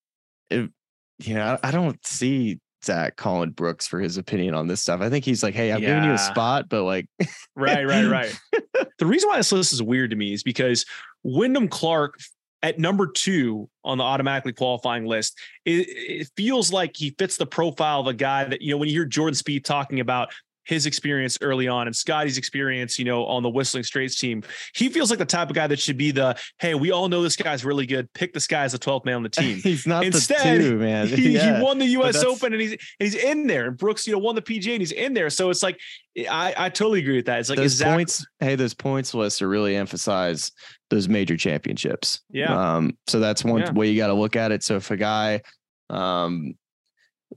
it 0.51 0.71
you 1.19 1.35
know, 1.35 1.59
I, 1.63 1.69
I 1.69 1.71
don't 1.71 2.05
see 2.07 2.61
Zach 2.85 3.17
calling 3.17 3.51
Brooks 3.51 3.87
for 3.87 4.01
his 4.01 4.17
opinion 4.17 4.55
on 4.55 4.67
this 4.67 4.81
stuff. 4.81 5.01
I 5.01 5.09
think 5.09 5.25
he's 5.25 5.43
like, 5.43 5.55
hey, 5.55 5.73
I've 5.73 5.83
yeah. 5.83 5.89
given 5.89 6.05
you 6.05 6.13
a 6.13 6.19
spot, 6.19 6.69
but 6.69 6.85
like, 6.85 7.09
right, 7.57 7.87
right, 7.87 8.05
right. 8.07 8.41
the 8.99 9.07
reason 9.07 9.29
why 9.29 9.37
this 9.37 9.53
list 9.53 9.73
is 9.73 9.83
weird 9.83 10.11
to 10.11 10.17
me 10.17 10.33
is 10.33 10.43
because 10.43 10.85
Wyndham 11.23 11.69
Clark 11.69 12.19
at 12.67 12.81
number 12.81 13.07
two 13.07 13.69
on 13.85 13.97
the 13.97 14.03
automatically 14.03 14.53
qualifying 14.53 15.07
list, 15.07 15.39
it, 15.65 15.87
it, 15.89 16.31
feels 16.37 16.73
like 16.73 16.97
he 16.97 17.15
fits 17.17 17.37
the 17.37 17.47
profile 17.47 18.01
of 18.01 18.09
a 18.09 18.13
guy 18.13 18.43
that, 18.43 18.61
you 18.61 18.73
know, 18.73 18.77
when 18.77 18.89
you 18.89 18.95
hear 18.97 19.05
Jordan 19.05 19.37
Spieth 19.37 19.63
talking 19.63 20.01
about 20.01 20.33
his 20.67 20.85
experience 20.85 21.39
early 21.41 21.69
on 21.69 21.87
and 21.87 21.95
Scotty's 21.95 22.39
experience, 22.39 22.99
you 22.99 23.05
know, 23.05 23.25
on 23.27 23.43
the 23.43 23.49
Whistling 23.49 23.85
Straits 23.85 24.19
team. 24.19 24.43
He 24.75 24.89
feels 24.89 25.11
like 25.11 25.19
the 25.19 25.25
type 25.25 25.49
of 25.49 25.55
guy 25.55 25.67
that 25.67 25.79
should 25.79 25.97
be 25.97 26.11
the, 26.11 26.37
hey, 26.59 26.75
we 26.75 26.91
all 26.91 27.09
know 27.09 27.23
this 27.23 27.37
guy's 27.37 27.65
really 27.65 27.87
good. 27.87 28.13
Pick 28.13 28.35
this 28.35 28.47
guy 28.47 28.65
as 28.65 28.73
the 28.73 28.79
12th 28.79 29.05
man 29.05 29.17
on 29.17 29.23
the 29.23 29.29
team. 29.31 29.59
he's 29.59 29.87
not 29.87 30.05
Instead, 30.05 30.61
two, 30.61 30.77
man. 30.77 31.07
He, 31.07 31.31
yeah. 31.31 31.59
he 31.59 31.63
won 31.63 31.79
the 31.79 31.87
US 31.87 32.23
Open 32.23 32.53
and 32.53 32.61
he's 32.61 32.77
he's 32.99 33.15
in 33.15 33.47
there. 33.47 33.67
And 33.67 33.77
Brooks, 33.77 34.07
you 34.07 34.13
know, 34.13 34.19
won 34.19 34.35
the 34.35 34.43
PGA 34.43 34.73
and 34.73 34.81
he's 34.81 34.93
in 34.93 35.15
there. 35.15 35.31
So 35.31 35.51
it's 35.51 35.63
like 35.63 35.79
I, 36.19 36.55
I 36.57 36.69
totally 36.69 37.01
agree 37.01 37.17
with 37.17 37.27
that. 37.27 37.41
It's 37.41 37.49
like 37.49 37.59
those 37.59 37.83
points, 37.83 38.27
hey, 38.41 38.57
those 38.57 38.75
points 38.75 39.15
lists 39.15 39.41
are 39.43 39.49
really 39.49 39.77
emphasize 39.77 40.51
those 40.91 41.09
major 41.09 41.37
championships. 41.37 42.21
Yeah. 42.31 42.77
Um, 42.77 42.97
so 43.07 43.21
that's 43.21 43.45
one 43.45 43.61
yeah. 43.61 43.73
way 43.73 43.91
you 43.91 43.97
got 43.97 44.09
to 44.09 44.15
look 44.15 44.37
at 44.37 44.51
it. 44.51 44.63
So 44.63 44.77
if 44.77 44.91
a 44.91 44.97
guy 44.97 45.43
um 45.91 46.55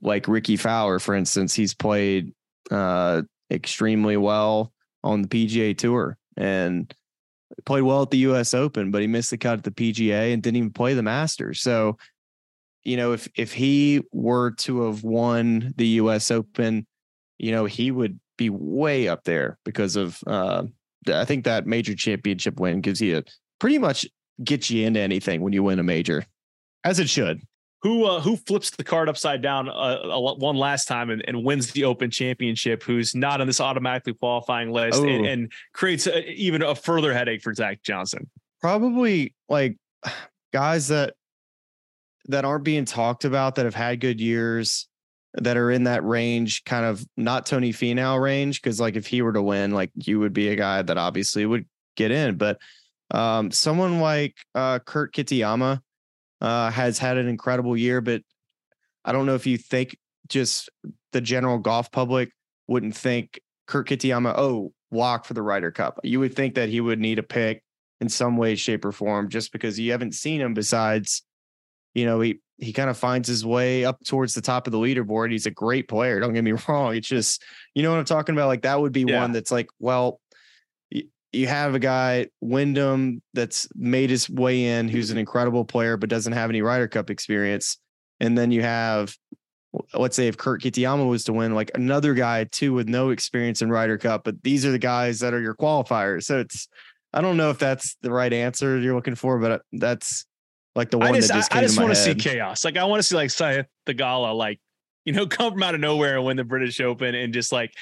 like 0.02 0.28
Rickie 0.28 0.58
Fowler, 0.58 1.00
for 1.00 1.16
instance, 1.16 1.54
he's 1.54 1.74
played 1.74 2.34
uh, 2.72 3.24
extremely 3.52 4.18
well 4.18 4.72
on 5.04 5.22
the 5.22 5.28
PGA 5.28 5.78
Tour 5.78 6.18
and 6.38 6.94
played 7.66 7.82
well 7.82 8.02
at 8.04 8.12
the 8.12 8.18
US 8.20 8.54
Open, 8.54 8.92
but 8.92 9.02
he 9.02 9.08
missed 9.08 9.32
the 9.32 9.38
cut 9.38 9.60
at 9.60 9.64
the 9.64 9.72
PGA 9.72 10.34
and 10.34 10.42
didn't 10.42 10.58
even 10.58 10.72
play 10.72 10.94
the 10.94 11.04
Masters. 11.04 11.62
So, 11.62 11.98
you 12.84 12.98
know, 12.98 13.14
if 13.14 13.28
if 13.36 13.54
he 13.54 14.02
were 14.12 14.52
to 14.52 14.84
have 14.86 15.04
won 15.04 15.74
the 15.78 15.88
US 15.88 16.32
Open, 16.32 16.86
you 17.38 17.52
know, 17.52 17.66
he 17.66 17.92
would 17.92 18.20
be 18.38 18.50
way 18.50 19.08
up 19.08 19.24
there 19.26 19.58
because 19.66 19.96
of 19.96 20.20
uh 20.28 20.64
I 21.08 21.26
think 21.26 21.46
that 21.46 21.66
major 21.66 21.96
championship 21.96 22.60
win 22.60 22.82
gives 22.82 23.02
you 23.02 23.18
a 23.18 23.24
pretty 23.60 23.78
much 23.78 24.08
gets 24.44 24.70
you 24.70 24.86
into 24.86 25.00
anything 25.00 25.42
when 25.42 25.54
you 25.54 25.64
win 25.64 25.80
a 25.80 25.84
major. 25.84 26.26
As 26.84 27.00
it 27.00 27.10
should 27.10 27.42
who 27.82 28.06
uh, 28.06 28.20
who 28.20 28.36
flips 28.36 28.72
the 28.72 28.84
card 28.84 29.08
upside 29.08 29.42
down 29.42 29.70
uh, 29.70 30.20
one 30.20 30.56
last 30.56 30.86
time 30.88 31.10
and, 31.10 31.24
and, 31.28 31.44
wins 31.44 31.72
the 31.72 31.86
Open 31.86 32.12
Championship? 32.12 32.84
Who's 32.84 33.16
not 33.16 33.40
on 33.40 33.48
this 33.48 33.62
automatically 33.62 34.14
qualifying 34.14 34.72
list 34.72 35.02
and, 35.02 35.26
and, 35.26 35.52
creates 35.74 36.06
a, 36.06 36.30
even 36.32 36.62
a 36.62 36.76
further 36.76 37.14
headache 37.14 37.42
for 37.42 37.54
Zach 37.54 37.82
Johnson? 37.84 38.30
Probably 38.62 39.34
like 39.48 39.78
guys 40.54 40.90
that 40.90 41.14
that 42.28 42.46
aren't 42.46 42.66
being 42.66 42.86
talked 42.86 43.24
about 43.24 43.56
that 43.56 43.66
have 43.66 43.76
had 43.76 44.00
good 44.02 44.20
years 44.20 44.88
that 45.36 45.58
are 45.58 45.72
in 45.72 45.86
that 45.86 46.04
range, 46.04 46.64
kind 46.66 46.86
of 46.86 47.06
not 47.16 47.46
Tony 47.46 47.72
Finau 47.72 48.22
range. 48.22 48.62
Because 48.62 48.80
like 48.80 48.98
if 48.98 49.08
he 49.08 49.22
were 49.22 49.34
to 49.34 49.42
win, 49.42 49.72
like 49.72 49.92
you 49.96 50.20
would 50.20 50.34
be 50.34 50.50
a 50.50 50.56
guy 50.56 50.82
that 50.82 50.98
obviously 50.98 51.46
would 51.46 51.66
get 51.96 52.12
in, 52.12 52.36
but 52.36 52.60
um, 53.12 53.52
someone 53.52 54.00
like 54.00 54.36
uh, 54.54 54.80
Kurt 54.80 55.14
Kitayama 55.14 55.82
uh, 56.42 56.72
has 56.72 56.98
had 56.98 57.18
an 57.18 57.28
incredible 57.28 57.76
year, 57.76 58.02
but 58.02 58.22
I 59.04 59.12
don't 59.12 59.26
know 59.26 59.36
if 59.36 59.48
you 59.48 59.58
think 59.58 59.98
just 60.28 60.70
the 61.12 61.22
general 61.22 61.58
golf 61.58 61.92
public 61.92 62.32
wouldn't 62.68 62.96
think 62.96 63.40
Kurt 63.68 63.88
Kitayama, 63.88 64.34
oh, 64.38 64.74
walk 64.92 65.26
for 65.26 65.34
the 65.34 65.42
Ryder 65.42 65.72
Cup. 65.72 66.00
You 66.04 66.20
would 66.20 66.36
think 66.36 66.56
that 66.56 66.70
he 66.70 66.82
would 66.82 67.00
need 67.00 67.20
a 67.20 67.24
pick 67.24 67.64
in 68.02 68.10
some 68.10 68.38
way, 68.38 68.56
shape, 68.56 68.86
or 68.86 68.92
form, 68.92 69.30
just 69.30 69.52
because 69.52 69.80
you 69.80 69.92
haven't 69.92 70.16
seen 70.16 70.42
him. 70.42 70.54
Besides, 70.54 71.24
you 71.94 72.06
know, 72.06 72.22
he 72.22 72.40
he 72.58 72.74
kind 72.74 72.90
of 72.90 72.98
finds 72.98 73.28
his 73.28 73.46
way 73.46 73.86
up 73.86 74.04
towards 74.06 74.34
the 74.34 74.42
top 74.42 74.68
of 74.68 74.72
the 74.72 74.80
leaderboard. 74.80 75.32
He's 75.32 75.46
a 75.46 75.52
great 75.52 75.88
player. 75.88 76.20
Don't 76.20 76.34
get 76.34 76.44
me 76.44 76.54
wrong. 76.68 76.96
It's 76.96 77.08
just, 77.08 77.42
you 77.74 77.84
know 77.84 77.92
what 77.92 78.00
I'm 78.00 78.06
talking 78.06 78.36
about. 78.36 78.48
Like 78.48 78.64
that 78.64 78.80
would 78.80 78.92
be 78.92 79.06
yeah. 79.08 79.22
one 79.22 79.32
that's 79.32 79.52
like, 79.52 79.70
well, 79.80 80.20
you 81.32 81.48
have 81.48 81.76
a 81.76 81.80
guy 81.80 82.28
Wyndham 82.42 83.22
that's 83.34 83.68
made 83.76 84.10
his 84.10 84.30
way 84.30 84.66
in, 84.66 84.88
who's 84.88 85.12
an 85.12 85.18
incredible 85.18 85.66
player 85.66 85.98
but 85.98 86.10
doesn't 86.10 86.34
have 86.34 86.50
any 86.50 86.62
Ryder 86.62 86.88
Cup 86.88 87.10
experience, 87.10 87.78
and 88.20 88.38
then 88.38 88.52
you 88.52 88.62
have, 88.62 89.16
let's 89.94 90.16
say, 90.16 90.28
if 90.28 90.38
Kurt 90.38 90.62
Kitayama 90.62 91.08
was 91.08 91.24
to 91.26 91.34
win, 91.34 91.54
like 91.54 91.72
another 91.76 92.14
guy 92.14 92.46
too 92.46 92.74
with 92.74 92.88
no 92.88 93.12
experience 93.12 93.62
in 93.62 93.70
Ryder 93.70 93.98
Cup, 93.98 94.24
but 94.24 94.42
these 94.44 94.66
are 94.66 94.72
the 94.72 94.80
guys 94.80 95.20
that 95.20 95.34
are 95.34 95.42
your 95.42 95.56
qualifiers. 95.56 96.24
So 96.24 96.40
it's, 96.40 96.68
I 97.14 97.22
don't 97.22 97.38
know 97.38 97.50
if 97.50 97.60
that's 97.60 97.96
the 98.02 98.12
right 98.12 98.32
answer 98.32 98.80
you're 98.80 98.96
looking 98.96 99.16
for, 99.16 99.40
but 99.40 99.52
uh, 99.52 99.60
that's 99.74 100.26
like 100.76 100.92
the 100.92 100.98
one 100.98 101.10
I 101.10 101.16
just, 101.18 101.30
that 101.30 101.36
just 101.36 101.56
I, 101.56 101.60
I 101.60 101.62
just 101.62 101.80
want 101.80 101.90
to 101.90 101.96
see 101.96 102.16
chaos. 102.16 102.64
Like 102.64 102.78
I 102.78 102.84
want 102.86 103.00
to 103.00 103.04
see 103.04 103.16
like 103.16 103.30
Sahith 103.30 103.66
Theegala, 103.86 104.36
like 104.36 104.60
you 105.06 105.14
know, 105.14 105.28
come 105.28 105.54
from 105.54 105.64
out 105.64 105.76
of 105.76 105.82
nowhere 105.82 106.18
and 106.18 106.26
win 106.26 106.38
the 106.38 106.44
British 106.44 106.80
Open 106.80 107.16
and 107.16 107.34
just 107.34 107.52
like 107.52 107.74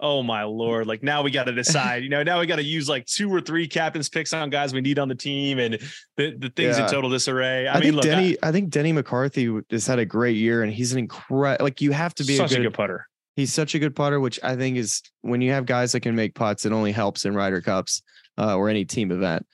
oh 0.00 0.22
my 0.22 0.42
lord 0.42 0.86
like 0.86 1.02
now 1.02 1.22
we 1.22 1.30
got 1.30 1.44
to 1.44 1.52
decide 1.52 2.02
you 2.02 2.08
know 2.08 2.22
now 2.22 2.40
we 2.40 2.46
got 2.46 2.56
to 2.56 2.64
use 2.64 2.88
like 2.88 3.06
two 3.06 3.32
or 3.32 3.40
three 3.40 3.66
captains 3.66 4.08
picks 4.08 4.32
on 4.32 4.50
guys 4.50 4.74
we 4.74 4.80
need 4.80 4.98
on 4.98 5.08
the 5.08 5.14
team 5.14 5.58
and 5.58 5.74
the, 6.16 6.36
the 6.36 6.50
things 6.50 6.76
yeah. 6.76 6.84
in 6.84 6.90
total 6.90 7.08
disarray 7.08 7.68
i, 7.68 7.72
I 7.72 7.74
mean 7.74 7.82
think 7.82 7.94
look, 7.94 8.04
denny 8.04 8.36
I, 8.42 8.48
I, 8.48 8.52
think 8.52 8.70
denny 8.70 8.92
mccarthy 8.92 9.60
has 9.70 9.86
had 9.86 9.98
a 9.98 10.04
great 10.04 10.36
year 10.36 10.62
and 10.62 10.72
he's 10.72 10.92
an 10.92 10.98
incredible 10.98 11.64
like 11.64 11.80
you 11.80 11.92
have 11.92 12.14
to 12.16 12.24
be 12.24 12.36
such 12.36 12.52
a 12.52 12.56
good, 12.56 12.60
a 12.60 12.68
good 12.68 12.74
putter 12.74 13.06
he's 13.36 13.52
such 13.52 13.74
a 13.74 13.78
good 13.78 13.94
putter 13.94 14.18
which 14.18 14.40
i 14.42 14.56
think 14.56 14.76
is 14.76 15.00
when 15.22 15.40
you 15.40 15.52
have 15.52 15.64
guys 15.64 15.92
that 15.92 16.00
can 16.00 16.16
make 16.16 16.34
putts 16.34 16.66
it 16.66 16.72
only 16.72 16.92
helps 16.92 17.24
in 17.24 17.34
ryder 17.34 17.60
cups 17.60 18.02
uh, 18.36 18.56
or 18.56 18.68
any 18.68 18.84
team 18.84 19.12
event 19.12 19.46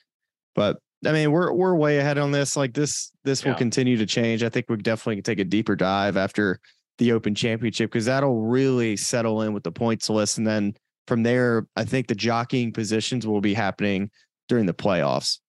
but 0.55 0.77
I 1.05 1.13
mean, 1.13 1.31
we're 1.31 1.51
we're 1.51 1.73
way 1.73 1.97
ahead 1.97 2.17
on 2.17 2.31
this. 2.31 2.55
Like 2.55 2.73
this, 2.73 3.11
this 3.23 3.43
will 3.43 3.55
continue 3.55 3.97
to 3.97 4.05
change. 4.05 4.43
I 4.43 4.49
think 4.49 4.67
we 4.69 4.77
definitely 4.77 5.15
can 5.15 5.23
take 5.23 5.39
a 5.39 5.43
deeper 5.43 5.75
dive 5.75 6.15
after 6.15 6.59
the 7.01 7.13
Open 7.13 7.33
Championship 7.33 7.89
because 7.91 8.05
that'll 8.05 8.43
really 8.43 8.95
settle 8.95 9.41
in 9.41 9.53
with 9.53 9.63
the 9.63 9.71
points 9.71 10.07
list, 10.07 10.37
and 10.37 10.45
then 10.45 10.75
from 11.07 11.23
there, 11.23 11.65
I 11.75 11.83
think 11.83 12.05
the 12.05 12.13
jockeying 12.13 12.73
positions 12.73 13.25
will 13.25 13.41
be 13.41 13.55
happening 13.55 14.11
during 14.47 14.67
the 14.67 14.73
playoffs. 14.73 15.39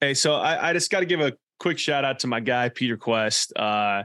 Hey, 0.00 0.14
so 0.14 0.36
I, 0.36 0.70
I 0.70 0.72
just 0.72 0.90
got 0.90 1.00
to 1.00 1.06
give 1.06 1.20
a 1.20 1.34
quick 1.60 1.78
shout 1.78 2.06
out 2.06 2.20
to 2.20 2.28
my 2.28 2.40
guy 2.40 2.70
Peter 2.70 2.96
Kuest. 2.96 3.52
Uh, 3.54 4.04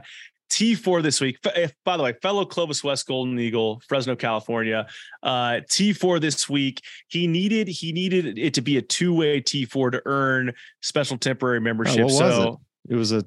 T4 0.50 1.02
this 1.02 1.18
week. 1.22 1.38
By 1.86 1.96
the 1.96 2.02
way, 2.02 2.12
fellow 2.20 2.44
Clovis 2.44 2.84
West 2.84 3.06
Golden 3.06 3.38
Eagle, 3.38 3.80
Fresno, 3.88 4.14
California. 4.14 4.86
Uh, 5.22 5.60
T4 5.70 6.20
this 6.20 6.46
week. 6.46 6.82
He 7.08 7.26
needed 7.26 7.68
he 7.68 7.92
needed 7.92 8.38
it 8.38 8.52
to 8.54 8.60
be 8.60 8.76
a 8.76 8.82
two 8.82 9.14
way 9.14 9.40
T4 9.40 9.92
to 9.92 10.02
earn 10.04 10.52
special 10.82 11.16
temporary 11.16 11.60
membership. 11.60 12.00
Oh, 12.00 12.14
what 12.14 12.24
was 12.24 12.34
so 12.34 12.60
It 12.88 12.96
was 12.96 13.12
a 13.12 13.24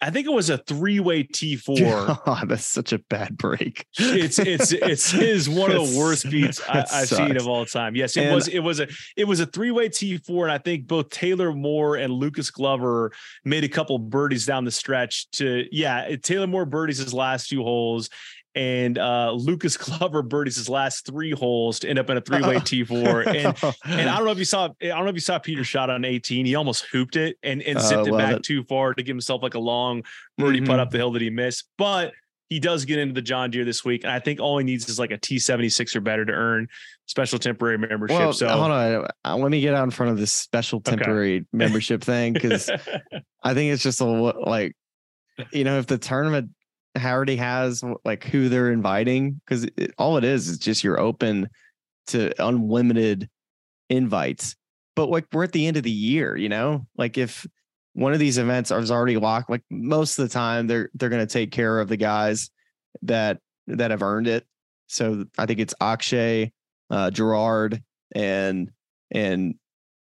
I 0.00 0.10
think 0.10 0.26
it 0.26 0.32
was 0.32 0.50
a 0.50 0.58
three 0.58 1.00
way 1.00 1.22
T4. 1.24 2.24
God, 2.24 2.48
that's 2.48 2.66
such 2.66 2.92
a 2.92 2.98
bad 2.98 3.36
break. 3.38 3.86
it's 3.98 4.38
it's 4.38 4.72
it's 4.72 5.14
is 5.14 5.48
one 5.48 5.70
of 5.72 5.90
the 5.90 5.98
worst 5.98 6.30
beats 6.30 6.60
I, 6.68 6.84
I've 6.92 7.08
seen 7.08 7.36
of 7.36 7.46
all 7.48 7.64
time. 7.64 7.96
Yes, 7.96 8.16
it 8.16 8.24
And- 8.24 8.34
was 8.34 8.48
it 8.48 8.58
was 8.60 8.80
a 8.80 8.88
it 9.16 9.24
was 9.24 9.40
a 9.40 9.46
three 9.46 9.70
way 9.70 9.88
T 9.88 10.18
four, 10.18 10.44
and 10.46 10.52
I 10.52 10.58
think 10.58 10.86
both 10.86 11.08
Taylor 11.10 11.52
Moore 11.52 11.96
and 11.96 12.12
Lucas 12.12 12.50
Glover 12.50 13.12
made 13.44 13.64
a 13.64 13.68
couple 13.68 13.98
birdies 13.98 14.44
down 14.44 14.64
the 14.64 14.70
stretch. 14.70 15.30
To 15.32 15.64
yeah, 15.72 16.14
Taylor 16.16 16.46
Moore 16.46 16.66
birdies 16.66 16.98
his 16.98 17.14
last 17.14 17.48
two 17.48 17.62
holes. 17.62 18.10
And 18.56 18.96
uh, 18.98 19.32
Lucas 19.32 19.76
Glover 19.76 20.22
birdies 20.22 20.56
his 20.56 20.68
last 20.68 21.04
three 21.06 21.30
holes 21.32 21.78
to 21.80 21.88
end 21.88 21.98
up 21.98 22.08
in 22.10 22.16
a 22.16 22.20
three-way 22.22 22.58
T 22.64 22.82
four. 22.84 23.20
And 23.20 23.54
and 23.84 24.08
I 24.10 24.16
don't 24.16 24.24
know 24.24 24.32
if 24.32 24.38
you 24.38 24.44
saw 24.46 24.70
I 24.82 24.86
don't 24.86 25.04
know 25.04 25.10
if 25.10 25.14
you 25.14 25.20
saw 25.20 25.38
Peter 25.38 25.62
shot 25.62 25.90
on 25.90 26.04
18. 26.04 26.46
He 26.46 26.54
almost 26.54 26.86
hooped 26.90 27.16
it 27.16 27.36
and, 27.42 27.62
and 27.62 27.76
Oh, 27.78 27.80
zipped 27.82 28.06
it 28.08 28.16
back 28.16 28.36
it. 28.36 28.42
too 28.42 28.64
far 28.64 28.94
to 28.94 29.02
give 29.02 29.14
himself 29.14 29.42
like 29.42 29.54
a 29.54 29.58
long 29.60 30.02
birdie 30.38 30.62
putt 30.62 30.78
Mhm. 30.78 30.80
up 30.80 30.90
the 30.90 30.96
hill 30.98 31.12
that 31.12 31.20
he 31.22 31.28
missed. 31.30 31.68
But 31.76 32.14
he 32.48 32.58
does 32.60 32.84
get 32.84 32.98
into 32.98 33.12
the 33.12 33.20
John 33.22 33.50
Deere 33.50 33.64
this 33.64 33.84
week. 33.84 34.04
And 34.04 34.12
I 34.12 34.20
think 34.20 34.40
all 34.40 34.56
he 34.56 34.64
needs 34.64 34.88
is 34.88 34.98
like 35.00 35.10
a 35.10 35.18
T76 35.18 35.94
or 35.96 36.00
better 36.00 36.24
to 36.24 36.32
earn 36.32 36.68
special 37.06 37.38
temporary 37.40 37.76
membership. 37.76 38.16
well, 38.18 38.32
so 38.32 38.48
hold 38.48 38.70
on. 38.70 39.06
Uh, 39.24 39.36
Let 39.36 39.50
me 39.50 39.60
get 39.60 39.74
out 39.74 39.82
in 39.84 39.90
front 39.90 40.12
of 40.12 40.18
this 40.18 40.32
special 40.32 40.78
Okay. 40.78 40.92
temporary 40.96 41.44
membership 41.52 42.02
thing 42.04 42.32
because 42.32 42.70
I 43.42 43.52
think 43.52 43.72
it's 43.72 43.82
just 43.82 44.00
a 44.00 44.04
like, 44.06 44.74
you 45.52 45.64
know, 45.64 45.78
if 45.78 45.86
the 45.88 45.98
tournament 45.98 46.50
already 47.04 47.36
has 47.36 47.82
like 48.04 48.24
who 48.24 48.48
they're 48.48 48.72
inviting, 48.72 49.40
because 49.44 49.66
all 49.98 50.16
it 50.16 50.24
is 50.24 50.48
is 50.48 50.58
just 50.58 50.84
you're 50.84 51.00
open 51.00 51.48
to 52.08 52.32
unlimited 52.44 53.28
invites. 53.90 54.56
But 54.94 55.10
like 55.10 55.26
we're 55.32 55.44
at 55.44 55.52
the 55.52 55.66
end 55.66 55.76
of 55.76 55.82
the 55.82 55.90
year, 55.90 56.36
you 56.36 56.48
know, 56.48 56.86
like 56.96 57.18
if 57.18 57.46
one 57.92 58.12
of 58.12 58.18
these 58.18 58.38
events 58.38 58.70
is 58.70 58.90
already 58.90 59.16
locked, 59.16 59.50
like 59.50 59.62
most 59.70 60.18
of 60.18 60.28
the 60.28 60.32
time 60.32 60.66
they're 60.66 60.90
they're 60.94 61.08
going 61.08 61.26
to 61.26 61.32
take 61.32 61.50
care 61.50 61.80
of 61.80 61.88
the 61.88 61.96
guys 61.96 62.50
that 63.02 63.38
that 63.66 63.90
have 63.90 64.02
earned 64.02 64.28
it. 64.28 64.46
So 64.86 65.24
I 65.36 65.46
think 65.46 65.60
it's 65.60 65.74
Akshay, 65.80 66.52
uh, 66.90 67.10
Gerard, 67.10 67.82
and 68.14 68.70
and 69.10 69.56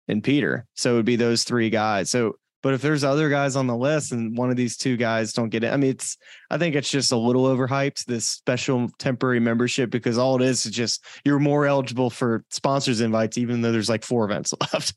and 0.06 0.24
Peter. 0.24 0.66
So 0.74 0.92
it 0.92 0.96
would 0.96 1.04
be 1.04 1.16
those 1.16 1.44
three 1.44 1.70
guys. 1.70 2.10
So, 2.10 2.36
but 2.62 2.74
if 2.74 2.82
there's 2.82 3.04
other 3.04 3.28
guys 3.28 3.56
on 3.56 3.66
the 3.66 3.76
list 3.76 4.12
and 4.12 4.36
one 4.36 4.50
of 4.50 4.56
these 4.56 4.76
two 4.76 4.96
guys 4.96 5.32
don't 5.32 5.48
get 5.48 5.64
it, 5.64 5.72
I 5.72 5.76
mean, 5.76 5.90
it's 5.90 6.16
I 6.50 6.58
think 6.58 6.74
it's 6.74 6.90
just 6.90 7.12
a 7.12 7.16
little 7.16 7.44
overhyped 7.44 8.04
this 8.04 8.26
special 8.26 8.88
temporary 8.98 9.40
membership 9.40 9.90
because 9.90 10.18
all 10.18 10.36
it 10.36 10.42
is 10.42 10.66
is 10.66 10.72
just 10.72 11.04
you're 11.24 11.38
more 11.38 11.66
eligible 11.66 12.10
for 12.10 12.44
sponsors 12.50 13.00
invites, 13.00 13.38
even 13.38 13.60
though 13.60 13.72
there's 13.72 13.88
like 13.88 14.04
four 14.04 14.24
events 14.24 14.52
left. 14.72 14.94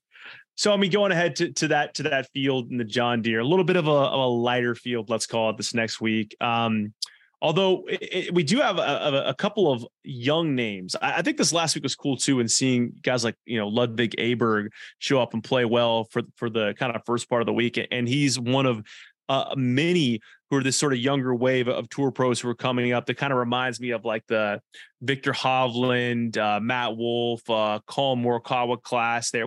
So 0.55 0.73
I 0.73 0.77
mean, 0.77 0.91
going 0.91 1.11
ahead 1.11 1.35
to, 1.37 1.51
to 1.53 1.67
that 1.69 1.93
to 1.95 2.03
that 2.03 2.29
field 2.33 2.71
in 2.71 2.77
the 2.77 2.83
John 2.83 3.21
Deere, 3.21 3.39
a 3.39 3.45
little 3.45 3.65
bit 3.65 3.77
of 3.77 3.87
a, 3.87 3.91
of 3.91 4.19
a 4.19 4.27
lighter 4.27 4.75
field, 4.75 5.09
let's 5.09 5.27
call 5.27 5.49
it 5.51 5.57
this 5.57 5.73
next 5.73 6.01
week. 6.01 6.35
Um, 6.41 6.93
although 7.41 7.83
it, 7.87 7.99
it- 8.01 8.33
we 8.33 8.43
do 8.43 8.57
have 8.59 8.77
a, 8.77 8.81
a, 8.81 9.29
a 9.29 9.33
couple 9.33 9.71
of 9.71 9.85
young 10.03 10.55
names. 10.55 10.95
I, 11.01 11.17
I 11.17 11.21
think 11.21 11.37
this 11.37 11.53
last 11.53 11.75
week 11.75 11.83
was 11.83 11.95
cool 11.95 12.17
too, 12.17 12.39
and 12.39 12.49
seeing 12.49 12.93
guys 13.01 13.23
like 13.23 13.35
you 13.45 13.57
know 13.57 13.67
Ludvig 13.67 14.15
Aberg 14.17 14.69
show 14.99 15.21
up 15.21 15.33
and 15.33 15.43
play 15.43 15.65
well 15.65 16.05
for 16.05 16.21
for 16.35 16.49
the 16.49 16.73
kind 16.77 16.95
of 16.95 17.01
first 17.05 17.29
part 17.29 17.41
of 17.41 17.45
the 17.45 17.53
week, 17.53 17.79
and 17.91 18.07
he's 18.07 18.39
one 18.39 18.65
of 18.65 18.83
uh, 19.29 19.53
many 19.55 20.19
who 20.49 20.57
are 20.57 20.63
this 20.63 20.75
sort 20.75 20.91
of 20.91 20.99
younger 20.99 21.33
wave 21.33 21.69
of 21.69 21.87
tour 21.87 22.11
pros 22.11 22.41
who 22.41 22.49
are 22.49 22.53
coming 22.55 22.91
up. 22.91 23.05
That 23.05 23.13
kind 23.15 23.31
of 23.31 23.39
reminds 23.39 23.79
me 23.79 23.91
of 23.91 24.03
like 24.03 24.27
the 24.27 24.61
Viktor 25.01 25.31
Hovland, 25.31 26.37
uh, 26.37 26.59
Matt 26.59 26.97
Wolff, 26.97 27.49
uh, 27.49 27.79
Collin 27.87 28.21
Morikawa 28.21 28.81
class 28.81 29.31
there. 29.31 29.45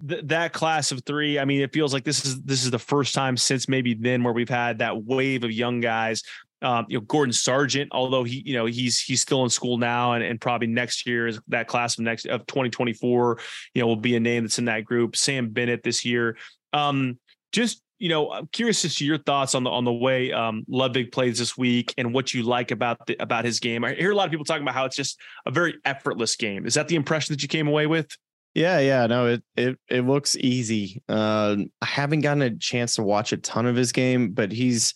That 0.00 0.52
class 0.52 0.92
of 0.92 1.02
three. 1.04 1.40
I 1.40 1.44
mean, 1.44 1.60
it 1.60 1.72
feels 1.72 1.92
like 1.92 2.04
this 2.04 2.24
is 2.24 2.40
this 2.42 2.64
is 2.64 2.70
the 2.70 2.78
first 2.78 3.14
time 3.14 3.36
since 3.36 3.68
maybe 3.68 3.94
then 3.94 4.22
where 4.22 4.32
we've 4.32 4.48
had 4.48 4.78
that 4.78 5.02
wave 5.04 5.42
of 5.42 5.50
young 5.50 5.80
guys. 5.80 6.22
Um, 6.64 6.86
you 6.88 6.98
know, 6.98 7.04
Gordon 7.04 7.32
Sargent, 7.32 7.90
although 7.92 8.24
he, 8.24 8.42
you 8.44 8.54
know, 8.54 8.66
he's 8.66 9.00
he's 9.00 9.20
still 9.20 9.44
in 9.44 9.50
school 9.50 9.76
now, 9.76 10.14
and, 10.14 10.24
and 10.24 10.40
probably 10.40 10.66
next 10.66 11.06
year 11.06 11.26
is 11.26 11.38
that 11.48 11.68
class 11.68 11.98
of 11.98 12.04
next 12.04 12.26
of 12.26 12.46
2024, 12.46 13.38
you 13.74 13.82
know, 13.82 13.86
will 13.86 13.96
be 13.96 14.16
a 14.16 14.20
name 14.20 14.44
that's 14.44 14.58
in 14.58 14.64
that 14.64 14.84
group. 14.84 15.14
Sam 15.14 15.50
Bennett 15.50 15.82
this 15.82 16.04
year. 16.04 16.36
Um, 16.72 17.18
just 17.52 17.82
you 17.98 18.08
know, 18.08 18.32
I'm 18.32 18.48
curious 18.48 18.84
as 18.84 18.96
to 18.96 19.04
your 19.04 19.18
thoughts 19.18 19.54
on 19.54 19.62
the 19.62 19.70
on 19.70 19.84
the 19.84 19.92
way 19.92 20.32
um, 20.32 20.64
Ludvig 20.68 21.12
plays 21.12 21.38
this 21.38 21.56
week 21.56 21.94
and 21.96 22.12
what 22.12 22.34
you 22.34 22.42
like 22.42 22.70
about 22.70 23.06
the, 23.06 23.16
about 23.20 23.44
his 23.44 23.60
game. 23.60 23.84
I 23.84 23.94
hear 23.94 24.10
a 24.10 24.14
lot 24.14 24.26
of 24.26 24.30
people 24.30 24.44
talking 24.44 24.62
about 24.62 24.74
how 24.74 24.84
it's 24.84 24.96
just 24.96 25.20
a 25.46 25.50
very 25.50 25.74
effortless 25.84 26.36
game. 26.36 26.66
Is 26.66 26.74
that 26.74 26.88
the 26.88 26.96
impression 26.96 27.32
that 27.32 27.42
you 27.42 27.48
came 27.48 27.68
away 27.68 27.86
with? 27.86 28.08
Yeah, 28.54 28.78
yeah, 28.80 29.06
no, 29.06 29.26
it 29.26 29.42
it 29.56 29.78
it 29.88 30.06
looks 30.06 30.36
easy. 30.36 31.02
Uh, 31.08 31.56
I 31.82 31.86
haven't 31.86 32.20
gotten 32.20 32.42
a 32.42 32.56
chance 32.56 32.96
to 32.96 33.02
watch 33.02 33.32
a 33.32 33.36
ton 33.36 33.66
of 33.66 33.76
his 33.76 33.92
game, 33.92 34.32
but 34.32 34.52
he's 34.52 34.94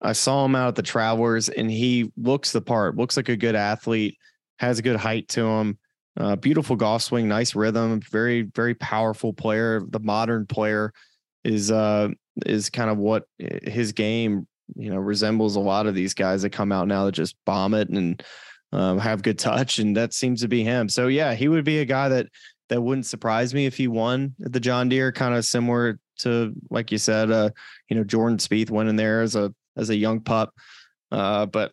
I 0.00 0.12
saw 0.12 0.44
him 0.44 0.54
out 0.54 0.68
at 0.68 0.74
the 0.76 0.82
Travelers, 0.82 1.48
and 1.48 1.70
he 1.70 2.12
looks 2.16 2.52
the 2.52 2.60
part. 2.60 2.96
Looks 2.96 3.16
like 3.16 3.28
a 3.28 3.36
good 3.36 3.56
athlete, 3.56 4.16
has 4.58 4.78
a 4.78 4.82
good 4.82 4.96
height 4.96 5.28
to 5.28 5.46
him. 5.46 5.78
Uh, 6.16 6.36
beautiful 6.36 6.76
golf 6.76 7.02
swing, 7.02 7.28
nice 7.28 7.54
rhythm, 7.54 8.00
very 8.00 8.42
very 8.42 8.74
powerful 8.74 9.32
player. 9.32 9.82
The 9.88 10.00
modern 10.00 10.46
player 10.46 10.92
is 11.44 11.70
uh 11.70 12.08
is 12.44 12.70
kind 12.70 12.90
of 12.90 12.98
what 12.98 13.24
his 13.38 13.92
game 13.92 14.46
you 14.76 14.90
know 14.90 14.98
resembles 14.98 15.56
a 15.56 15.60
lot 15.60 15.86
of 15.86 15.94
these 15.94 16.14
guys 16.14 16.42
that 16.42 16.50
come 16.50 16.72
out 16.72 16.88
now 16.88 17.04
that 17.04 17.12
just 17.12 17.36
bomb 17.46 17.74
it 17.74 17.88
and 17.88 18.22
um, 18.72 18.98
have 18.98 19.22
good 19.22 19.38
touch, 19.38 19.78
and 19.78 19.96
that 19.96 20.12
seems 20.12 20.40
to 20.42 20.48
be 20.48 20.62
him. 20.62 20.88
So 20.88 21.08
yeah, 21.08 21.34
he 21.34 21.48
would 21.48 21.64
be 21.64 21.78
a 21.78 21.84
guy 21.84 22.08
that 22.08 22.26
that 22.68 22.82
wouldn't 22.82 23.06
surprise 23.06 23.54
me 23.54 23.66
if 23.66 23.76
he 23.76 23.88
won 23.88 24.34
at 24.44 24.52
the 24.52 24.60
John 24.60 24.88
Deere, 24.88 25.12
kind 25.12 25.34
of 25.34 25.44
similar 25.44 25.98
to 26.18 26.52
like 26.70 26.92
you 26.92 26.98
said, 26.98 27.30
uh, 27.30 27.50
you 27.88 27.96
know, 27.96 28.04
Jordan 28.04 28.38
Spieth 28.38 28.70
went 28.70 28.88
in 28.88 28.96
there 28.96 29.22
as 29.22 29.36
a 29.36 29.54
as 29.78 29.88
a 29.90 29.96
young 29.96 30.20
pup. 30.20 30.52
Uh, 31.10 31.46
but 31.46 31.72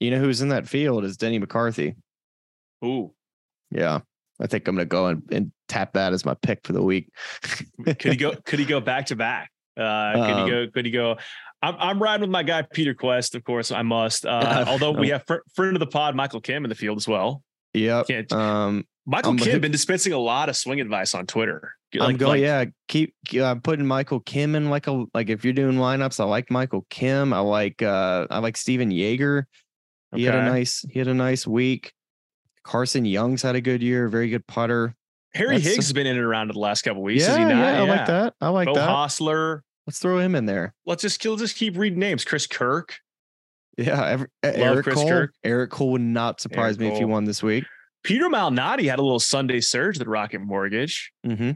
you 0.00 0.10
know 0.10 0.18
who's 0.18 0.42
in 0.42 0.50
that 0.50 0.68
field 0.68 1.04
is 1.04 1.16
Denny 1.16 1.38
McCarthy. 1.38 1.94
Ooh, 2.84 3.14
Yeah. 3.70 4.00
I 4.38 4.46
think 4.46 4.68
I'm 4.68 4.74
gonna 4.76 4.84
go 4.84 5.06
and, 5.06 5.22
and 5.32 5.50
tap 5.66 5.94
that 5.94 6.12
as 6.12 6.26
my 6.26 6.34
pick 6.34 6.60
for 6.64 6.74
the 6.74 6.82
week. 6.82 7.08
could 7.86 8.02
he 8.02 8.16
go? 8.16 8.34
Could 8.44 8.58
he 8.58 8.66
go 8.66 8.80
back 8.92 9.06
to 9.06 9.16
back? 9.16 9.50
Uh, 9.78 10.12
could 10.12 10.20
Um, 10.20 10.44
he 10.44 10.50
go? 10.50 10.66
Could 10.70 10.84
he 10.84 10.90
go? 10.90 11.16
I'm, 11.62 11.74
I'm 11.78 12.02
riding 12.02 12.20
with 12.20 12.28
my 12.30 12.42
guy 12.42 12.60
Peter 12.70 12.92
Kuest, 12.94 13.34
of 13.34 13.44
course. 13.44 13.72
I 13.72 13.80
must. 13.80 14.26
Uh, 14.26 14.64
although 14.68 14.92
we 14.92 15.08
have 15.08 15.24
fr- 15.26 15.36
friend 15.54 15.74
of 15.74 15.80
the 15.80 15.86
pod 15.86 16.14
Michael 16.14 16.42
Kim 16.42 16.66
in 16.66 16.68
the 16.68 16.74
field 16.74 16.98
as 16.98 17.08
well. 17.08 17.42
Yep. 17.76 18.06
Can't 18.08 18.32
Um, 18.32 18.84
Michael 19.06 19.32
I'm- 19.32 19.38
Kim 19.38 19.60
been 19.60 19.72
dispensing 19.72 20.12
a 20.12 20.18
lot 20.18 20.48
of 20.48 20.56
swing 20.56 20.80
advice 20.80 21.14
on 21.14 21.26
Twitter. 21.26 21.72
I'm 22.00 22.16
going. 22.16 22.30
like- 22.32 22.40
yeah, 22.42 22.64
keep 22.88 23.14
uh, 23.40 23.54
putting 23.56 23.86
Michael 23.86 24.20
Kim 24.20 24.54
in 24.54 24.68
like 24.68 24.86
a 24.86 25.04
like 25.14 25.30
if 25.30 25.44
you're 25.44 25.52
doing 25.54 25.76
lineups. 25.76 26.20
I 26.20 26.24
like 26.24 26.50
Michael 26.50 26.84
Kim. 26.90 27.32
I 27.32 27.38
like 27.40 27.80
uh 27.82 28.26
I 28.30 28.38
like 28.40 28.56
Stephan 28.56 28.90
Jaeger. 28.90 29.46
He 30.14 30.24
had 30.24 30.34
a 30.34 30.44
nice 30.44 30.84
he 30.90 30.98
had 30.98 31.08
a 31.08 31.14
nice 31.14 31.46
week. 31.46 31.92
Carson 32.64 33.04
Young's 33.04 33.42
had 33.42 33.54
a 33.54 33.60
good 33.60 33.82
year. 33.82 34.08
Very 34.08 34.28
good 34.28 34.46
putter. 34.46 34.94
Harry 35.34 35.56
That's- 35.56 35.64
Higgs 35.74 35.86
has 35.86 35.92
been 35.92 36.06
in 36.06 36.16
and 36.16 36.24
around 36.24 36.48
the 36.50 36.58
last 36.58 36.82
couple 36.82 37.02
of 37.02 37.04
weeks. 37.04 37.22
yeah, 37.26 37.36
not? 37.38 37.48
yeah, 37.50 37.82
I 37.82 37.82
like 37.82 38.06
that. 38.06 38.34
I 38.40 38.48
like 38.48 38.66
Beau 38.68 38.74
that. 38.74 38.88
Hossler. 38.88 39.60
Let's 39.86 39.98
throw 40.00 40.18
him 40.18 40.34
in 40.34 40.46
there. 40.46 40.74
Let's 40.84 41.02
just 41.02 41.20
kill. 41.20 41.36
Just 41.36 41.56
keep 41.56 41.76
reading 41.78 41.98
names. 42.00 42.24
Chris 42.24 42.46
Kirk. 42.46 42.98
Yeah, 43.76 44.04
every, 44.06 44.28
Eric 44.42 44.84
Chris 44.84 44.94
Cole. 44.96 45.08
Kirk. 45.08 45.32
Eric 45.44 45.70
Cole 45.70 45.92
would 45.92 46.00
not 46.00 46.40
surprise 46.40 46.76
Eric 46.76 46.80
me 46.80 46.88
if 46.88 46.98
he 46.98 47.04
won 47.04 47.24
this 47.24 47.42
week. 47.42 47.64
Peter 48.02 48.26
Malnati 48.28 48.88
had 48.88 48.98
a 48.98 49.02
little 49.02 49.20
Sunday 49.20 49.60
surge 49.60 50.00
at 50.00 50.06
Rocket 50.06 50.40
Mortgage. 50.40 51.12
Mm-hmm. 51.26 51.52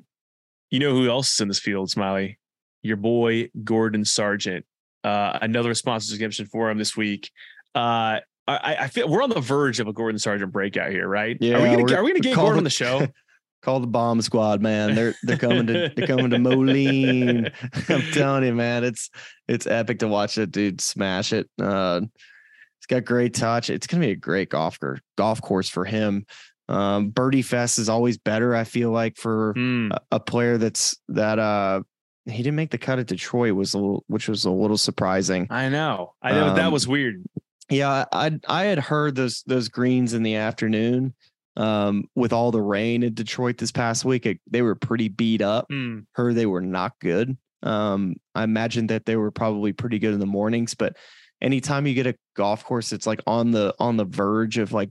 You 0.71 0.79
know 0.79 0.93
who 0.93 1.09
else 1.09 1.33
is 1.33 1.41
in 1.41 1.49
this 1.49 1.59
field, 1.61 1.89
Smylie? 1.91 2.37
Your 2.83 2.97
boy 2.97 3.49
Gordon 3.65 4.05
Sargent. 4.05 4.65
Uh, 5.03 5.39
another 5.41 5.75
sponsor 5.75 6.09
subscription 6.09 6.47
for 6.47 6.71
him 6.71 6.77
this 6.79 6.97
week. 6.97 7.31
Uh, 7.75 8.21
I, 8.49 8.77
I 8.81 8.89
feel 8.89 9.09
we're 9.09 9.23
on 9.23 9.31
the 9.31 9.41
verge 9.41 9.81
of 9.81 9.87
a 9.87 9.93
Gordon 9.93 10.19
Sargent 10.19 10.53
breakout 10.53 10.91
here, 10.91 11.07
right? 11.09 11.37
Yeah, 11.41 11.55
Are 11.59 11.63
we 11.63 11.69
gonna 11.71 11.85
we're- 11.85 12.03
we 12.03 12.11
gonna 12.11 12.21
get 12.21 12.35
Gordon 12.37 12.59
on 12.59 12.65
the 12.65 12.71
show? 12.71 13.07
Call 13.63 13.81
the 13.81 13.87
bomb 13.87 14.23
squad, 14.23 14.63
man. 14.63 14.95
They're 14.95 15.15
they're 15.23 15.37
coming 15.37 15.67
to 15.67 15.93
they're 15.95 16.07
coming 16.07 16.31
to 16.31 16.39
Moline. 16.39 17.51
I'm 17.89 18.03
telling 18.13 18.45
you, 18.45 18.55
man, 18.55 18.85
it's 18.85 19.11
it's 19.49 19.67
epic 19.67 19.99
to 19.99 20.09
watch 20.09 20.37
that 20.37 20.51
dude 20.51 20.81
smash 20.81 21.33
it. 21.35 21.49
Uh, 21.61 22.01
he's 22.01 22.87
got 22.89 23.05
great 23.05 23.35
touch. 23.35 23.69
It's 23.69 23.87
gonna 23.87 24.01
be 24.07 24.13
a 24.13 24.17
great 24.17 24.49
golf 24.49 24.79
golf 25.19 25.43
course 25.43 25.69
for 25.69 25.85
him. 25.85 26.25
Um, 26.71 27.11
Birdie 27.11 27.43
Fest 27.43 27.79
is 27.79 27.89
always 27.89 28.17
better. 28.17 28.55
I 28.55 28.65
feel 28.65 28.91
like 28.93 29.17
for 29.19 29.53
Hmm. 29.55 29.91
a- 29.93 30.17
a 30.17 30.21
player 30.21 30.57
that's 30.57 30.97
that 31.09 31.39
uh 31.39 31.83
he 32.27 32.39
didn't 32.39 32.55
make 32.57 32.71
the 32.71 32.79
cut 32.79 32.99
at 32.99 33.07
Detroit, 33.09 33.55
was 33.55 33.75
a 33.75 33.79
little, 33.79 34.05
which 34.07 34.29
was 34.29 34.45
a 34.45 34.51
little 34.51 34.77
surprising. 34.79 35.47
I 35.51 35.69
know. 35.69 36.13
I 36.23 36.33
know 36.33 36.55
that 36.55 36.67
Um, 36.67 36.73
was 36.73 36.87
weird. 36.89 37.25
Yeah, 37.69 38.05
I 38.13 38.39
I 38.49 38.65
had 38.65 38.79
heard 38.79 39.17
those 39.17 39.43
those 39.47 39.69
greens 39.69 40.15
in 40.15 40.23
the 40.23 40.37
afternoon. 40.37 41.13
Um, 41.61 42.05
with 42.15 42.33
all 42.33 42.51
the 42.53 42.63
rain 42.63 43.03
in 43.03 43.13
Detroit 43.13 43.59
this 43.59 43.71
past 43.71 44.03
week, 44.03 44.25
it, 44.25 44.41
they 44.51 44.63
were 44.63 44.75
pretty 44.75 45.09
beat 45.09 45.43
up. 45.43 45.67
Hmm. 45.69 46.01
Heard 46.13 46.35
they 46.35 46.47
were 46.47 46.63
not 46.63 46.95
good. 47.01 47.37
Um, 47.63 48.17
I 48.35 48.45
imagine 48.45 48.87
that 48.87 49.05
they 49.05 49.17
were 49.17 49.31
probably 49.31 49.75
pretty 49.75 49.99
good 49.99 50.15
in 50.15 50.21
the 50.21 50.27
mornings, 50.27 50.75
but 50.75 50.97
anytime 51.43 51.87
you 51.87 51.93
get 51.93 52.07
a 52.07 52.17
golf 52.35 52.65
course 52.65 52.89
that's 52.89 53.07
like 53.07 53.21
on 53.27 53.51
the 53.51 53.75
on 53.79 53.99
the 53.99 54.07
verge 54.07 54.57
of 54.57 54.73
like 54.73 54.91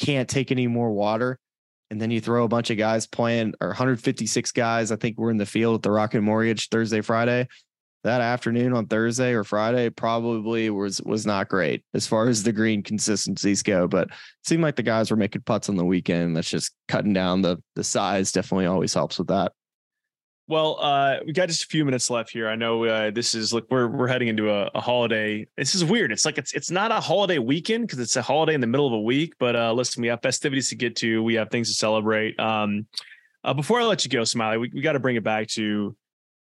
can't 0.00 0.28
take 0.28 0.50
any 0.50 0.66
more 0.66 0.90
water, 0.90 1.38
and 1.90 2.00
then 2.00 2.10
you 2.10 2.20
throw 2.20 2.44
a 2.44 2.48
bunch 2.48 2.70
of 2.70 2.78
guys 2.78 3.06
playing 3.06 3.54
or 3.60 3.68
156 3.68 4.52
guys, 4.52 4.90
I 4.90 4.96
think 4.96 5.16
we're 5.16 5.30
in 5.30 5.36
the 5.36 5.46
field 5.46 5.76
at 5.76 5.82
the 5.82 5.90
Rocket 5.92 6.22
Mortgage 6.22 6.68
Thursday, 6.70 7.02
Friday. 7.02 7.46
That 8.02 8.22
afternoon 8.22 8.72
on 8.72 8.86
Thursday 8.86 9.34
or 9.34 9.44
Friday 9.44 9.90
probably 9.90 10.70
was 10.70 11.02
was 11.02 11.26
not 11.26 11.48
great 11.48 11.84
as 11.92 12.06
far 12.06 12.28
as 12.28 12.42
the 12.42 12.52
green 12.52 12.82
consistencies 12.82 13.62
go, 13.62 13.86
but 13.86 14.08
seemed 14.42 14.62
like 14.62 14.76
the 14.76 14.82
guys 14.82 15.10
were 15.10 15.18
making 15.18 15.42
putts 15.42 15.68
on 15.68 15.76
the 15.76 15.84
weekend. 15.84 16.34
That's 16.34 16.48
just 16.48 16.72
cutting 16.88 17.12
down 17.12 17.42
the 17.42 17.58
the 17.76 17.84
size 17.84 18.32
definitely 18.32 18.66
always 18.66 18.94
helps 18.94 19.18
with 19.18 19.28
that. 19.28 19.52
Well, 20.50 20.78
uh, 20.80 21.18
we 21.24 21.32
got 21.32 21.46
just 21.46 21.62
a 21.62 21.68
few 21.68 21.84
minutes 21.84 22.10
left 22.10 22.32
here. 22.32 22.48
I 22.48 22.56
know 22.56 22.84
uh, 22.84 23.12
this 23.12 23.36
is 23.36 23.52
look 23.52 23.70
we're 23.70 23.86
we're 23.86 24.08
heading 24.08 24.26
into 24.26 24.50
a, 24.50 24.68
a 24.74 24.80
holiday. 24.80 25.46
This 25.56 25.76
is 25.76 25.84
weird. 25.84 26.10
It's 26.10 26.24
like 26.24 26.38
it's 26.38 26.52
it's 26.54 26.72
not 26.72 26.90
a 26.90 26.98
holiday 26.98 27.38
weekend 27.38 27.86
because 27.86 28.00
it's 28.00 28.16
a 28.16 28.22
holiday 28.22 28.54
in 28.54 28.60
the 28.60 28.66
middle 28.66 28.86
of 28.86 28.92
a 28.92 29.00
week. 29.00 29.34
But 29.38 29.54
uh, 29.54 29.72
listen, 29.72 30.02
we 30.02 30.08
have 30.08 30.22
festivities 30.22 30.68
to 30.70 30.74
get 30.74 30.96
to. 30.96 31.22
We 31.22 31.34
have 31.34 31.50
things 31.50 31.68
to 31.68 31.74
celebrate. 31.74 32.40
Um, 32.40 32.86
uh, 33.44 33.54
before 33.54 33.80
I 33.80 33.84
let 33.84 34.04
you 34.04 34.10
go, 34.10 34.22
Smylie, 34.22 34.60
we, 34.60 34.72
we 34.74 34.80
got 34.80 34.94
to 34.94 34.98
bring 34.98 35.14
it 35.14 35.22
back 35.22 35.46
to. 35.50 35.94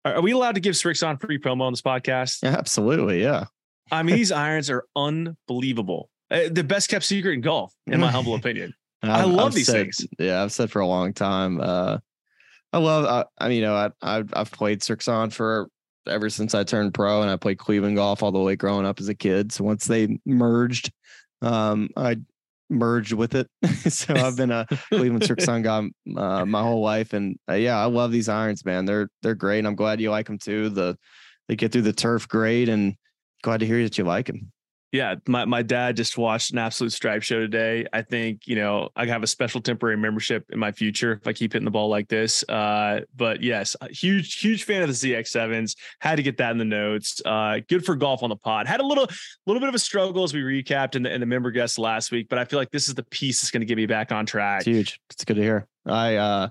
Are, 0.06 0.22
we 0.22 0.32
allowed 0.32 0.56
to 0.56 0.62
give 0.62 0.76
Srixon 0.76 1.20
free 1.20 1.39
promo 1.39 1.62
on 1.62 1.74
this 1.74 1.82
podcast? 1.82 2.43
Absolutely, 2.43 3.22
yeah. 3.22 3.45
I 3.91 4.03
mean, 4.03 4.16
these 4.16 4.32
irons 4.45 4.70
are 4.70 4.86
unbelievable. 4.95 6.10
Uh, 6.32 6.41
the 6.51 6.64
best 6.64 6.89
kept 6.89 7.03
secret 7.06 7.34
in 7.34 7.41
golf, 7.41 7.74
in 7.88 7.99
my 7.99 8.12
humble 8.12 8.36
opinion. 8.36 8.74
I 9.03 9.24
love 9.24 9.47
I've 9.47 9.53
these 9.53 9.66
said- 9.68 9.84
things. 9.84 10.08
Yeah, 10.18 10.41
I've 10.41 10.51
said 10.51 10.72
for 10.72 10.80
a 10.80 10.88
long 10.88 11.14
time. 11.14 11.60
Uh, 11.60 11.97
I 12.74 12.78
love. 12.78 13.06
I, 13.06 13.43
I 13.43 13.49
mean, 13.49 13.58
you 13.58 13.64
know, 13.64 13.76
I, 13.76 13.89
I've 14.01 14.30
I've 14.34 14.51
played 14.51 14.82
Srixon 14.82 15.32
for 15.32 15.70
ever 16.08 16.30
since 16.30 16.53
I 16.56 16.64
turned 16.64 16.93
pro, 16.93 17.22
and 17.22 17.30
I 17.30 17.36
played 17.36 17.58
Cleveland 17.58 17.95
golf 17.95 18.24
all 18.24 18.32
the 18.32 18.39
way 18.39 18.56
growing 18.56 18.86
up 18.86 18.99
as 18.99 19.08
a 19.10 19.16
kid. 19.16 19.51
So 19.51 19.64
once 19.64 19.86
they 19.86 20.20
merged, 20.26 20.91
um, 21.41 21.89
I 21.95 22.18
merged 22.70 23.13
with 23.13 23.36
it. 23.36 23.47
so 23.89 24.13
I've 24.13 24.36
been 24.36 24.51
a 24.51 24.66
Cleveland 24.89 25.24
Srixon 25.24 25.63
guy 25.63 26.20
uh, 26.20 26.45
my 26.45 26.61
whole 26.61 26.82
life, 26.82 27.13
and 27.13 27.38
uh, 27.49 27.53
yeah, 27.53 27.78
I 27.78 27.86
love 27.86 28.11
these 28.11 28.30
irons, 28.30 28.66
man. 28.66 28.86
They're 28.86 29.09
they're 29.22 29.36
great. 29.36 29.59
And 29.59 29.68
I'm 29.68 29.76
glad 29.76 30.01
you 30.01 30.11
like 30.11 30.28
them 30.28 30.38
too. 30.38 30.70
The 30.70 30.97
they 31.47 31.55
get 31.55 31.72
through 31.72 31.84
the 31.84 31.93
turf 31.93 32.28
great, 32.28 32.70
and 32.70 32.95
glad 33.43 33.59
to 33.59 33.66
hear 33.66 33.82
that 33.84 33.97
you 33.97 34.03
like 34.03 34.28
them. 34.28 34.51
Yeah, 34.96 35.16
my, 35.28 35.43
my 35.43 35.62
dad 35.62 35.98
just 35.98 36.18
watched 36.18 36.54
an 36.54 36.58
absolute 36.58 36.93
stripe 36.93 37.22
show 37.22 37.39
today. 37.41 37.86
I 37.91 38.02
think, 38.02 38.48
you 38.48 38.56
know, 38.56 38.89
I 38.96 39.06
have 39.08 39.24
a 39.24 39.28
special 39.28 39.60
temporary 39.60 39.98
membership 39.98 40.46
in 40.52 40.58
my 40.58 40.72
future 40.72 41.14
if 41.22 41.28
I 41.28 41.34
keep 41.34 41.52
hitting 41.52 41.66
the 41.66 41.72
ball 41.72 41.89
like 41.89 42.08
this. 42.08 42.43
Uh, 42.48 43.02
but 43.16 43.43
yes, 43.43 43.76
huge, 43.89 44.39
huge 44.39 44.64
fan 44.64 44.82
of 44.82 44.88
the 44.88 44.93
ZX7s. 44.93 45.76
Had 46.00 46.16
to 46.16 46.24
get 46.24 46.38
that 46.38 46.52
in 46.52 46.58
the 46.58 46.64
notes. 46.64 47.22
Uh, 47.26 47.60
good 47.68 47.84
for 47.86 47.96
golf 47.96 48.24
on 48.24 48.30
the 48.30 48.38
pod. 48.38 48.68
Had 48.68 48.80
a 48.80 48.86
little, 48.86 49.06
little 49.46 49.60
bit 49.60 49.68
of 49.68 49.76
a 49.76 49.80
struggle 49.80 50.24
as 50.24 50.34
we 50.34 50.41
recapped 50.41 50.96
in 50.96 51.04
the, 51.04 51.14
in 51.14 51.20
the 51.20 51.26
member 51.26 51.52
guest 51.52 51.78
last 51.78 52.12
week, 52.12 52.28
but 52.30 52.39
I 52.39 52.46
feel 52.46 52.58
like 52.58 52.72
this 52.72 52.88
is 52.88 52.96
the 52.96 53.04
piece 53.04 53.41
that's 53.41 53.52
going 53.52 53.62
to 53.62 53.66
get 53.68 53.76
me 53.76 53.88
back 53.88 54.14
on 54.14 54.26
track. 54.26 54.60
It's 54.62 54.68
huge. 54.68 55.00
It's 55.10 55.26
good 55.26 55.36
to 55.36 55.41
hear. 55.43 55.68
I 55.86 56.16
uh 56.16 56.50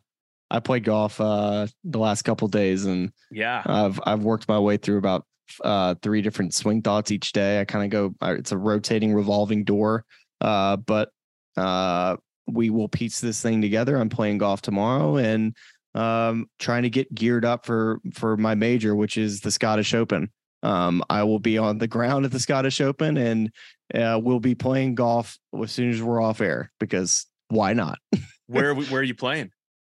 I 0.51 0.61
played 0.61 0.85
golf 0.85 1.19
uh 1.21 1.67
the 1.83 1.99
last 1.99 2.23
couple 2.23 2.47
days 2.49 2.85
and 2.85 3.11
Yeah. 3.31 3.63
I've 3.65 3.99
I've 4.05 4.23
worked 4.23 4.49
my 4.49 4.59
way 4.59 4.77
through 4.77 4.99
about 4.99 5.25
uh 5.63 5.95
three 6.03 6.23
different 6.23 6.55
swing 6.55 6.83
thoughts 6.83 7.11
each 7.11 7.33
day. 7.33 7.61
I 7.61 7.65
kind 7.65 7.85
of 7.85 7.91
go 7.91 8.15
uh, 8.27 8.35
it's 8.39 8.53
a 8.53 8.59
rotating 8.59 9.13
revolving 9.15 9.65
door. 9.65 10.05
Uh 10.41 10.77
but 10.77 11.11
uh 11.57 12.17
we 12.47 12.71
will 12.71 12.89
piece 12.89 13.21
this 13.21 13.41
thing 13.41 13.61
together. 13.63 13.97
I'm 13.97 14.09
playing 14.09 14.39
golf 14.39 14.61
tomorrow 14.63 15.17
and 15.17 15.55
um 15.95 16.47
trying 16.59 16.83
to 16.83 16.91
get 16.91 17.15
geared 17.15 17.45
up 17.45 17.65
for 17.67 18.01
for 18.13 18.37
my 18.37 18.55
major 18.55 18.95
which 18.95 19.17
is 19.17 19.41
the 19.41 19.51
Scottish 19.51 19.95
Open. 19.95 20.31
Um 20.63 21.03
I 21.09 21.23
will 21.25 21.39
be 21.39 21.59
on 21.59 21.79
the 21.79 21.87
ground 21.89 22.25
at 22.25 22.33
the 22.33 22.41
Scottish 22.41 22.81
Open 22.81 23.17
and 23.17 23.51
uh, 23.95 24.19
we'll 24.21 24.41
be 24.41 24.55
playing 24.55 24.95
golf 24.95 25.39
as 25.63 25.71
soon 25.71 25.91
as 25.91 26.01
we're 26.03 26.21
off 26.23 26.41
air 26.41 26.73
because 26.81 27.27
why 27.49 27.75
not? 27.75 27.99
Where, 28.47 28.71
are 28.71 28.75
we- 28.79 28.87
where 28.87 29.03
are 29.03 29.05
you 29.05 29.15
playing? 29.15 29.51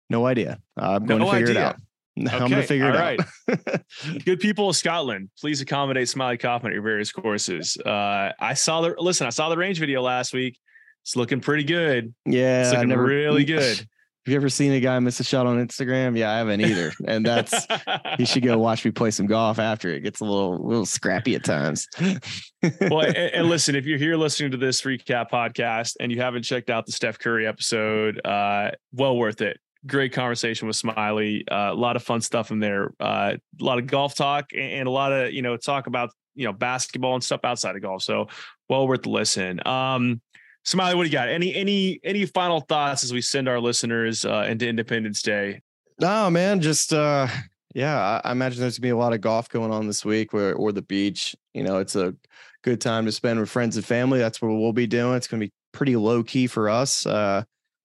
No 0.10 0.26
idea. 0.26 0.60
I'm 0.76 1.06
No 1.06 1.18
going 1.20 1.30
to 1.32 1.32
figure 1.38 1.51
it 1.51 1.58
out. 1.58 1.78
I'm 2.18 2.26
going 2.26 2.51
to 2.51 2.64
figure 2.64 2.89
it 2.89 2.95
all 2.95 3.57
out. 3.57 3.82
Good 4.26 4.39
people 4.39 4.70
of 4.70 4.76
Scotland, 4.76 5.30
please 5.39 5.61
accommodate 5.61 6.07
Smylie 6.07 6.39
Kaufman 6.39 6.72
at 6.72 6.76
your 6.76 6.84
various 6.84 7.11
courses. 7.11 7.76
Uh, 7.78 8.32
I 8.39 8.53
saw 8.53 8.82
the 8.82 8.95
listen. 8.99 9.26
I 9.28 9.32
saw 9.32 9.49
the 9.49 9.57
range 9.57 9.80
video 9.80 10.01
last 10.01 10.34
week. 10.34 10.57
It's 11.01 11.16
looking 11.16 11.41
pretty 11.41 11.64
good. 11.64 12.14
yeah, 12.26 12.61
It's 12.61 12.72
looking 12.72 12.89
never- 12.89 13.03
really 13.03 13.43
good. 13.45 13.78
Have 14.26 14.32
you 14.32 14.38
ever 14.38 14.47
seen 14.47 14.72
a 14.72 14.80
guy 14.80 14.97
miss 14.99 15.20
a 15.20 15.24
shot 15.26 15.47
on 15.47 15.57
Instagram? 15.57 16.18
Yeah, 16.18 16.32
I 16.32 16.38
haven't 16.38 16.61
either. 16.61 16.93
And 17.05 17.26
that's 17.26 17.68
you 18.20 18.26
should 18.26 18.43
go 18.43 18.57
watch 18.57 18.86
me 18.86 18.91
play 18.91 19.11
some 19.11 19.26
golf 19.26 19.59
after 19.59 19.89
it 19.89 19.99
gets 19.99 20.22
a 20.22 20.24
little 20.24 20.66
little 20.66 20.86
scrappy 20.86 21.36
at 21.36 21.43
times. 21.43 21.89
well, 21.99 23.01
and, 23.01 23.18
and 23.18 23.49
listen, 23.49 23.76
if 23.76 23.86
you're 23.86 23.97
here 23.97 24.16
listening 24.16 24.51
to 24.51 24.57
this 24.57 24.82
recap 24.84 25.30
podcast 25.30 25.95
and 25.99 26.09
you 26.09 26.22
haven't 26.22 26.43
checked 26.43 26.70
out 26.70 26.86
the 26.86 26.93
Steph 26.93 27.20
Curry 27.20 27.45
episode, 27.45 28.22
uh, 28.26 28.72
well 28.93 29.18
worth 29.18 29.41
it. 29.41 29.59
Great 29.86 30.13
conversation 30.13 30.67
with 30.67 30.77
Smylie. 30.77 31.43
Uh, 31.51 31.71
a 31.71 31.73
lot 31.73 31.95
of 31.95 32.03
fun 32.03 32.21
stuff 32.21 32.51
in 32.51 32.59
there. 32.59 32.93
Uh, 32.99 33.36
a 33.59 33.63
lot 33.63 33.79
of 33.79 33.88
golf 33.88 34.15
talk 34.15 34.51
and, 34.55 34.88
a 34.88 34.91
lot 34.91 35.11
of 35.11 35.34
you 35.34 35.41
know 35.41 35.57
talk 35.57 35.88
about 35.88 36.11
you 36.36 36.45
know 36.45 36.53
basketball 36.53 37.15
and 37.15 37.23
stuff 37.23 37.41
outside 37.43 37.75
of 37.75 37.81
golf. 37.81 38.03
So 38.03 38.27
well 38.69 38.88
worth 38.88 39.03
the 39.03 39.09
listen. 39.09 39.65
Um, 39.67 40.21
Smylie, 40.65 40.95
what 40.95 41.03
do 41.03 41.09
you 41.09 41.11
got? 41.11 41.27
Any 41.27 41.53
any 41.53 41.99
any 42.03 42.25
final 42.25 42.61
thoughts 42.61 43.03
as 43.03 43.11
we 43.11 43.21
send 43.21 43.49
our 43.49 43.59
listeners 43.59 44.23
uh, 44.23 44.45
into 44.47 44.67
Independence 44.67 45.21
Day? 45.21 45.61
No, 45.99 46.29
man, 46.29 46.61
just 46.61 46.93
uh 46.93 47.27
yeah, 47.75 47.99
I, 48.23 48.29
I 48.29 48.31
imagine 48.31 48.61
there's 48.61 48.77
gonna 48.77 48.88
be 48.88 48.89
a 48.89 48.97
lot 48.97 49.13
of 49.13 49.21
golf 49.21 49.49
going 49.49 49.71
on 49.71 49.88
this 49.88 50.05
week 50.05 50.34
or 50.34 50.53
or 50.53 50.71
the 50.71 50.81
beach. 50.81 51.36
You 51.53 51.63
know, 51.63 51.79
it's 51.79 51.95
a 51.95 52.15
good 52.63 52.79
time 52.79 53.05
to 53.05 53.11
spend 53.11 53.39
with 53.39 53.49
friends 53.49 53.75
and 53.75 53.86
family. 53.86 54.19
That's 54.19 54.41
what 54.41 54.49
we'll 54.49 54.73
be 54.73 54.88
doing. 54.88 55.15
It's 55.15 55.27
gonna 55.27 55.41
be 55.41 55.51
pretty 55.73 55.95
low 55.95 56.23
key 56.23 56.47
for 56.47 56.69
us. 56.69 57.05
Uh 57.05 57.43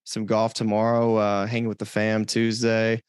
some 0.08 0.26
golf 0.26 0.54
tomorrow, 0.54 1.16
uh 1.16 1.46
hanging 1.46 1.68
with 1.68 1.78
the 1.78 1.86
fam 1.86 2.24
Tuesday. 2.24 3.02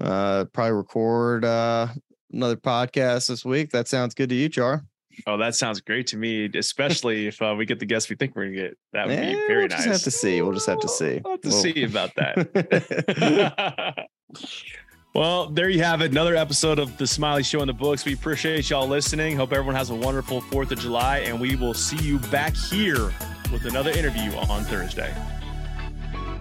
Uh 0.00 0.44
probably 0.52 0.72
record 0.72 1.44
uh 1.44 1.88
another 2.32 2.56
podcast 2.56 3.28
this 3.28 3.44
week. 3.44 3.70
That 3.70 3.88
sounds 3.88 4.14
good 4.14 4.28
to 4.30 4.34
you, 4.34 4.48
Char. 4.48 4.84
Oh, 5.26 5.36
that 5.36 5.56
sounds 5.56 5.80
great 5.80 6.06
to 6.08 6.16
me, 6.16 6.48
especially 6.54 7.26
if 7.26 7.42
uh, 7.42 7.52
we 7.58 7.66
get 7.66 7.80
the 7.80 7.86
guests 7.86 8.08
we 8.08 8.14
think 8.14 8.36
we're 8.36 8.44
gonna 8.44 8.54
get. 8.56 8.78
That 8.92 9.08
would 9.08 9.18
Eh, 9.18 9.32
be 9.32 9.34
very 9.48 9.58
we'll 9.62 9.68
nice. 9.68 9.78
just 9.84 9.88
have 9.88 10.02
to 10.02 10.10
see. 10.12 10.40
We'll 10.42 10.52
just 10.52 10.66
have 10.68 10.78
to 10.78 10.88
see. 10.88 11.20
We'll 11.24 11.32
have 11.32 11.40
to 11.40 11.48
We'll- 11.48 11.60
see 11.60 11.82
about 11.82 12.14
that. 12.14 14.06
well, 15.14 15.48
there 15.48 15.68
you 15.68 15.82
have 15.82 16.02
it. 16.02 16.12
Another 16.12 16.36
episode 16.36 16.78
of 16.78 16.96
the 16.98 17.04
Smylie 17.04 17.44
Show 17.44 17.60
in 17.62 17.66
the 17.66 17.72
books. 17.72 18.04
We 18.04 18.12
appreciate 18.14 18.70
y'all 18.70 18.86
listening. 18.86 19.36
Hope 19.36 19.52
everyone 19.52 19.74
has 19.74 19.90
a 19.90 19.94
wonderful 19.96 20.40
4th 20.42 20.70
of 20.70 20.78
July, 20.78 21.18
and 21.18 21.40
we 21.40 21.56
will 21.56 21.74
see 21.74 21.96
you 21.98 22.20
back 22.30 22.54
here 22.54 23.12
with 23.52 23.64
another 23.64 23.90
interview 23.90 24.30
on 24.48 24.62
Thursday. 24.64 25.12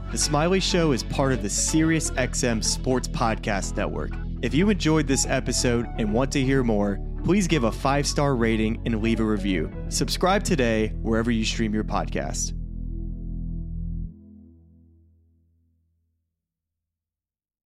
The 0.09 0.17
Smylie 0.17 0.61
Show 0.61 0.93
is 0.93 1.03
part 1.03 1.33
of 1.33 1.41
the 1.41 1.49
SiriusXM 1.49 2.63
Sports 2.63 3.09
Podcast 3.09 3.75
Network. 3.75 4.11
If 4.41 4.53
you 4.53 4.69
enjoyed 4.69 5.05
this 5.05 5.25
episode 5.27 5.85
and 5.97 6.13
want 6.13 6.31
to 6.31 6.41
hear 6.41 6.63
more, 6.63 6.97
please 7.25 7.45
give 7.45 7.65
a 7.65 7.71
five 7.73 8.07
star 8.07 8.37
rating 8.37 8.81
and 8.85 9.01
leave 9.01 9.19
a 9.19 9.25
review. 9.25 9.69
Subscribe 9.89 10.45
today 10.45 10.93
wherever 11.01 11.29
you 11.29 11.43
stream 11.43 11.73
your 11.73 11.83
podcast. 11.83 12.56